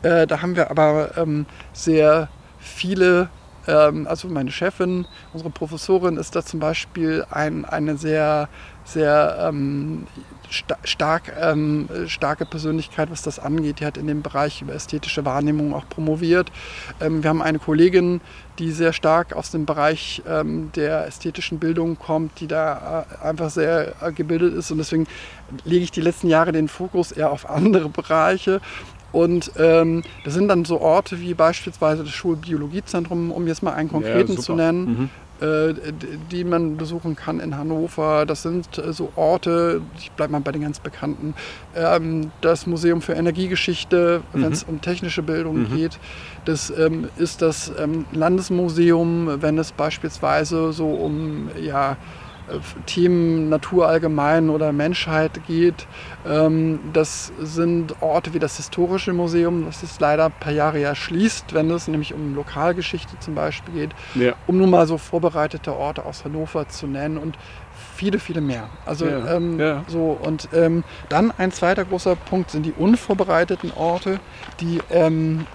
Äh, 0.02 0.26
da 0.26 0.42
haben 0.42 0.56
wir 0.56 0.72
aber 0.72 1.18
ähm, 1.18 1.46
sehr 1.74 2.30
viele, 2.66 3.30
ähm, 3.68 4.08
also 4.08 4.28
meine 4.28 4.52
Chefin, 4.52 5.06
unsere 5.34 5.50
Professorin 5.50 6.18
ist 6.18 6.36
da 6.36 6.44
zum 6.44 6.60
Beispiel 6.60 7.26
ein, 7.30 7.66
eine 7.66 7.98
sehr, 7.98 8.50
sehr 8.84 9.38
ähm, 9.50 10.08
sta 10.50 10.78
stark, 10.84 11.34
ähm, 11.40 11.90
starke 12.08 12.46
Persönlichkeit, 12.46 13.10
was 13.12 13.22
das 13.22 13.40
angeht. 13.40 13.80
Die 13.80 13.86
hat 13.86 13.98
in 13.98 14.08
dem 14.08 14.22
Bereich 14.22 14.62
über 14.62 14.74
ästhetische 14.74 15.26
Wahrnehmung 15.26 15.74
auch 15.74 15.88
promoviert. 15.90 16.52
Ähm, 17.02 17.24
wir 17.24 17.30
haben 17.30 17.42
eine 17.42 17.60
Kollegin, 17.60 18.22
die 18.60 18.72
sehr 18.72 18.94
stark 18.94 19.34
aus 19.34 19.52
dem 19.52 19.66
Bereich 19.66 20.22
ähm, 20.28 20.72
der 20.76 21.08
ästhetischen 21.08 21.60
Bildung 21.60 21.98
kommt, 21.98 22.40
die 22.40 22.48
da 22.48 23.06
äh, 23.22 23.26
einfach 23.26 23.50
sehr 23.50 23.96
äh, 24.02 24.12
gebildet 24.12 24.54
ist. 24.54 24.72
Und 24.72 24.78
deswegen 24.78 25.08
lege 25.64 25.84
ich 25.84 25.92
die 25.92 26.02
letzten 26.02 26.28
Jahre 26.28 26.52
den 26.52 26.68
Fokus 26.68 27.12
eher 27.12 27.32
auf 27.32 27.50
andere 27.50 27.90
Bereiche. 27.90 28.62
Und 29.16 29.52
ähm, 29.58 30.04
das 30.26 30.34
sind 30.34 30.50
dann 30.50 30.66
so 30.66 30.82
Orte 30.82 31.22
wie 31.22 31.34
beispielsweise 31.34 32.04
das 32.04 32.12
Schulbiologiezentrum, 32.12 33.32
um 33.32 33.48
jetzt 33.48 33.64
mal 33.64 33.72
einen 33.74 33.90
konkreten 33.90 34.32
super. 34.34 34.42
zu 34.42 34.54
nennen, 34.56 35.10
äh, 35.40 35.74
d- 35.74 35.92
die 36.32 36.44
man 36.44 36.76
besuchen 36.76 37.16
kann 37.16 37.40
in 37.40 37.58
Hannover. 37.58 38.26
Das 38.26 38.42
sind 38.42 38.78
äh, 38.78 38.92
so 38.92 39.14
Orte, 39.16 39.82
ich 39.98 40.12
bleibe 40.12 40.34
mal 40.34 40.42
bei 40.42 40.52
den 40.52 40.64
ganz 40.64 40.80
bekannten, 40.82 41.34
ähm, 41.76 42.32
das 42.42 42.68
Museum 42.68 43.02
für 43.02 43.14
Energiegeschichte, 43.14 44.22
wenn 44.34 44.52
es 44.52 44.64
um 44.64 44.82
technische 44.82 45.24
Bildung 45.24 45.68
geht. 45.74 45.98
Das 46.44 46.70
ähm, 46.78 47.08
ist 47.18 47.42
das 47.42 47.72
ähm, 47.80 48.06
Landesmuseum, 48.12 49.42
wenn 49.42 49.58
es 49.58 49.72
beispielsweise 49.72 50.74
so 50.74 50.88
um 50.90 51.50
ja, 51.62 51.94
äh, 51.94 51.96
Themen 52.86 53.50
Natur 53.50 53.88
allgemein 53.88 54.50
oder 54.50 54.72
Menschheit 54.72 55.42
geht. 55.48 55.88
Ähm, 56.28 56.80
das 56.94 57.32
sind 57.40 57.96
Orte 58.02 58.34
wie 58.34 58.40
das 58.40 58.58
Historische 58.58 59.14
Museum, 59.14 59.66
das 59.66 59.84
ist 59.84 60.00
leider 60.02 60.30
paar 60.30 60.52
Jahre 60.52 60.80
ja 60.80 60.96
schließt, 60.96 61.54
wenn 61.54 61.70
es 61.72 61.88
nämlich 61.88 62.14
um 62.14 62.36
Lokalgeschichte 62.36 63.18
zum 63.20 63.36
Beispiel 63.36 63.74
geht, 63.74 63.90
Ja. 64.16 64.34
um 64.48 64.58
nun 64.58 64.70
mal 64.70 64.88
so 64.88 64.98
vorbereitete 64.98 65.76
Orte 65.76 66.06
aus 66.06 66.24
Hannover 66.26 66.68
zu 66.70 66.88
nennen 66.88 67.18
und 67.18 67.38
viele, 67.96 68.20
viele 68.20 68.42
mehr. 68.42 68.70
Also 68.86 69.06
Ja, 69.06 69.36
ähm, 69.36 69.60
ja. 69.60 69.84
so 69.88 70.18
und 70.22 70.50
ähm, 70.54 70.84
dann 71.10 71.32
ein 71.38 71.52
zweiter 71.52 71.86
großer 71.86 72.16
Punkt 72.16 72.52
sind 72.52 72.66
die 72.66 72.74
unvorbereiteten 72.74 73.72
Orte, 73.76 74.20
die 74.60 74.80
ähm, 74.92 75.46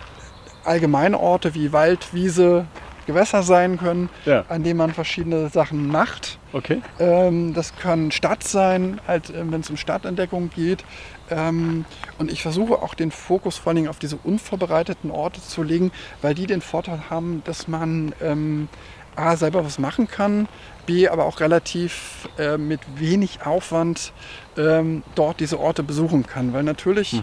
allgemeine 0.64 1.18
Orte 1.18 1.54
wie 1.54 1.72
Wald, 1.72 2.12
Wiese, 2.12 2.66
Gewässer 3.06 3.42
sein 3.42 3.78
können, 3.78 4.08
Ja. 4.24 4.44
an 4.48 4.62
denen 4.62 4.76
man 4.78 4.92
verschiedene 4.92 5.48
Sachen 5.48 5.88
macht. 5.88 6.38
Okay. 6.52 6.82
Ähm, 6.98 7.54
das 7.54 7.74
kann 7.76 8.10
Stadt 8.10 8.42
sein, 8.44 9.00
halt, 9.06 9.30
ähm, 9.30 9.52
wenn 9.52 9.60
es 9.60 9.70
um 9.70 9.76
Stadtentdeckung 9.76 10.50
geht. 10.50 10.84
Ähm, 11.30 11.84
und 12.18 12.30
ich 12.30 12.42
versuche 12.42 12.74
auch 12.82 12.94
den 12.94 13.10
Fokus 13.10 13.56
vor 13.56 13.70
allen 13.70 13.76
Dingen 13.76 13.88
auf 13.88 13.98
diese 13.98 14.16
unvorbereiteten 14.22 15.10
Orte 15.10 15.40
zu 15.40 15.62
legen, 15.62 15.92
weil 16.22 16.34
die 16.34 16.46
den 16.46 16.60
Vorteil 16.60 17.04
haben, 17.10 17.42
dass 17.44 17.68
man 17.68 18.12
ähm, 18.22 18.68
A, 19.16 19.36
selber 19.36 19.64
was 19.64 19.78
machen 19.78 20.08
kann, 20.08 20.48
B, 20.86 21.08
aber 21.08 21.24
auch 21.26 21.40
relativ 21.40 22.28
äh, 22.38 22.56
mit 22.56 22.80
wenig 22.96 23.44
Aufwand 23.44 24.12
ähm, 24.56 25.02
dort 25.14 25.40
diese 25.40 25.58
Orte 25.60 25.82
besuchen 25.82 26.26
kann. 26.26 26.52
Weil 26.52 26.62
natürlich, 26.62 27.20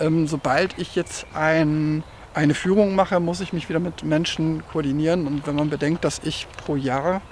ähm, 0.00 0.26
sobald 0.26 0.78
ich 0.78 0.94
jetzt 0.94 1.26
ein, 1.34 2.02
eine 2.34 2.54
Führung 2.54 2.94
mache, 2.94 3.20
muss 3.20 3.40
ich 3.40 3.52
mich 3.52 3.68
wieder 3.68 3.80
mit 3.80 4.04
Menschen 4.04 4.62
koordinieren. 4.68 5.26
Und 5.26 5.46
wenn 5.46 5.56
man 5.56 5.70
bedenkt, 5.70 6.04
dass 6.04 6.20
ich 6.24 6.46
pro 6.64 6.76
Jahr 6.76 7.22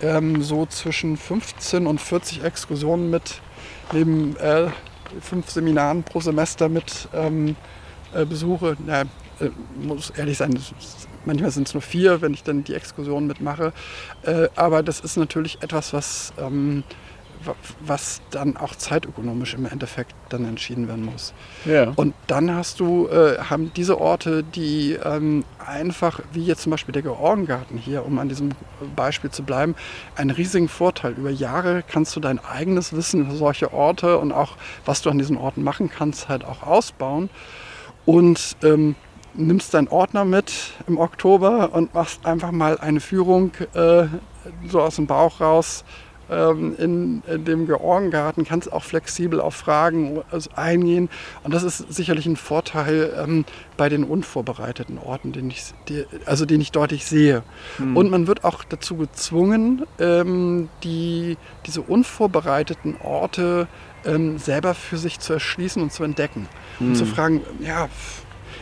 ähm, 0.00 0.42
so 0.42 0.66
zwischen 0.66 1.16
15 1.16 1.86
und 1.86 2.00
40 2.00 2.42
Exkursionen 2.42 3.10
mit 3.10 3.40
neben 3.92 4.36
äh, 4.36 4.68
fünf 5.20 5.50
Seminaren 5.50 6.02
pro 6.02 6.20
Semester 6.20 6.68
mit 6.68 7.08
ähm, 7.14 7.56
äh, 8.14 8.24
besuche. 8.24 8.76
Na, 8.84 9.02
äh, 9.02 9.50
muss 9.80 10.10
ehrlich 10.10 10.38
sein, 10.38 10.58
manchmal 11.24 11.50
sind 11.50 11.68
es 11.68 11.74
nur 11.74 11.82
vier, 11.82 12.20
wenn 12.20 12.34
ich 12.34 12.42
dann 12.42 12.64
die 12.64 12.74
Exkursion 12.74 13.26
mitmache. 13.26 13.72
Äh, 14.22 14.48
aber 14.56 14.82
das 14.82 15.00
ist 15.00 15.16
natürlich 15.16 15.62
etwas, 15.62 15.92
was, 15.92 16.32
ähm, 16.38 16.84
was 17.80 18.20
dann 18.30 18.56
auch 18.56 18.74
zeitökonomisch 18.74 19.54
im 19.54 19.66
Endeffekt 19.66 20.14
dann 20.28 20.44
entschieden 20.44 20.88
werden 20.88 21.04
muss. 21.04 21.32
Ja. 21.64 21.92
Und 21.96 22.14
dann 22.26 22.54
hast 22.54 22.80
du, 22.80 23.08
äh, 23.08 23.38
haben 23.38 23.72
diese 23.74 24.00
Orte, 24.00 24.42
die 24.42 24.92
ähm, 24.92 25.44
einfach, 25.64 26.20
wie 26.32 26.44
jetzt 26.44 26.62
zum 26.62 26.70
Beispiel 26.70 26.92
der 26.92 27.02
Georgengarten 27.02 27.78
hier, 27.78 28.04
um 28.04 28.18
an 28.18 28.28
diesem 28.28 28.50
Beispiel 28.96 29.30
zu 29.30 29.42
bleiben, 29.42 29.74
einen 30.16 30.30
riesigen 30.30 30.68
Vorteil. 30.68 31.12
Über 31.12 31.30
Jahre 31.30 31.82
kannst 31.86 32.14
du 32.16 32.20
dein 32.20 32.38
eigenes 32.38 32.92
Wissen 32.92 33.22
über 33.22 33.34
solche 33.34 33.72
Orte 33.72 34.18
und 34.18 34.32
auch, 34.32 34.56
was 34.84 35.02
du 35.02 35.10
an 35.10 35.18
diesen 35.18 35.36
Orten 35.36 35.62
machen 35.62 35.90
kannst, 35.90 36.28
halt 36.28 36.44
auch 36.44 36.62
ausbauen. 36.62 37.30
Und 38.06 38.56
ähm, 38.62 38.96
nimmst 39.34 39.74
deinen 39.74 39.88
Ordner 39.88 40.24
mit 40.24 40.52
im 40.86 40.98
Oktober 40.98 41.72
und 41.72 41.94
machst 41.94 42.24
einfach 42.26 42.52
mal 42.52 42.78
eine 42.78 43.00
Führung 43.00 43.52
äh, 43.74 44.06
so 44.68 44.80
aus 44.80 44.96
dem 44.96 45.06
Bauch 45.06 45.40
raus 45.40 45.84
in, 46.28 47.22
in, 47.26 47.44
dem 47.44 47.66
Georgengarten, 47.66 48.44
kannst 48.44 48.72
auch 48.72 48.82
flexibel 48.82 49.40
auf 49.40 49.54
Fragen 49.54 50.22
also 50.30 50.50
eingehen. 50.56 51.10
Und 51.42 51.52
das 51.52 51.62
ist 51.62 51.92
sicherlich 51.92 52.26
ein 52.26 52.36
Vorteil 52.36 53.12
ähm, 53.22 53.44
bei 53.76 53.88
den 53.88 54.04
unvorbereiteten 54.04 54.98
Orten, 54.98 55.32
den 55.32 55.50
ich, 55.50 55.64
die, 55.88 56.04
also 56.24 56.46
den 56.46 56.60
ich 56.60 56.72
deutlich 56.72 57.04
sehe. 57.04 57.42
Mhm. 57.78 57.96
Und 57.96 58.10
man 58.10 58.26
wird 58.26 58.44
auch 58.44 58.64
dazu 58.64 58.96
gezwungen, 58.96 59.84
ähm, 59.98 60.68
die, 60.82 61.36
diese 61.66 61.82
unvorbereiteten 61.82 62.96
Orte 63.02 63.68
ähm, 64.04 64.38
selber 64.38 64.74
für 64.74 64.96
sich 64.96 65.20
zu 65.20 65.32
erschließen 65.32 65.82
und 65.82 65.92
zu 65.92 66.04
entdecken. 66.04 66.48
Mhm. 66.78 66.88
Und 66.88 66.94
zu 66.96 67.06
fragen, 67.06 67.42
ja, 67.60 67.88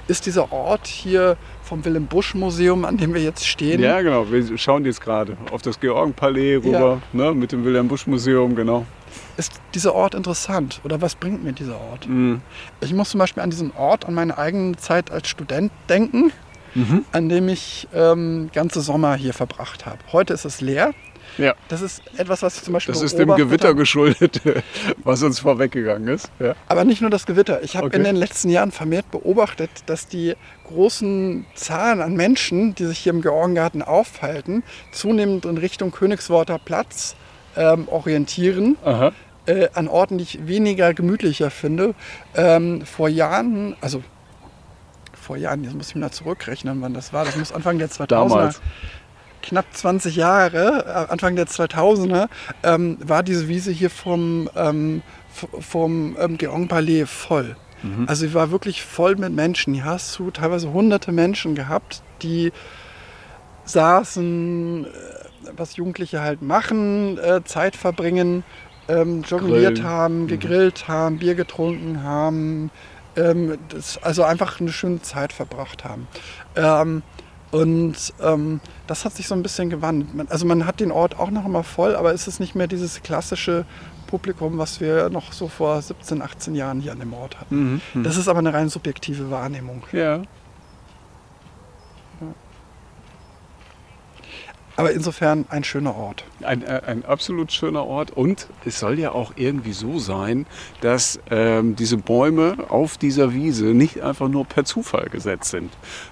ist 0.08 0.26
dieser 0.26 0.52
Ort 0.52 0.86
hier 0.86 1.36
vom 1.72 1.86
Willem 1.86 2.04
Busch 2.04 2.34
Museum, 2.34 2.84
an 2.84 2.98
dem 2.98 3.14
wir 3.14 3.22
jetzt 3.22 3.46
stehen. 3.46 3.80
Ja, 3.80 4.02
genau. 4.02 4.30
Wir 4.30 4.58
schauen 4.58 4.84
jetzt 4.84 5.00
gerade 5.00 5.38
auf 5.50 5.62
das 5.62 5.80
Georgenpalais 5.80 6.56
rüber, 6.56 7.00
ja. 7.14 7.18
ne, 7.18 7.32
mit 7.32 7.50
dem 7.50 7.64
Willem 7.64 7.88
Busch 7.88 8.06
Museum, 8.06 8.54
genau. 8.54 8.84
Ist 9.38 9.58
dieser 9.74 9.94
Ort 9.94 10.14
interessant 10.14 10.82
oder 10.84 11.00
was 11.00 11.14
bringt 11.14 11.42
mir 11.42 11.54
dieser 11.54 11.80
Ort? 11.80 12.06
Mhm. 12.06 12.42
Ich 12.82 12.92
muss 12.92 13.08
zum 13.08 13.20
Beispiel 13.20 13.42
an 13.42 13.48
diesen 13.48 13.72
Ort, 13.74 14.04
an 14.04 14.12
meine 14.12 14.36
eigene 14.36 14.76
Zeit 14.76 15.10
als 15.10 15.28
Student 15.28 15.72
denken, 15.88 16.30
mhm. 16.74 17.06
an 17.10 17.30
dem 17.30 17.48
ich 17.48 17.88
ähm, 17.94 18.50
ganze 18.52 18.82
Sommer 18.82 19.14
hier 19.14 19.32
verbracht 19.32 19.86
habe. 19.86 19.96
Heute 20.12 20.34
ist 20.34 20.44
es 20.44 20.60
leer. 20.60 20.92
Ja. 21.38 21.54
Das 21.68 21.82
ist 21.82 22.02
etwas, 22.16 22.42
was 22.42 22.56
ich 22.56 22.62
zum 22.62 22.74
Beispiel. 22.74 22.94
Das 22.94 23.02
ist 23.02 23.18
dem 23.18 23.34
Gewitter 23.34 23.74
geschuldet, 23.74 24.40
was 25.04 25.22
uns 25.22 25.40
vorweggegangen 25.40 26.08
ist. 26.08 26.30
Ja. 26.38 26.54
Aber 26.68 26.84
nicht 26.84 27.00
nur 27.00 27.10
das 27.10 27.26
Gewitter. 27.26 27.62
Ich 27.62 27.76
habe 27.76 27.86
okay. 27.86 27.96
in 27.96 28.04
den 28.04 28.16
letzten 28.16 28.48
Jahren 28.48 28.72
vermehrt 28.72 29.10
beobachtet, 29.10 29.70
dass 29.86 30.06
die 30.08 30.34
großen 30.68 31.46
Zahlen 31.54 32.00
an 32.00 32.14
Menschen, 32.14 32.74
die 32.74 32.84
sich 32.84 32.98
hier 32.98 33.12
im 33.12 33.22
Georgengarten 33.22 33.82
aufhalten, 33.82 34.62
zunehmend 34.92 35.44
in 35.44 35.58
Richtung 35.58 35.90
Königsworter 35.90 36.58
Platz 36.58 37.16
ähm, 37.56 37.88
orientieren. 37.88 38.76
Äh, 39.44 39.70
an 39.74 39.88
Orten, 39.88 40.18
die 40.18 40.22
ich 40.22 40.46
weniger 40.46 40.94
gemütlicher 40.94 41.50
finde. 41.50 41.96
Ähm, 42.36 42.86
vor 42.86 43.08
Jahren, 43.08 43.74
also 43.80 44.04
vor 45.20 45.36
Jahren, 45.36 45.64
jetzt 45.64 45.74
muss 45.74 45.88
ich 45.88 45.96
mal 45.96 46.12
zurückrechnen, 46.12 46.80
wann 46.80 46.94
das 46.94 47.12
war. 47.12 47.24
Das 47.24 47.36
muss 47.36 47.52
Anfang 47.52 47.78
der 47.78 47.88
2000er. 47.88 48.06
Damals 48.06 48.60
knapp 49.43 49.66
20 49.72 50.16
Jahre, 50.16 50.84
äh, 50.86 51.12
Anfang 51.12 51.36
der 51.36 51.47
2000er, 51.47 52.28
ähm, 52.62 52.99
war 53.01 53.22
diese 53.22 53.49
Wiese 53.49 53.70
hier 53.70 53.90
vom, 53.90 54.49
ähm, 54.57 55.03
vom 55.61 56.16
ähm, 56.18 56.38
Geong-Palais 56.38 57.07
voll. 57.07 57.57
Mhm. 57.82 58.07
Also 58.09 58.26
sie 58.26 58.34
war 58.34 58.51
wirklich 58.51 58.82
voll 58.82 59.16
mit 59.16 59.32
Menschen. 59.32 59.74
Hier 59.74 59.84
hast 59.84 60.18
du 60.18 60.30
teilweise 60.30 60.72
hunderte 60.72 61.12
Menschen 61.12 61.55
gehabt, 61.55 62.03
die 62.22 62.53
saßen, 63.64 64.86
äh, 64.86 64.88
was 65.57 65.76
Jugendliche 65.76 66.20
halt 66.20 66.43
machen, 66.43 67.18
äh, 67.18 67.43
Zeit 67.45 67.76
verbringen, 67.76 68.45
ähm, 68.88 69.22
jongliert 69.22 69.74
Grillen. 69.74 69.84
haben, 69.84 70.22
mhm. 70.22 70.26
gegrillt 70.28 70.84
mhm. 70.86 70.93
haben, 70.93 71.18
Bier 71.18 71.34
getrunken 71.34 72.03
haben, 72.03 72.70
ähm, 73.16 73.59
das, 73.68 74.03
also 74.03 74.24
einfach 74.24 74.61
eine 74.61 74.72
schöne 74.72 75.03
Zeit 75.03 75.32
verbracht 75.32 75.84
haben. 75.84 76.09
Ähm, 76.57 77.03
und 77.53 78.14
ähm, 78.20 78.61
das 78.86 79.05
hat 79.05 79.12
sich 79.12 79.28
so 79.28 79.34
ein 79.34 79.42
bisschen 79.42 79.68
gewandelt. 79.68 80.14
Man, 80.14 80.26
also 80.28 80.46
man 80.46 80.66
hat 80.66 80.80
den 80.80 80.90
Ort 80.90 81.18
auch 81.18 81.30
noch 81.30 81.44
immer 81.44 81.62
voll, 81.62 81.94
aber 81.94 82.12
es 82.12 82.26
ist 82.26 82.40
nicht 82.40 82.55
mehr 82.55 82.66
dieses 82.66 83.03
klassische 83.03 83.66
Publikum, 84.07 84.57
was 84.57 84.80
wir 84.80 85.11
noch 85.11 85.32
so 85.32 85.48
vor 85.48 85.80
17, 85.80 86.22
18 86.22 86.55
Jahren 86.55 86.80
hier 86.80 86.92
an 86.92 87.00
dem 87.00 87.12
Ort 87.12 87.38
hatten. 87.38 87.57
Mhm, 87.57 87.80
mhm. 87.92 88.03
das 88.05 88.16
ist 88.16 88.26
aber 88.26 88.38
eine 88.38 88.55
rein 88.55 88.70
subjektive 88.70 89.30
Wahrnehmung. 89.30 89.84
Ja. 89.92 90.22
Aber 94.76 94.92
insofern 94.92 95.44
ein 95.50 95.62
schöner 95.62 95.94
Ort. 95.94 96.24
Ein, 96.45 96.62
äh, 96.62 96.82
ein 96.86 97.05
absolut 97.05 97.53
schöner 97.53 97.86
Ort. 97.86 98.11
Und 98.11 98.49
es 98.64 98.78
soll 98.78 98.99
ja 98.99 99.12
auch 99.12 99.32
irgendwie 99.36 99.72
so 99.72 99.99
sein, 99.99 100.47
dass 100.80 101.20
ähm, 101.30 101.76
diese 101.76 101.97
Bäume 101.97 102.57
auf 102.68 102.99
dieser 102.99 103.32
Wiese 103.34 103.66
nicht 103.66 104.01
einfach 104.01 104.28
nur 104.28 104.45
per 104.45 104.64
Zufall 104.64 105.09
gesetzt 105.11 105.51
sind, 105.51 105.70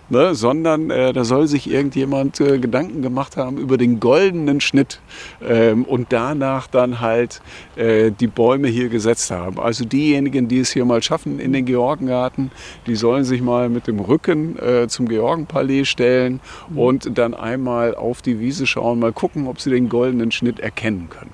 ne? 0.09 0.35
sondern 0.35 0.91
äh, 0.91 1.13
da 1.13 1.25
soll 1.25 1.47
sich 1.47 1.71
irgendjemand 1.71 2.41
äh, 2.41 2.59
Gedanken 2.59 3.03
gemacht 3.03 3.37
haben 3.37 3.57
über 3.59 3.79
den 3.79 4.01
goldenen 4.01 4.61
Schnitt 4.61 5.01
ähm, 5.43 5.85
und 5.85 6.13
danach 6.13 6.67
dann 6.67 7.01
halt 7.01 7.41
äh, 7.77 8.11
die 8.11 8.27
Bäume 8.27 8.69
hier 8.69 8.89
gesetzt 8.89 9.31
haben. 9.31 9.59
Also 9.59 9.85
diejenigen, 9.85 10.49
die 10.49 10.61
es 10.61 10.71
hier 10.73 10.85
mal 10.85 11.03
schaffen 11.03 11.41
in 11.41 11.53
den 11.53 11.65
Georgengarten, 11.65 12.51
die 12.87 12.97
sollen 12.97 13.25
sich 13.25 13.41
mal 13.41 13.69
mit 13.69 13.87
dem 13.87 14.01
Rücken 14.01 14.59
äh, 14.59 14.89
zum 14.89 15.09
Georgenpalais 15.09 15.87
stellen 15.87 16.41
und 16.75 17.19
dann 17.19 17.35
einmal 17.35 17.95
auf 17.95 18.23
die 18.23 18.41
Wiese 18.41 18.67
schauen, 18.67 18.99
mal 18.99 19.13
gucken, 19.13 19.47
ob 19.47 19.61
sie 19.61 19.71
den 19.71 19.89
goldenen 19.89 20.20
Schnitt 20.31 20.61
erkennen 20.61 21.09
können. 21.11 21.33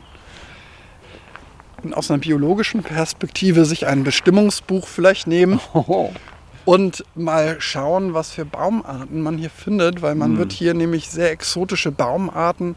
Und 1.82 1.94
aus 1.94 2.10
einer 2.10 2.18
biologischen 2.18 2.82
Perspektive 2.82 3.64
sich 3.64 3.86
ein 3.86 4.04
Bestimmungsbuch 4.04 4.86
vielleicht 4.86 5.26
nehmen. 5.26 5.60
Oh. 5.74 6.10
Und 6.64 7.04
mal 7.14 7.60
schauen, 7.60 8.12
was 8.12 8.32
für 8.32 8.44
Baumarten 8.44 9.22
man 9.22 9.38
hier 9.38 9.50
findet, 9.50 10.02
weil 10.02 10.16
man 10.16 10.32
hm. 10.32 10.38
wird 10.38 10.52
hier 10.52 10.74
nämlich 10.74 11.08
sehr 11.08 11.30
exotische 11.30 11.92
Baumarten 11.92 12.74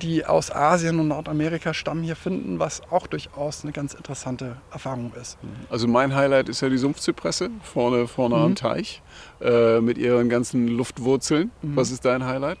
die 0.00 0.24
aus 0.24 0.50
Asien 0.50 0.98
und 1.00 1.08
Nordamerika 1.08 1.74
stammen, 1.74 2.02
hier 2.02 2.16
finden, 2.16 2.58
was 2.58 2.82
auch 2.90 3.06
durchaus 3.06 3.62
eine 3.62 3.72
ganz 3.72 3.94
interessante 3.94 4.56
Erfahrung 4.72 5.12
ist. 5.20 5.38
Also 5.70 5.86
mein 5.88 6.14
Highlight 6.14 6.48
ist 6.48 6.60
ja 6.60 6.68
die 6.68 6.78
Sumpfzypresse 6.78 7.50
vorne, 7.62 8.06
vorne 8.06 8.36
mhm. 8.36 8.42
am 8.42 8.54
Teich 8.54 9.02
äh, 9.40 9.80
mit 9.80 9.98
ihren 9.98 10.28
ganzen 10.28 10.68
Luftwurzeln. 10.68 11.50
Mhm. 11.62 11.76
Was 11.76 11.90
ist 11.90 12.04
dein 12.04 12.24
Highlight? 12.24 12.58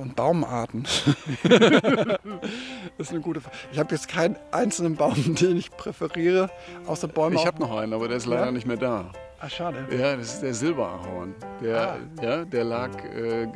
Und 0.00 0.16
Baumarten. 0.16 0.82
das 1.42 1.58
ist 2.98 3.10
eine 3.10 3.20
gute 3.20 3.40
Frage. 3.40 3.56
Ich 3.72 3.78
habe 3.78 3.94
jetzt 3.94 4.08
keinen 4.08 4.36
einzelnen 4.50 4.96
Baum, 4.96 5.34
den 5.34 5.56
ich 5.56 5.70
präferiere, 5.70 6.50
außer 6.86 7.08
Bäume. 7.08 7.36
Ich 7.36 7.46
habe 7.46 7.60
noch 7.60 7.76
einen, 7.76 7.92
aber 7.92 8.08
der 8.08 8.16
ist 8.16 8.26
leider 8.26 8.46
ja? 8.46 8.52
nicht 8.52 8.66
mehr 8.66 8.76
da. 8.76 9.12
Ach, 9.44 9.50
schade. 9.50 9.84
Ja, 9.90 10.14
das 10.16 10.34
ist 10.34 10.42
der 10.42 10.54
Silberahorn. 10.54 11.34
Der, 11.60 11.94
ah. 11.94 11.96
ja, 12.22 12.44
der 12.44 12.62
lag 12.62 12.90
äh, 13.12 13.42
äh, 13.42 13.48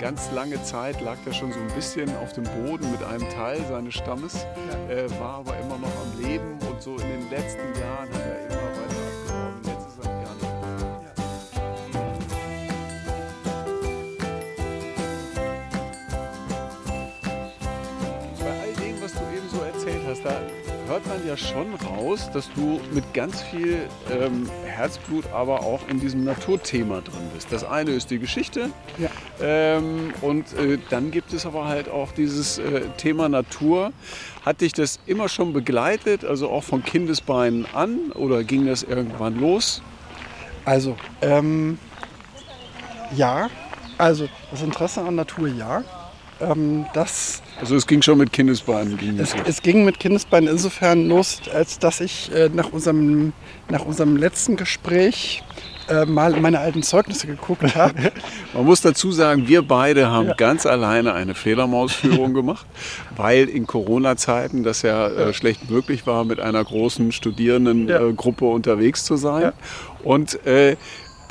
ganz 0.00 0.32
lange 0.32 0.60
Zeit, 0.64 1.00
lag 1.00 1.16
der 1.24 1.32
schon 1.32 1.52
so 1.52 1.60
ein 1.60 1.72
bisschen 1.72 2.10
auf 2.16 2.32
dem 2.32 2.42
Boden 2.42 2.90
mit 2.90 3.02
einem 3.04 3.28
Teil 3.30 3.64
seines 3.68 3.94
Stammes, 3.94 4.44
ja. 4.88 4.94
äh, 4.94 5.10
war 5.20 5.38
aber 5.38 5.56
immer 5.58 5.78
noch 5.78 5.92
am 6.02 6.20
Leben 6.20 6.58
und 6.68 6.82
so 6.82 6.96
in 6.96 7.08
den 7.08 7.30
letzten 7.30 7.62
Jahren 7.80 8.08
hat 8.12 8.26
er 8.26 8.53
da 20.24 20.40
hört 20.88 21.06
man 21.06 21.26
ja 21.26 21.36
schon 21.36 21.74
raus, 21.74 22.30
dass 22.32 22.50
du 22.54 22.80
mit 22.92 23.14
ganz 23.14 23.42
viel 23.42 23.86
ähm, 24.10 24.48
Herzblut 24.64 25.24
aber 25.32 25.60
auch 25.60 25.80
in 25.88 26.00
diesem 26.00 26.24
Naturthema 26.24 27.00
drin 27.00 27.30
bist. 27.34 27.52
Das 27.52 27.64
eine 27.64 27.90
ist 27.90 28.10
die 28.10 28.18
Geschichte 28.18 28.70
ja. 28.98 29.08
ähm, 29.40 30.12
und 30.22 30.52
äh, 30.54 30.78
dann 30.90 31.10
gibt 31.10 31.32
es 31.32 31.46
aber 31.46 31.66
halt 31.66 31.88
auch 31.88 32.12
dieses 32.12 32.58
äh, 32.58 32.82
Thema 32.96 33.28
Natur. 33.28 33.92
Hat 34.44 34.60
dich 34.60 34.72
das 34.72 34.98
immer 35.06 35.28
schon 35.28 35.52
begleitet, 35.52 36.24
also 36.24 36.50
auch 36.50 36.64
von 36.64 36.82
Kindesbeinen 36.82 37.66
an 37.74 38.12
oder 38.12 38.44
ging 38.44 38.66
das 38.66 38.82
irgendwann 38.82 39.38
los? 39.38 39.82
Also, 40.64 40.96
ähm, 41.20 41.78
ja, 43.14 43.48
also 43.98 44.28
das 44.50 44.62
Interesse 44.62 45.02
an 45.02 45.14
Natur 45.14 45.48
ja. 45.48 45.84
Ähm, 46.50 46.86
das 46.94 47.42
also 47.60 47.76
es 47.76 47.86
ging 47.86 48.02
schon 48.02 48.18
mit 48.18 48.32
Kindesbeinen. 48.32 48.98
Ging 48.98 49.18
es, 49.18 49.34
es, 49.46 49.62
ging 49.62 49.84
mit 49.84 50.00
Kindesbeinen 50.00 50.48
insofern 50.48 51.08
los, 51.08 51.40
als 51.52 51.78
dass 51.78 52.00
ich 52.00 52.32
äh, 52.34 52.50
nach, 52.52 52.72
unserem, 52.72 53.32
nach 53.70 53.84
unserem 53.84 54.16
letzten 54.16 54.56
Gespräch 54.56 55.42
äh, 55.88 56.04
mal 56.04 56.34
in 56.34 56.42
meine 56.42 56.58
alten 56.58 56.82
Zeugnisse 56.82 57.26
geguckt 57.26 57.62
habe. 57.76 58.12
Man 58.52 58.64
muss 58.64 58.80
dazu 58.80 59.12
sagen, 59.12 59.46
wir 59.48 59.62
beide 59.62 60.10
haben 60.10 60.28
ja. 60.28 60.34
ganz 60.34 60.66
alleine 60.66 61.14
eine 61.14 61.34
Fledermausführung 61.34 62.34
gemacht, 62.34 62.66
weil 63.16 63.48
in 63.48 63.66
Corona-Zeiten 63.66 64.64
das 64.64 64.82
ja 64.82 65.08
äh, 65.08 65.32
schlecht 65.32 65.70
möglich 65.70 66.06
war, 66.06 66.24
mit 66.24 66.40
einer 66.40 66.64
großen 66.64 67.12
Studierendengruppe 67.12 68.44
ja. 68.46 68.50
unterwegs 68.50 69.04
zu 69.04 69.16
sein. 69.16 69.42
Ja. 69.42 69.52
Und 70.02 70.44
äh, 70.44 70.76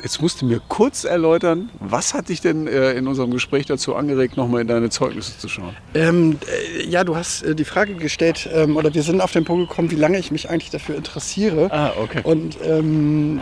Jetzt 0.04 0.20
musst 0.20 0.42
du 0.42 0.46
mir 0.46 0.60
kurz 0.68 1.04
erläutern, 1.04 1.70
was 1.80 2.12
hat 2.12 2.28
dich 2.28 2.42
denn 2.42 2.66
äh, 2.66 2.92
in 2.92 3.08
unserem 3.08 3.30
Gespräch 3.30 3.64
dazu 3.64 3.96
angeregt, 3.96 4.36
nochmal 4.36 4.60
in 4.60 4.68
deine 4.68 4.90
Zeugnisse 4.90 5.38
zu 5.38 5.48
schauen? 5.48 5.74
Ähm, 5.94 6.36
äh, 6.76 6.86
ja, 6.86 7.04
du 7.04 7.16
hast 7.16 7.42
äh, 7.42 7.54
die 7.54 7.64
Frage 7.64 7.94
gestellt, 7.94 8.46
ähm, 8.52 8.76
oder 8.76 8.92
wir 8.92 9.02
sind 9.02 9.22
auf 9.22 9.32
den 9.32 9.46
Punkt 9.46 9.70
gekommen, 9.70 9.90
wie 9.90 9.96
lange 9.96 10.18
ich 10.18 10.30
mich 10.30 10.50
eigentlich 10.50 10.68
dafür 10.68 10.96
interessiere. 10.96 11.70
Ah, 11.72 11.92
okay. 11.98 12.20
Und 12.22 12.58
ähm, 12.62 13.40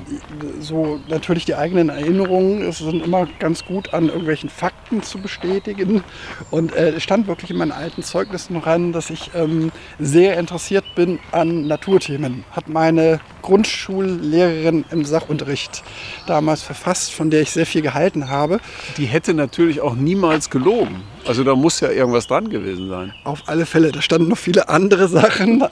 so 0.61 1.01
natürlich 1.09 1.47
die 1.47 1.57
eigenen 1.57 1.89
Erinnerungen 1.89 2.63
es 2.63 2.79
sind 2.79 3.05
immer 3.05 3.27
ganz 3.41 3.65
gut 3.65 3.93
an 3.93 4.07
irgendwelchen 4.07 4.49
Fakten 4.49 5.03
zu 5.03 5.19
bestätigen. 5.19 6.05
Und 6.53 6.77
äh, 6.77 6.91
es 6.91 7.03
stand 7.03 7.27
wirklich 7.27 7.51
in 7.51 7.57
meinen 7.57 7.73
alten 7.73 8.05
Zeugnissen 8.05 8.57
ran, 8.59 8.93
dass 8.93 9.11
ich 9.11 9.33
ähm, 9.35 9.73
sehr 9.99 10.39
interessiert 10.39 10.85
bin 10.95 11.19
an 11.33 11.67
Naturthemen. 11.67 12.45
Hat 12.53 12.69
meine 12.69 13.19
Grundschullehrerin 13.43 14.85
im 14.93 15.05
Sachunterricht 15.05 15.83
damals 16.29 16.52
verfasst, 16.61 17.13
von 17.13 17.31
der 17.31 17.41
ich 17.41 17.51
sehr 17.53 17.65
viel 17.65 17.81
gehalten 17.81 18.29
habe. 18.29 18.61
Die 18.99 19.07
hätte 19.07 19.33
natürlich 19.33 19.81
auch 19.81 19.95
niemals 19.95 20.51
gelogen. 20.51 21.03
Also 21.25 21.45
da 21.45 21.55
muss 21.55 21.79
ja 21.81 21.91
irgendwas 21.91 22.27
dran 22.27 22.51
gewesen 22.51 22.89
sein. 22.89 23.15
Auf 23.25 23.45
alle 23.47 23.65
Fälle, 23.65 23.93
da 23.93 24.03
standen 24.03 24.29
noch 24.29 24.39
viele 24.39 24.69
andere 24.69 25.07
Sachen, 25.09 25.65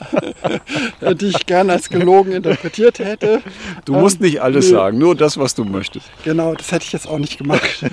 die 1.14 1.26
ich 1.26 1.47
gerne 1.47 1.72
als 1.72 1.89
gelogen 1.89 2.33
interpretiert 2.33 3.01
hätte. 3.01 3.43
Du 3.85 3.95
musst 3.95 4.20
nicht 4.20 4.41
alles 4.41 4.66
ähm, 4.66 4.72
sagen, 4.76 4.99
nur 4.99 5.16
das, 5.16 5.39
was 5.39 5.55
du 5.55 5.64
möchtest. 5.64 6.07
Genau, 6.24 6.55
das 6.55 6.70
hätte 6.70 6.85
ich 6.85 6.93
jetzt 6.93 7.09
auch 7.09 7.18
nicht 7.18 7.37
gemacht. 7.37 7.85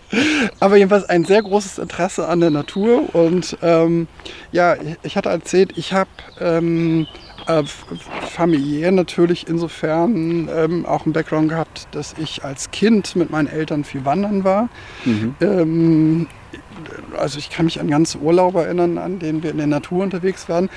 Aber 0.60 0.76
jedenfalls 0.76 1.04
ein 1.08 1.24
sehr 1.24 1.42
großes 1.42 1.78
Interesse 1.78 2.28
an 2.28 2.40
der 2.40 2.50
Natur 2.50 3.12
und 3.14 3.56
ähm, 3.62 4.06
ja, 4.52 4.76
ich 5.02 5.16
hatte 5.16 5.28
erzählt, 5.28 5.72
ich 5.76 5.92
habe 5.92 6.10
ähm, 6.40 7.08
äh, 7.46 7.62
familiär 7.64 8.92
natürlich 8.92 9.48
insofern 9.48 10.48
ähm, 10.54 10.86
auch 10.86 11.04
einen 11.04 11.12
Background 11.12 11.48
gehabt, 11.48 11.88
dass 11.92 12.14
ich 12.18 12.44
als 12.44 12.70
Kind 12.70 13.16
mit 13.16 13.30
meinen 13.30 13.48
Eltern 13.48 13.84
viel 13.84 14.04
wandern 14.04 14.44
war. 14.44 14.68
Mhm. 15.04 15.34
Ähm, 15.40 16.26
also 17.16 17.38
ich 17.38 17.50
kann 17.50 17.66
mich 17.66 17.80
an 17.80 17.88
ganze 17.88 18.18
Urlaube 18.18 18.64
erinnern, 18.64 18.98
an 18.98 19.18
denen 19.18 19.42
wir 19.42 19.50
in 19.50 19.58
der 19.58 19.66
Natur 19.66 20.02
unterwegs 20.02 20.48
waren. 20.48 20.70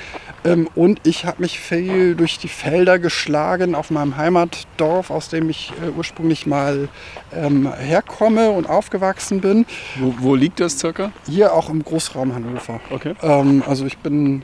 Ähm, 0.43 0.70
und 0.76 1.01
ich 1.03 1.26
habe 1.26 1.41
mich 1.41 1.59
viel 1.59 2.16
durch 2.16 2.38
die 2.38 2.47
Felder 2.47 2.99
geschlagen 2.99 3.76
auf 3.76 3.91
meinem 3.91 4.18
Heimatdorf, 4.18 5.09
aus 5.09 5.30
dem 5.30 5.49
ich 5.49 5.74
äh, 5.84 5.89
ursprünglich 5.89 6.45
mal 6.45 6.89
ähm, 7.34 7.72
herkomme 7.74 8.51
und 8.51 8.70
aufgewachsen 8.70 9.41
bin. 9.41 9.66
Wo, 9.99 10.13
wo, 10.20 10.36
liegt 10.36 10.59
das 10.59 10.80
circa? 10.80 11.11
Hier 11.28 11.53
auch 11.53 11.70
im 11.70 11.84
Großraum 11.84 12.34
Hannover. 12.34 12.80
Okay. 12.91 13.13
Ähm, 13.22 13.63
also 13.66 13.86
ich 13.86 13.97
bin 13.97 14.43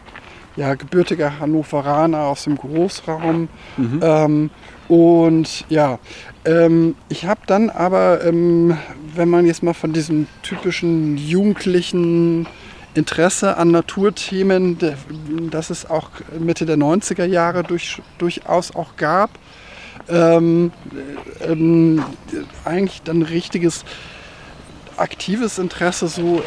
ja, 0.56 0.76
gebürtiger 0.76 1.39
Hannoveraner 1.39 2.26
aus 2.26 2.43
dem 2.43 2.58
Großraum. 2.58 3.47
Mhm. 3.78 3.99
Ähm, 4.02 4.49
und 4.88 5.66
ja, 5.70 5.99
ähm, 6.45 6.95
ich 7.08 7.26
habe 7.26 7.41
dann 7.47 7.70
aber, 7.70 8.24
ähm, 8.26 8.78
wenn 9.16 9.30
man 9.30 9.45
jetzt 9.45 9.64
mal 9.64 9.74
von 9.74 9.93
diesem 9.93 10.28
typischen 10.43 11.18
jugendlichen 11.18 12.47
Interesse 12.93 13.56
an 13.56 13.72
Naturthemen, 13.72 14.78
das 15.49 15.70
es 15.70 15.89
auch 15.89 16.10
Mitte 16.38 16.66
der 16.66 16.78
90er 16.78 17.26
Jahre 17.26 17.64
durch, 17.64 18.02
durchaus 18.18 18.76
auch 18.76 18.97
gab, 18.97 19.30
ähm, 20.10 20.72
ähm, 21.41 22.04
eigentlich 22.66 23.02
dann 23.04 23.22
richtiges 23.22 23.86
aktives 25.02 25.58
Interesse 25.58 26.08
so 26.08 26.41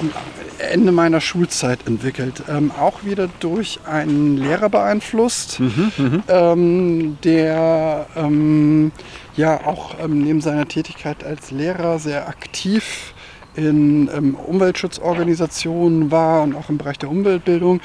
am 0.00 0.10
Ende 0.58 0.92
meiner 0.92 1.20
Schulzeit 1.20 1.86
entwickelt. 1.86 2.42
Ähm, 2.48 2.70
auch 2.70 3.04
wieder 3.04 3.28
durch 3.40 3.80
einen 3.86 4.36
Lehrer 4.36 4.68
beeinflusst, 4.68 5.60
mhm, 5.60 5.92
mhm. 5.96 6.22
ähm, 6.28 7.18
der 7.22 8.06
ähm, 8.16 8.92
ja 9.36 9.66
auch 9.66 9.96
ähm, 10.02 10.22
neben 10.22 10.40
seiner 10.40 10.66
Tätigkeit 10.66 11.24
als 11.24 11.50
Lehrer 11.50 11.98
sehr 11.98 12.28
aktiv 12.28 13.14
in 13.54 14.10
ähm, 14.14 14.34
Umweltschutzorganisationen 14.34 16.10
war 16.10 16.42
und 16.42 16.54
auch 16.54 16.68
im 16.68 16.78
Bereich 16.78 16.98
der 16.98 17.10
Umweltbildung. 17.10 17.80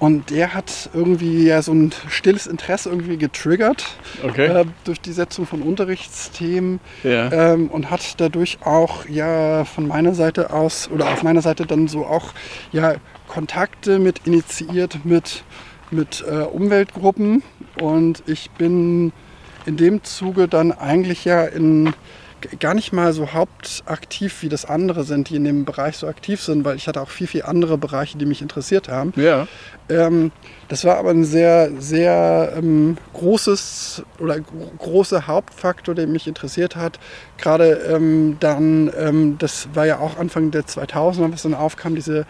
Und 0.00 0.30
der 0.30 0.54
hat 0.54 0.88
irgendwie 0.94 1.44
ja 1.44 1.60
so 1.60 1.72
ein 1.72 1.92
stilles 2.08 2.46
Interesse 2.46 2.88
irgendwie 2.88 3.18
getriggert 3.18 3.84
okay. 4.24 4.46
äh, 4.46 4.64
durch 4.84 4.98
die 4.98 5.12
Setzung 5.12 5.46
von 5.46 5.60
Unterrichtsthemen 5.60 6.80
ja. 7.04 7.30
ähm, 7.30 7.68
und 7.68 7.90
hat 7.90 8.18
dadurch 8.18 8.58
auch 8.64 9.06
ja 9.06 9.66
von 9.66 9.86
meiner 9.86 10.14
Seite 10.14 10.54
aus 10.54 10.90
oder 10.90 11.12
auf 11.12 11.22
meiner 11.22 11.42
Seite 11.42 11.66
dann 11.66 11.86
so 11.86 12.06
auch 12.06 12.32
ja 12.72 12.94
Kontakte 13.28 13.98
mit 13.98 14.26
initiiert 14.26 15.04
mit, 15.04 15.44
mit 15.90 16.24
äh, 16.26 16.44
Umweltgruppen. 16.44 17.42
Und 17.78 18.22
ich 18.26 18.50
bin 18.52 19.12
in 19.66 19.76
dem 19.76 20.02
Zuge 20.02 20.48
dann 20.48 20.72
eigentlich 20.72 21.26
ja 21.26 21.44
in 21.44 21.92
gar 22.58 22.74
nicht 22.74 22.92
mal 22.92 23.12
so 23.12 23.32
hauptaktiv 23.32 24.42
wie 24.42 24.48
das 24.48 24.64
andere 24.64 25.04
sind, 25.04 25.28
die 25.28 25.36
in 25.36 25.44
dem 25.44 25.64
Bereich 25.64 25.96
so 25.96 26.06
aktiv 26.06 26.42
sind, 26.42 26.64
weil 26.64 26.76
ich 26.76 26.88
hatte 26.88 27.00
auch 27.00 27.10
viel, 27.10 27.26
viel 27.26 27.42
andere 27.42 27.78
Bereiche, 27.78 28.18
die 28.18 28.26
mich 28.26 28.42
interessiert 28.42 28.88
haben. 28.88 29.12
Ja. 29.16 29.46
Ähm, 29.88 30.32
das 30.68 30.84
war 30.84 30.98
aber 30.98 31.10
ein 31.10 31.24
sehr, 31.24 31.70
sehr 31.78 32.52
ähm, 32.56 32.96
großes 33.12 34.02
oder 34.18 34.38
großer 34.40 35.26
Hauptfaktor, 35.26 35.94
der 35.94 36.06
mich 36.06 36.26
interessiert 36.26 36.76
hat. 36.76 36.98
Gerade 37.38 37.72
ähm, 37.88 38.36
dann, 38.40 38.90
ähm, 38.96 39.36
das 39.38 39.68
war 39.74 39.86
ja 39.86 39.98
auch 39.98 40.18
Anfang 40.18 40.50
der 40.50 40.62
2000er, 40.62 41.32
was 41.32 41.42
dann 41.42 41.54
aufkam, 41.54 41.94
diese 41.94 42.26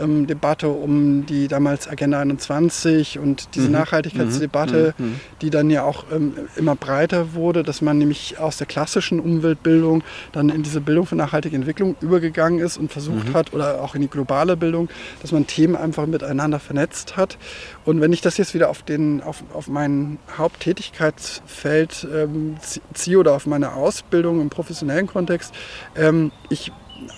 ähm, 0.00 0.26
Debatte 0.26 0.68
um 0.68 1.26
die 1.26 1.48
damals 1.48 1.88
Agenda 1.88 2.20
21 2.20 3.18
und 3.18 3.54
diese 3.54 3.66
mhm. 3.66 3.72
Nachhaltigkeitsdebatte, 3.72 4.94
mhm. 4.96 5.06
mhm. 5.06 5.20
die 5.42 5.50
dann 5.50 5.70
ja 5.70 5.84
auch 5.84 6.04
ähm, 6.12 6.34
immer 6.56 6.76
breiter 6.76 7.34
wurde, 7.34 7.62
dass 7.62 7.82
man 7.82 7.98
nämlich 7.98 8.38
aus 8.38 8.56
der 8.56 8.66
klassischen 8.66 9.20
Umweltbildung 9.20 10.02
dann 10.32 10.48
in 10.48 10.62
diese 10.62 10.80
Bildung 10.80 11.06
für 11.06 11.16
nachhaltige 11.16 11.56
Entwicklung 11.56 11.96
übergegangen 12.00 12.60
ist 12.60 12.78
und 12.78 12.90
versucht 12.90 13.28
mhm. 13.28 13.34
hat, 13.34 13.52
oder 13.52 13.82
auch 13.82 13.94
in 13.94 14.02
die 14.02 14.08
globale 14.10 14.56
Bildung, 14.56 14.88
dass 15.22 15.32
man 15.32 15.46
Themen 15.46 15.76
einfach 15.76 16.06
miteinander 16.06 16.60
vernetzt 16.60 17.16
hat. 17.16 17.38
Und 17.84 18.00
wenn 18.00 18.12
ich 18.12 18.20
das 18.20 18.36
jetzt 18.36 18.54
wieder 18.54 18.70
auf, 18.70 18.82
den, 18.82 19.22
auf, 19.22 19.42
auf 19.52 19.68
mein 19.68 20.18
Haupttätigkeitsfeld 20.36 22.06
ähm, 22.12 22.56
ziehe 22.94 23.18
oder 23.18 23.34
auf 23.34 23.46
meine 23.46 23.74
Ausbildung 23.74 24.40
im 24.40 24.50
professionellen 24.50 25.06
Kontext, 25.06 25.54
ähm, 25.96 26.32
ich 26.48 26.72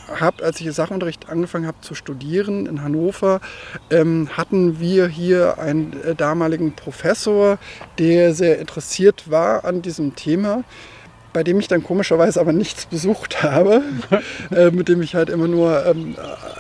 habe, 0.09 0.45
als 0.45 0.61
ich 0.61 0.73
Sachunterricht 0.73 1.29
angefangen 1.29 1.67
habe 1.67 1.81
zu 1.81 1.95
studieren 1.95 2.67
in 2.67 2.83
Hannover, 2.83 3.41
ähm, 3.91 4.29
hatten 4.33 4.81
wir 4.81 5.09
hier 5.09 5.59
einen 5.59 5.93
äh, 6.03 6.15
damaligen 6.15 6.73
Professor, 6.75 7.59
der 7.99 8.35
sehr 8.35 8.59
interessiert 8.59 9.31
war 9.31 9.65
an 9.65 9.83
diesem 9.83 10.15
Thema 10.15 10.65
bei 11.33 11.43
dem 11.43 11.59
ich 11.59 11.69
dann 11.69 11.83
komischerweise 11.83 12.41
aber 12.41 12.53
nichts 12.53 12.87
besucht 12.87 13.43
habe, 13.43 13.83
äh, 14.51 14.71
mit 14.71 14.89
dem 14.89 15.03
ich 15.03 15.15
halt 15.15 15.31
immer 15.31 15.49
nur 15.49 15.85
ähm, 15.87 16.15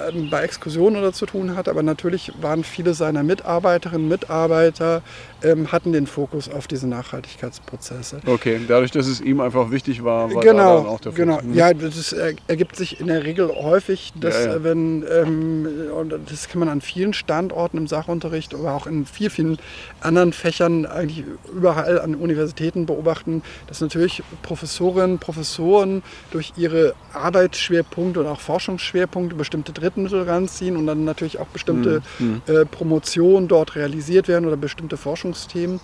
äh, 0.09 0.13
bei 0.31 0.43
Exkursionen 0.43 0.99
oder 0.99 1.13
zu 1.13 1.27
tun 1.27 1.57
hatte. 1.57 1.71
Aber 1.71 1.83
natürlich 1.83 2.33
waren 2.41 2.65
viele 2.65 2.95
seiner 2.95 3.23
Mitarbeiterinnen, 3.23 4.09
Mitarbeiter, 4.09 5.03
ähm, 5.43 5.73
hatten 5.73 5.93
den 5.93 6.07
Fokus 6.07 6.49
auf 6.49 6.67
diese 6.67 6.87
Nachhaltigkeitsprozesse. 6.87 8.21
Okay, 8.27 8.61
dadurch, 8.67 8.91
dass 8.91 9.07
es 9.07 9.21
ihm 9.21 9.41
einfach 9.41 9.71
wichtig 9.71 10.05
war, 10.05 10.33
war 10.33 10.43
genau, 10.43 10.77
da 10.77 10.83
dann 10.83 10.87
auch 10.87 11.01
der 11.01 11.13
Fokus. 11.13 11.17
Genau, 11.17 11.41
hm. 11.41 11.55
ja, 11.55 11.75
das 11.75 12.13
ergibt 12.13 12.77
sich 12.77 13.01
in 13.01 13.09
der 13.09 13.25
Regel 13.25 13.49
häufig, 13.49 14.13
dass 14.19 14.45
ja, 14.45 14.53
ja. 14.55 14.65
wenn, 14.65 15.05
ähm, 15.11 15.69
und 15.95 16.15
das 16.31 16.49
kann 16.49 16.61
man 16.61 16.69
an 16.69 16.81
vielen 16.81 17.13
Standorten 17.13 17.77
im 17.77 17.87
Sachunterricht, 17.87 18.55
aber 18.55 18.73
auch 18.73 18.87
in 18.87 19.07
vielen, 19.07 19.31
vielen 19.31 19.59
anderen 20.01 20.33
Fächern, 20.33 20.87
eigentlich 20.87 21.25
überall 21.55 22.01
an 22.01 22.15
Universitäten 22.15 22.87
beobachten, 22.87 23.43
dass 23.67 23.81
natürlich 23.81 24.23
Professorinnen, 24.63 25.19
Professoren 25.19 26.03
durch 26.31 26.53
ihre 26.57 26.95
Arbeitsschwerpunkte 27.13 28.21
und 28.21 28.27
auch 28.27 28.41
Forschungsschwerpunkte 28.41 29.35
bestimmte 29.35 29.73
Drittmittel 29.73 30.23
ranziehen 30.23 30.77
und 30.77 30.87
dann 30.87 31.05
natürlich 31.05 31.41
auch 31.41 31.49
bestimmte 31.49 32.03
hm. 32.19 32.43
Hm. 32.47 32.55
Äh, 32.55 32.65
Promotionen 32.65 33.49
dort 33.49 33.75
realisiert 33.75 34.29
werden 34.29 34.47
oder 34.47 34.57
bestimmte 34.57 34.97
Forschung 34.97 35.13
Forschungsthemen. 35.23 35.81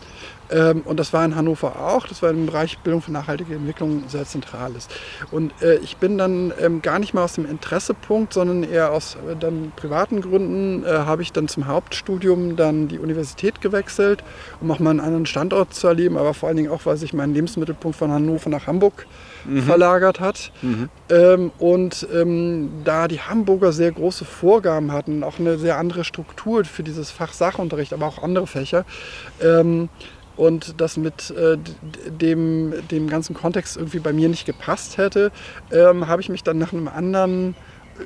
Ähm, 0.51 0.83
und 0.85 0.99
das 0.99 1.12
war 1.12 1.24
in 1.24 1.37
Hannover 1.37 1.79
auch. 1.79 2.07
Das 2.07 2.22
war 2.22 2.31
im 2.31 2.47
Bereich 2.47 2.79
Bildung 2.79 3.03
für 3.03 3.12
nachhaltige 3.12 3.55
Entwicklung 3.55 4.05
sehr 4.09 4.24
zentrales. 4.24 4.89
Und 5.31 5.53
äh, 5.61 5.76
ich 5.76 5.99
bin 5.99 6.16
dann 6.16 6.53
ähm, 6.59 6.81
gar 6.81 6.99
nicht 6.99 7.12
mal 7.12 7.24
aus 7.24 7.35
dem 7.35 7.45
Interessepunkt, 7.45 8.33
sondern 8.33 8.62
eher 8.62 8.93
aus 8.93 9.16
äh, 9.16 9.37
dann 9.39 9.72
privaten 9.76 10.22
Gründen 10.22 10.85
äh, 10.85 10.89
habe 10.89 11.20
ich 11.22 11.33
dann 11.33 11.49
zum 11.49 11.66
Hauptstudium 11.66 12.57
dann 12.57 12.89
die 12.89 12.99
Universität 12.99 13.61
gewechselt, 13.61 14.24
um 14.61 14.70
auch 14.70 14.79
mal 14.79 14.91
einen 14.91 15.01
anderen 15.01 15.26
Standort 15.26 15.74
zu 15.74 15.87
erleben, 15.87 16.16
aber 16.16 16.33
vor 16.33 16.49
allen 16.49 16.57
Dingen 16.57 16.70
auch, 16.70 16.87
weil 16.87 16.97
sich 16.97 17.12
mein 17.12 17.35
Lebensmittelpunkt 17.35 17.99
von 17.99 18.11
Hannover 18.11 18.49
nach 18.49 18.68
Hamburg 18.69 19.07
mhm. 19.45 19.62
verlagert 19.62 20.21
hat. 20.21 20.53
Mhm. 20.62 20.89
Ähm, 21.11 21.51
und 21.59 22.07
ähm, 22.14 22.71
da 22.85 23.09
die 23.09 23.21
Hamburger 23.21 23.73
sehr 23.73 23.91
große 23.91 24.25
Vorgaben 24.25 24.93
hatten, 24.93 25.25
auch 25.25 25.41
eine 25.41 25.59
sehr 25.59 25.79
andere 25.79 26.05
Struktur 26.05 26.64
für 26.64 26.85
dieses 26.85 27.11
Fach 27.11 27.33
Sachunterricht, 27.33 27.93
aber 27.93 28.07
auch 28.07 28.23
andere 28.23 28.47
Fächer, 28.47 28.85
ähm, 29.43 29.89
und 30.37 30.81
das 30.81 30.97
mit 30.97 31.31
äh, 31.31 31.59
dem, 32.09 32.73
dem 32.93 33.09
ganzen 33.09 33.35
Kontext 33.35 33.77
irgendwie 33.77 33.99
bei 33.99 34.12
mir 34.12 34.29
nicht 34.29 34.47
gepasst 34.47 34.97
hätte, 34.97 35.33
ähm, 35.73 36.07
habe 36.07 36.23
ich 36.23 36.29
mich 36.29 36.45
dann 36.45 36.59
nach 36.59 36.73
einem 36.73 36.87
anderen 36.87 37.57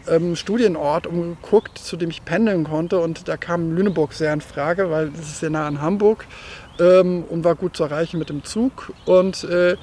ähm, 0.08 0.34
Studienort 0.34 1.06
umgeguckt, 1.06 1.76
zu 1.76 1.98
dem 1.98 2.08
ich 2.08 2.24
pendeln 2.24 2.64
konnte. 2.64 3.00
Und 3.00 3.28
da 3.28 3.36
kam 3.36 3.76
Lüneburg 3.76 4.14
sehr 4.14 4.32
in 4.32 4.40
Frage, 4.40 4.90
weil 4.90 5.10
das 5.10 5.26
ist 5.26 5.40
sehr 5.40 5.50
nah 5.50 5.66
an 5.66 5.82
Hamburg 5.82 6.26
ähm, 6.80 7.24
und 7.28 7.44
war 7.44 7.54
gut 7.54 7.76
zu 7.76 7.84
erreichen 7.84 8.18
mit 8.18 8.30
dem 8.30 8.44
Zug. 8.44 8.92
Und 9.04 9.44
äh, 9.44 9.76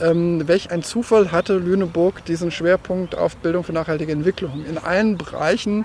ähm, 0.00 0.46
welch 0.46 0.70
ein 0.70 0.82
Zufall 0.82 1.32
hatte 1.32 1.58
Lüneburg 1.58 2.24
diesen 2.24 2.50
Schwerpunkt 2.50 3.16
auf 3.16 3.36
Bildung 3.36 3.64
für 3.64 3.72
nachhaltige 3.72 4.12
Entwicklung 4.12 4.64
in 4.64 4.78
allen 4.78 5.18
Bereichen. 5.18 5.84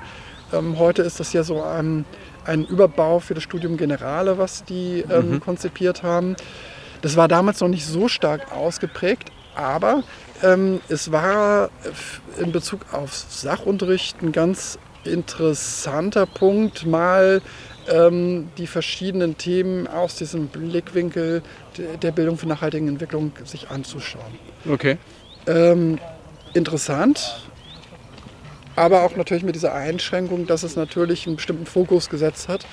Ähm, 0.53 0.77
heute 0.77 1.01
ist 1.01 1.19
das 1.19 1.33
ja 1.33 1.43
so 1.43 1.63
ein, 1.63 2.05
ein, 2.45 2.65
Überbau 2.65 3.19
für 3.19 3.33
das 3.33 3.43
Studium 3.43 3.77
Generale, 3.77 4.37
was 4.37 4.63
die 4.63 5.03
ähm, 5.09 5.31
mhm. 5.31 5.39
konzipiert 5.39 6.03
haben. 6.03 6.35
Das 7.01 7.17
war 7.17 7.27
damals 7.27 7.59
noch 7.59 7.67
nicht 7.67 7.85
so 7.85 8.07
stark 8.07 8.51
ausgeprägt, 8.51 9.31
aber 9.55 10.03
ähm, 10.41 10.79
es 10.89 11.11
war 11.11 11.69
in 12.37 12.51
Bezug 12.51 12.81
auf 12.91 13.13
Sachunterricht 13.13 14.21
ein 14.21 14.31
ganz 14.31 14.77
interessanter 15.03 16.25
Punkt, 16.25 16.85
mal 16.85 17.41
ähm, 17.89 18.49
die 18.57 18.67
verschiedenen 18.67 19.37
Themen 19.37 19.87
aus 19.87 20.15
diesem 20.15 20.47
Blickwinkel 20.47 21.41
der 22.01 22.11
Bildung 22.11 22.37
für 22.37 22.47
nachhaltige 22.47 22.87
Entwicklung 22.87 23.31
sich 23.43 23.69
anzuschauen. 23.69 24.33
Okay. 24.69 24.97
Ähm, 25.47 25.99
interessant, 26.53 27.49
aber 28.75 29.03
auch 29.03 29.15
natürlich 29.15 29.43
mit 29.43 29.55
dieser 29.55 29.73
Einschränkung, 29.73 30.47
dass 30.47 30.63
es 30.63 30.75
natürlich 30.75 31.27
einen 31.27 31.35
bestimmten 31.35 31.65
Fokus 31.65 32.09
gesetzt 32.09 32.47
hat, 32.47 32.65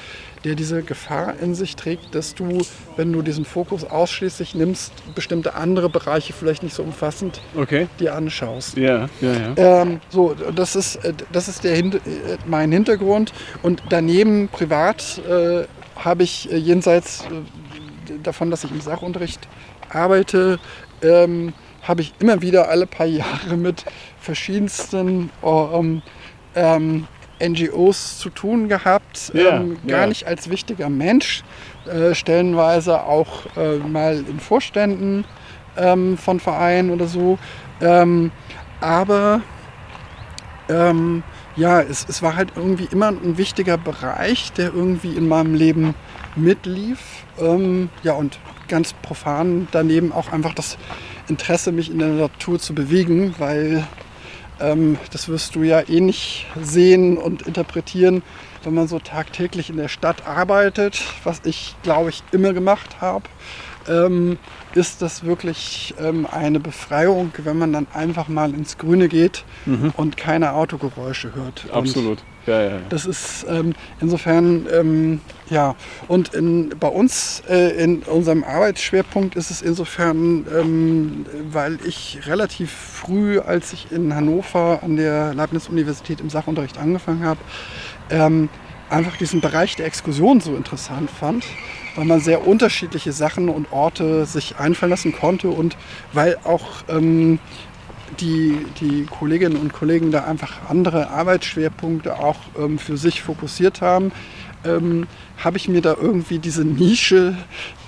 der 0.45 0.55
diese 0.55 0.83
Gefahr 0.83 1.35
in 1.41 1.55
sich 1.55 1.77
trägt, 1.77 2.15
dass 2.15 2.35
du, 2.35 2.63
wenn 2.97 3.13
du 3.13 3.23
diesen 3.23 3.45
Fokus 3.45 3.85
ausschließlich 3.85 4.55
nimmst, 4.55 4.93
bestimmte 5.15 5.55
andere 5.55 5.91
Bereiche 5.91 6.33
vielleicht 6.33 6.63
nicht 6.63 6.75
so 6.75 6.83
umfassend 6.83 7.41
okay. 7.57 7.89
dir 7.99 8.15
anschaust. 8.15 8.77
Ja, 8.77 9.09
ja, 9.21 9.33
ja. 9.33 9.83
Ähm, 9.83 10.01
so, 10.09 10.35
das 10.55 10.77
ist, 10.77 10.97
äh, 10.97 11.13
das 11.33 11.49
ist 11.49 11.65
der, 11.65 11.77
äh, 11.79 12.01
mein 12.47 12.73
Hintergrund. 12.73 13.33
Und 13.63 13.83
daneben 13.91 14.49
privat 14.49 15.21
äh, 15.29 15.65
habe 15.97 16.23
ich 16.23 16.51
äh, 16.51 16.57
jenseits 16.57 17.25
davon, 18.23 18.51
dass 18.51 18.65
ich 18.65 18.71
im 18.71 18.81
Sachunterricht 18.81 19.47
arbeite, 19.91 20.59
ähm, 21.03 21.53
habe 21.83 22.03
ich 22.03 22.15
immer 22.19 22.43
wieder 22.43 22.69
alle 22.69 22.87
paar 22.87 23.07
Jahre 23.07 23.57
mit 23.57 23.85
verschiedensten 24.21 25.31
ähm, 25.43 26.03
ähm, 26.55 27.07
NGOs 27.41 28.19
zu 28.19 28.31
tun 28.31 28.69
gehabt, 28.69 29.33
ja, 29.35 29.57
ähm, 29.57 29.79
gar 29.87 30.03
ja. 30.03 30.07
nicht 30.07 30.27
als 30.27 30.51
wichtiger 30.51 30.89
Mensch, 30.89 31.43
äh, 31.87 32.15
stellenweise 32.15 33.03
auch 33.03 33.47
äh, 33.57 33.79
mal 33.79 34.17
in 34.29 34.41
Vorständen 34.41 35.25
ähm, 35.77 36.17
von 36.19 36.41
Vereinen 36.41 36.91
oder 36.91 37.07
so. 37.07 37.39
Ähm, 37.81 38.31
aber 38.81 39.43
ähm, 40.69 41.23
ja, 41.57 41.81
es, 41.81 42.07
es 42.09 42.23
war 42.23 42.37
halt 42.37 42.53
irgendwie 42.57 42.89
immer 42.91 43.09
ein 43.09 43.37
wichtiger 43.37 43.77
Bereich, 43.77 44.53
der 44.53 44.73
irgendwie 44.73 45.17
in 45.17 45.29
meinem 45.29 45.55
Leben 45.55 45.95
mitlief. 46.37 47.25
Ähm, 47.39 47.91
ja, 48.03 48.13
und 48.13 48.39
ganz 48.69 48.93
profan 49.03 49.69
daneben 49.73 50.13
auch 50.13 50.33
einfach 50.33 50.55
das 50.55 50.79
Interesse, 51.29 51.73
mich 51.73 51.91
in 51.91 51.99
der 51.99 52.09
Natur 52.09 52.59
zu 52.59 52.75
bewegen, 52.75 53.35
weil 53.39 53.87
ähm, 54.61 54.99
das 55.13 55.29
wirst 55.29 55.55
du 55.55 55.63
ja 55.63 55.81
eh 55.89 56.01
nicht 56.01 56.47
sehen 56.61 57.17
und 57.17 57.43
interpretieren, 57.43 58.23
wenn 58.63 58.75
man 58.75 58.89
so 58.89 58.99
tagtäglich 58.99 59.71
in 59.71 59.77
der 59.77 59.89
Stadt 59.89 60.27
arbeitet, 60.27 61.03
was 61.25 61.41
ich 61.45 61.75
glaube 61.83 62.11
ich 62.11 62.23
immer 62.33 62.53
gemacht 62.53 63.01
habe. 63.01 63.25
Ähm, 63.89 64.39
ist 64.75 65.03
das 65.03 65.25
wirklich 65.25 65.95
ähm, 65.99 66.27
eine 66.31 66.61
Befreiung, 66.61 67.33
wenn 67.39 67.59
man 67.59 67.73
dann 67.73 67.87
einfach 67.93 68.29
mal 68.29 68.55
ins 68.55 68.79
Grüne 68.79 69.09
geht 69.09 69.45
mhm. 69.67 69.93
und 69.97 70.17
keine 70.17 70.53
Autogeräusche 70.53 71.35
hört. 71.35 71.67
Absolut. 71.73 72.19
Ja, 72.47 72.63
ja, 72.63 72.71
ja. 72.71 72.81
Das 72.89 73.05
ist 73.05 73.45
ähm, 73.49 73.75
insofern, 74.01 74.67
ähm, 74.73 75.21
ja, 75.51 75.75
und 76.09 76.33
in, 76.35 76.71
bei 76.81 76.89
uns 76.89 77.43
äh, 77.49 77.83
in 77.83 78.03
unserem 78.03 78.45
Arbeitsschwerpunkt 78.45 79.37
ist 79.37 79.51
es 79.51 79.61
insofern, 79.61 80.47
ähm, 80.59 81.27
weil 81.51 81.79
ich 81.85 82.21
relativ 82.27 82.71
früh, 82.71 83.39
als 83.41 83.73
ich 83.73 83.93
in 83.93 84.15
Hannover 84.15 84.81
an 84.83 84.97
der 84.97 85.35
Leibniz-Universität 85.35 86.21
im 86.21 86.31
Sachunterricht 86.31 86.79
angefangen 86.79 87.25
habe, 87.25 87.41
ähm, 88.11 88.49
einfach 88.89 89.17
diesen 89.17 89.41
Bereich 89.41 89.77
der 89.77 89.87
Exkursion 89.87 90.41
so 90.41 90.57
interessant 90.57 91.11
fand, 91.11 91.45
weil 92.01 92.07
man 92.07 92.21
sehr 92.21 92.47
unterschiedliche 92.47 93.13
Sachen 93.13 93.51
und 93.51 93.73
Orte 93.73 94.25
sich 94.25 94.57
einfallen 94.57 94.89
lassen 94.89 95.13
konnte 95.13 95.51
und 95.51 95.77
weil 96.15 96.39
auch 96.45 96.83
ähm, 96.89 97.39
die, 98.21 98.57
die 98.81 99.05
Kolleginnen 99.05 99.57
und 99.57 99.75
Kollegen 99.75 100.11
da 100.11 100.25
einfach 100.25 100.71
andere 100.71 101.11
Arbeitsschwerpunkte 101.11 102.19
auch 102.19 102.39
ähm, 102.59 102.79
für 102.79 102.97
sich 102.97 103.21
fokussiert 103.21 103.83
haben, 103.83 104.13
ähm, 104.65 105.07
habe 105.37 105.59
ich 105.59 105.69
mir 105.69 105.83
da 105.83 105.95
irgendwie 105.95 106.39
diese 106.39 106.65
Nische 106.65 107.37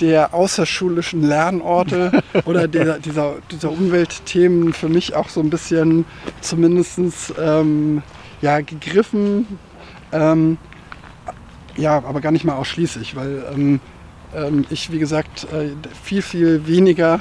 der 0.02 0.34
außerschulischen 0.34 1.22
Lernorte 1.22 2.22
oder 2.44 2.68
der, 2.68 2.98
dieser, 2.98 3.36
dieser 3.50 3.70
Umweltthemen 3.70 4.74
für 4.74 4.90
mich 4.90 5.14
auch 5.14 5.30
so 5.30 5.40
ein 5.40 5.48
bisschen 5.48 6.04
zumindest 6.42 7.32
ähm, 7.40 8.02
ja, 8.42 8.60
gegriffen. 8.60 9.58
Ähm, 10.12 10.58
ja, 11.78 11.96
aber 11.96 12.20
gar 12.20 12.32
nicht 12.32 12.44
mal 12.44 12.56
ausschließlich, 12.56 13.16
weil 13.16 13.46
ähm, 14.34 14.64
ich, 14.70 14.92
wie 14.92 14.98
gesagt, 14.98 15.44
äh, 15.52 15.70
viel, 16.02 16.22
viel 16.22 16.66
weniger 16.66 17.20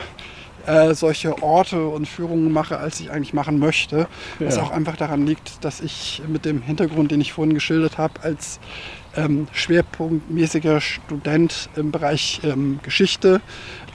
äh, 0.66 0.94
solche 0.94 1.42
Orte 1.42 1.88
und 1.88 2.08
Führungen 2.08 2.52
mache, 2.52 2.78
als 2.78 3.00
ich 3.00 3.12
eigentlich 3.12 3.34
machen 3.34 3.60
möchte. 3.60 4.08
Ja. 4.40 4.48
Was 4.48 4.58
auch 4.58 4.72
einfach 4.72 4.96
daran 4.96 5.26
liegt, 5.26 5.64
dass 5.66 5.82
ich 5.82 6.22
mit 6.28 6.46
dem 6.46 6.62
Hintergrund, 6.62 7.12
den 7.12 7.22
ich 7.22 7.34
vorhin 7.34 7.54
geschildert 7.54 7.98
habe, 7.98 8.22
als 8.22 8.60
ähm, 9.16 9.48
schwerpunktmäßiger 9.52 10.80
Student 10.80 11.70
im 11.76 11.92
Bereich 11.92 12.42
ähm, 12.44 12.80
Geschichte 12.84 13.42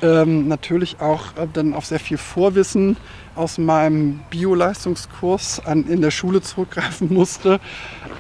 ähm, 0.03 0.47
natürlich 0.49 1.01
auch 1.01 1.37
äh, 1.37 1.47
dann 1.53 1.73
auf 1.73 1.87
sehr 1.87 2.01
viel 2.01 2.19
Vorwissen 2.19 2.97
aus 3.35 3.59
meinem 3.59 4.21
Bio-Leistungskurs 4.31 5.63
in 5.67 6.01
der 6.01 6.11
Schule 6.11 6.43
zurückgreifen 6.43 7.09
musste. 7.13 7.61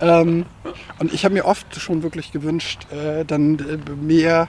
Ähm, 0.00 0.46
und 0.98 1.12
ich 1.12 1.24
habe 1.24 1.34
mir 1.34 1.44
oft 1.44 1.78
schon 1.80 2.02
wirklich 2.02 2.32
gewünscht, 2.32 2.86
äh, 2.92 3.24
dann 3.24 3.58
äh, 3.58 3.90
mehr 3.92 4.48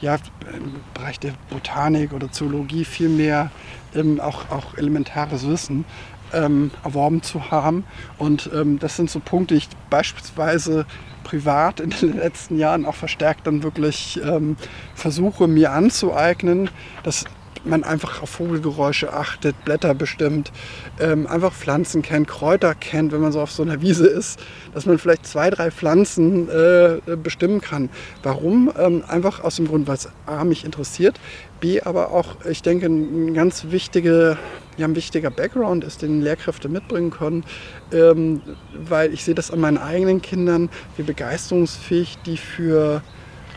ja, 0.00 0.16
im 0.52 0.76
Bereich 0.94 1.18
der 1.18 1.32
Botanik 1.50 2.12
oder 2.12 2.30
Zoologie 2.30 2.84
viel 2.84 3.08
mehr 3.08 3.50
ähm, 3.94 4.20
auch, 4.20 4.50
auch 4.50 4.76
elementares 4.76 5.46
Wissen 5.46 5.84
ähm, 6.32 6.70
erworben 6.84 7.22
zu 7.22 7.50
haben. 7.50 7.84
Und 8.18 8.50
ähm, 8.54 8.78
das 8.78 8.96
sind 8.96 9.10
so 9.10 9.20
Punkte, 9.20 9.54
die 9.54 9.58
ich 9.58 9.68
beispielsweise 9.90 10.86
privat 11.24 11.80
in 11.80 11.90
den 11.90 12.16
letzten 12.16 12.58
Jahren 12.58 12.86
auch 12.86 12.94
verstärkt 12.94 13.46
dann 13.46 13.62
wirklich 13.62 14.20
ähm, 14.24 14.56
versuche 14.94 15.46
mir 15.46 15.72
anzueignen. 15.72 16.70
Das 17.02 17.24
man 17.64 17.84
einfach 17.84 18.22
auf 18.22 18.30
Vogelgeräusche 18.30 19.12
achtet, 19.12 19.64
Blätter 19.64 19.94
bestimmt, 19.94 20.52
ähm, 21.00 21.26
einfach 21.26 21.52
Pflanzen 21.52 22.02
kennt, 22.02 22.28
Kräuter 22.28 22.74
kennt, 22.74 23.12
wenn 23.12 23.20
man 23.20 23.32
so 23.32 23.40
auf 23.40 23.50
so 23.50 23.62
einer 23.62 23.80
Wiese 23.80 24.06
ist, 24.06 24.40
dass 24.74 24.86
man 24.86 24.98
vielleicht 24.98 25.26
zwei, 25.26 25.50
drei 25.50 25.70
Pflanzen 25.70 26.48
äh, 26.48 27.16
bestimmen 27.16 27.60
kann. 27.60 27.88
Warum? 28.22 28.72
Ähm, 28.78 29.04
einfach 29.06 29.42
aus 29.42 29.56
dem 29.56 29.68
Grund, 29.68 29.86
weil 29.86 29.96
es 29.96 30.08
A 30.26 30.44
mich 30.44 30.64
interessiert, 30.64 31.20
B 31.60 31.80
aber 31.80 32.12
auch, 32.12 32.44
ich 32.44 32.62
denke, 32.62 32.86
ein 32.86 33.34
ganz 33.34 33.66
wichtige, 33.70 34.38
ja, 34.76 34.86
ein 34.86 34.94
wichtiger 34.94 35.30
Background 35.30 35.84
ist, 35.84 36.02
den 36.02 36.22
Lehrkräfte 36.22 36.68
mitbringen 36.68 37.10
können, 37.10 37.44
ähm, 37.92 38.42
weil 38.74 39.12
ich 39.12 39.24
sehe 39.24 39.34
das 39.34 39.50
an 39.50 39.60
meinen 39.60 39.78
eigenen 39.78 40.22
Kindern, 40.22 40.68
wie 40.96 41.02
begeisterungsfähig 41.02 42.18
die 42.26 42.36
für 42.36 43.02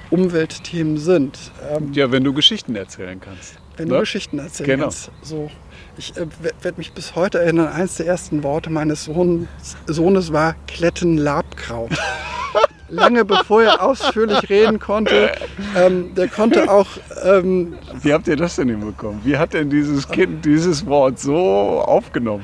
Umweltthemen 0.10 0.98
sind. 0.98 1.38
Ähm, 1.72 1.94
ja, 1.94 2.12
wenn 2.12 2.24
du 2.24 2.34
Geschichten 2.34 2.76
erzählen 2.76 3.20
kannst 3.20 3.61
wenn 3.78 3.88
ne? 3.88 3.96
du 3.96 4.00
Geschichten 4.02 4.40
erzählen 4.40 4.70
genau. 4.70 4.84
kannst. 4.86 5.12
So, 5.22 5.50
ich 5.98 6.16
äh, 6.18 6.28
werde 6.62 6.78
mich 6.78 6.94
bis 6.94 7.16
heute 7.16 7.40
erinnern, 7.40 7.68
eines 7.68 7.96
der 7.96 8.08
ersten 8.08 8.44
Worte 8.44 8.70
meines 8.70 9.06
Sohn, 9.06 9.48
Sohnes 9.88 10.32
war 10.32 10.56
Klettenlabkraut. 10.68 11.92
Lange 12.90 13.24
bevor 13.24 13.64
er 13.64 13.82
ausführlich 13.82 14.50
reden 14.50 14.78
konnte. 14.80 15.32
Ähm, 15.78 16.14
der 16.14 16.28
konnte 16.28 16.70
auch. 16.70 16.88
Ähm, 17.24 17.76
Wie 18.02 18.12
habt 18.12 18.28
ihr 18.28 18.36
das 18.36 18.58
denn 18.58 18.68
hinbekommen? 18.68 19.22
Wie 19.24 19.38
hat 19.38 19.54
denn 19.54 19.70
dieses 19.70 20.10
Kind 20.10 20.44
dieses 20.44 20.86
Wort 20.86 21.18
so 21.18 21.38
aufgenommen? 21.38 22.44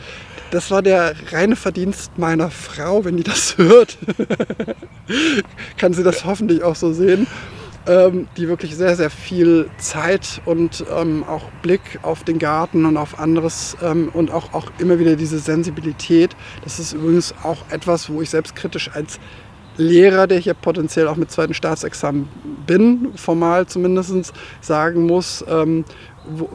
Das 0.52 0.72
war 0.72 0.82
der 0.82 1.16
reine 1.32 1.58
Verdienst 1.58 2.18
meiner 2.18 2.50
Frau, 2.50 3.04
wenn 3.04 3.18
die 3.18 3.24
das 3.24 3.58
hört. 3.58 3.98
Kann 5.78 5.92
sie 5.92 6.04
das 6.04 6.24
hoffentlich 6.24 6.64
auch 6.64 6.76
so 6.76 6.94
sehen 6.94 7.28
ähm, 7.88 8.28
die 8.38 8.48
wirklich 8.48 8.76
sehr, 8.76 8.96
sehr 8.96 9.10
viel 9.10 9.70
Zeit 9.78 10.42
und 10.46 10.84
ähm, 10.96 11.24
auch 11.24 11.44
Blick 11.62 12.00
auf 12.02 12.24
den 12.24 12.38
Garten 12.40 12.86
und 12.86 12.98
auf 12.98 13.20
anderes 13.20 13.78
ähm, 13.82 14.10
und 14.14 14.32
auch, 14.32 14.54
auch 14.54 14.72
immer 14.78 15.00
wieder 15.00 15.16
diese 15.16 15.40
Sensibilität. 15.40 16.36
Das 16.64 16.80
ist 16.80 16.94
übrigens 16.94 17.34
auch 17.44 17.64
etwas, 17.70 18.10
wo 18.10 18.22
ich 18.22 18.30
selbstkritisch 18.30 18.92
als 18.94 19.20
Lehrer, 19.78 20.28
der 20.28 20.40
hier 20.40 20.56
potenziell 20.56 21.08
auch 21.08 21.16
mit 21.16 21.32
zweiten 21.32 21.54
Staatsexamen 21.54 22.28
bin, 22.66 23.14
formal 23.16 23.68
zumindest, 23.68 24.34
sagen 24.60 25.06
muss, 25.06 25.46
ähm, 25.48 25.86
wo, 26.30 26.50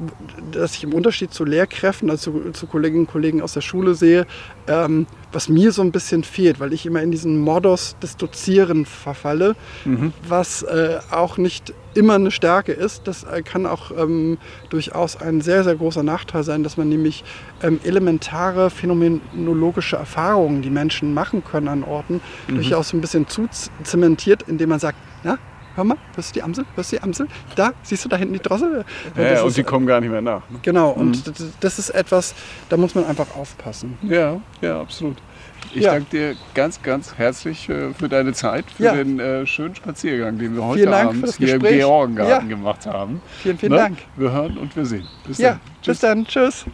dass 0.53 0.75
ich 0.75 0.85
im 0.85 0.95
Unterschied 0.95 1.33
zu 1.33 1.45
Lehrkräften, 1.45 2.11
also 2.11 2.33
zu, 2.33 2.51
zu 2.53 2.66
Kolleginnen 2.66 3.07
und 3.07 3.11
Kollegen 3.11 3.43
aus 3.43 3.55
der 3.55 3.61
Schule 3.61 3.95
sehe, 3.95 4.27
ähm, 4.66 5.07
was 5.33 5.49
mir 5.49 5.73
so 5.73 5.83
ein 5.83 5.93
bisschen 5.93 6.25
fehlt, 6.25 6.61
weil 6.61 6.73
ich 6.73 6.87
immer 6.87 7.03
in 7.03 7.11
diesen 7.11 7.39
Modus 7.39 7.97
des 8.03 8.16
Dozieren 8.16 8.87
verfalle, 8.87 9.57
mhm. 9.85 10.12
was 10.29 10.62
äh, 10.62 10.99
auch 11.11 11.39
nicht 11.39 11.73
immer 11.95 12.14
eine 12.14 12.31
Stärke 12.31 12.73
ist. 12.73 13.07
Das 13.07 13.25
äh, 13.25 13.43
kann 13.43 13.66
auch 13.66 13.91
ähm, 13.97 14.39
durchaus 14.70 15.16
ein 15.16 15.41
sehr, 15.41 15.64
sehr 15.64 15.75
großer 15.75 16.03
Nachteil 16.03 16.43
sein, 16.43 16.62
dass 16.62 16.77
man 16.77 16.89
nämlich 16.89 17.25
ähm, 17.62 17.81
elementare 17.85 18.70
phänomenologische 18.70 19.97
Erfahrungen, 19.97 20.62
die 20.62 20.70
Menschen 20.70 21.14
machen 21.14 21.45
können 21.45 21.68
an 21.68 21.85
Orten, 21.85 22.20
mhm. 22.49 22.55
durchaus 22.57 22.93
ein 22.93 23.01
bisschen 23.01 23.29
zu 23.29 23.49
zementiert, 23.83 24.43
indem 24.47 24.70
man 24.70 24.79
sagt, 24.79 24.99
na, 25.25 25.39
hör 25.75 25.85
mal, 25.85 25.97
hörst 26.14 26.31
du 26.31 26.35
die 26.35 26.43
Amsel? 26.43 26.64
Hörst 26.75 26.93
du 26.93 26.97
die 26.97 27.03
Amsel? 27.03 27.29
Da, 27.57 27.73
siehst 27.83 28.05
du 28.05 28.09
da 28.09 28.16
hinten 28.16 28.35
die 28.35 28.41
Drossel? 28.41 28.85
Ja, 29.16 29.23
ja 29.23 29.43
und 29.43 29.57
die 29.57 29.62
kommen 29.62 29.87
gar 29.87 30.01
nicht 30.01 30.11
mehr 30.11 30.23
nach. 30.23 30.49
Ne? 30.51 30.59
Genau, 30.62 30.91
und 30.91 31.27
mhm. 31.27 31.53
das 31.61 31.79
ist 31.79 31.91
etwas, 31.91 32.35
da 32.68 32.77
muss 32.77 32.95
man 32.95 33.05
einfach 33.05 33.35
aufpassen. 33.37 33.99
Ja, 34.03 34.41
ja, 34.61 34.81
absolut. 34.81 35.16
Ich 35.75 35.85
ja. 35.85 35.93
danke 35.93 36.11
dir 36.11 36.37
ganz, 36.55 36.83
ganz 36.83 37.14
herzlich 37.16 37.68
äh, 37.68 37.95
für 37.95 38.09
deine 38.09 38.33
Zeit, 38.33 38.66
für 38.70 38.85
ja. 38.85 38.95
den 38.95 39.18
äh, 39.20 39.47
schönen 39.47 39.75
Spaziergang, 39.75 40.39
den 40.39 40.55
wir 40.55 40.64
heute 40.64 40.95
Abend 40.95 41.35
hier 41.37 41.55
im 41.55 41.62
Georgengarten 41.62 42.51
ja. 42.51 42.57
gemacht 42.57 42.87
haben. 42.87 43.23
Vielen, 43.43 43.59
vielen 43.59 43.73
ne? 43.73 43.79
Dank. 43.79 43.99
Wir 44.16 44.33
hören 44.33 44.59
und 44.59 44.77
wir 44.77 44.85
sehen. 44.85 45.07
Bis 45.27 45.39
ja, 45.39 45.51
dann. 45.51 45.61
Tschüss. 45.81 45.87
bis 45.87 46.01
dann. 46.01 46.27
Tschüss. 46.27 46.64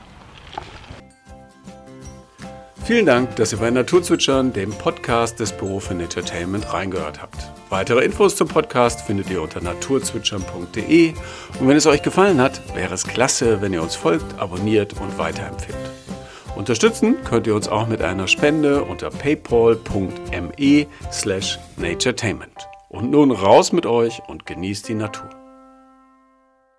Vielen 2.85 3.05
Dank, 3.05 3.37
dass 3.37 3.53
ihr 3.53 3.59
bei 3.59 3.71
Naturzwitschern, 3.71 4.53
dem 4.55 4.71
Podcast 4.71 5.39
des 5.41 5.53
Büro 5.53 5.79
für 5.79 5.93
Entertainment, 5.93 6.73
reingehört 6.73 7.21
habt. 7.21 7.58
Weitere 7.71 8.03
Infos 8.03 8.35
zum 8.35 8.49
Podcast 8.49 9.03
findet 9.03 9.29
ihr 9.29 9.43
unter 9.43 9.61
naturzwitschern.de. 9.61 11.12
Und 11.61 11.69
wenn 11.69 11.77
es 11.77 11.87
euch 11.87 12.03
gefallen 12.03 12.41
hat, 12.41 12.62
wäre 12.75 12.95
es 12.95 13.05
klasse, 13.05 13.61
wenn 13.61 13.75
ihr 13.75 13.83
uns 13.83 13.95
folgt, 13.95 14.39
abonniert 14.39 14.95
und 15.01 15.19
weiterempfehlt. 15.19 15.77
Unterstützen 16.57 17.23
könnt 17.25 17.47
ihr 17.47 17.55
uns 17.55 17.69
auch 17.69 17.87
mit 17.87 18.01
einer 18.01 18.27
Spende 18.27 18.83
unter 18.83 19.11
paypal.me 19.11 20.87
slash 21.12 21.59
naturetainment. 21.77 22.69
Und 22.89 23.11
nun 23.11 23.31
raus 23.31 23.73
mit 23.73 23.85
euch 23.85 24.23
und 24.29 24.47
genießt 24.47 24.89
die 24.89 24.95
Natur. 24.95 25.38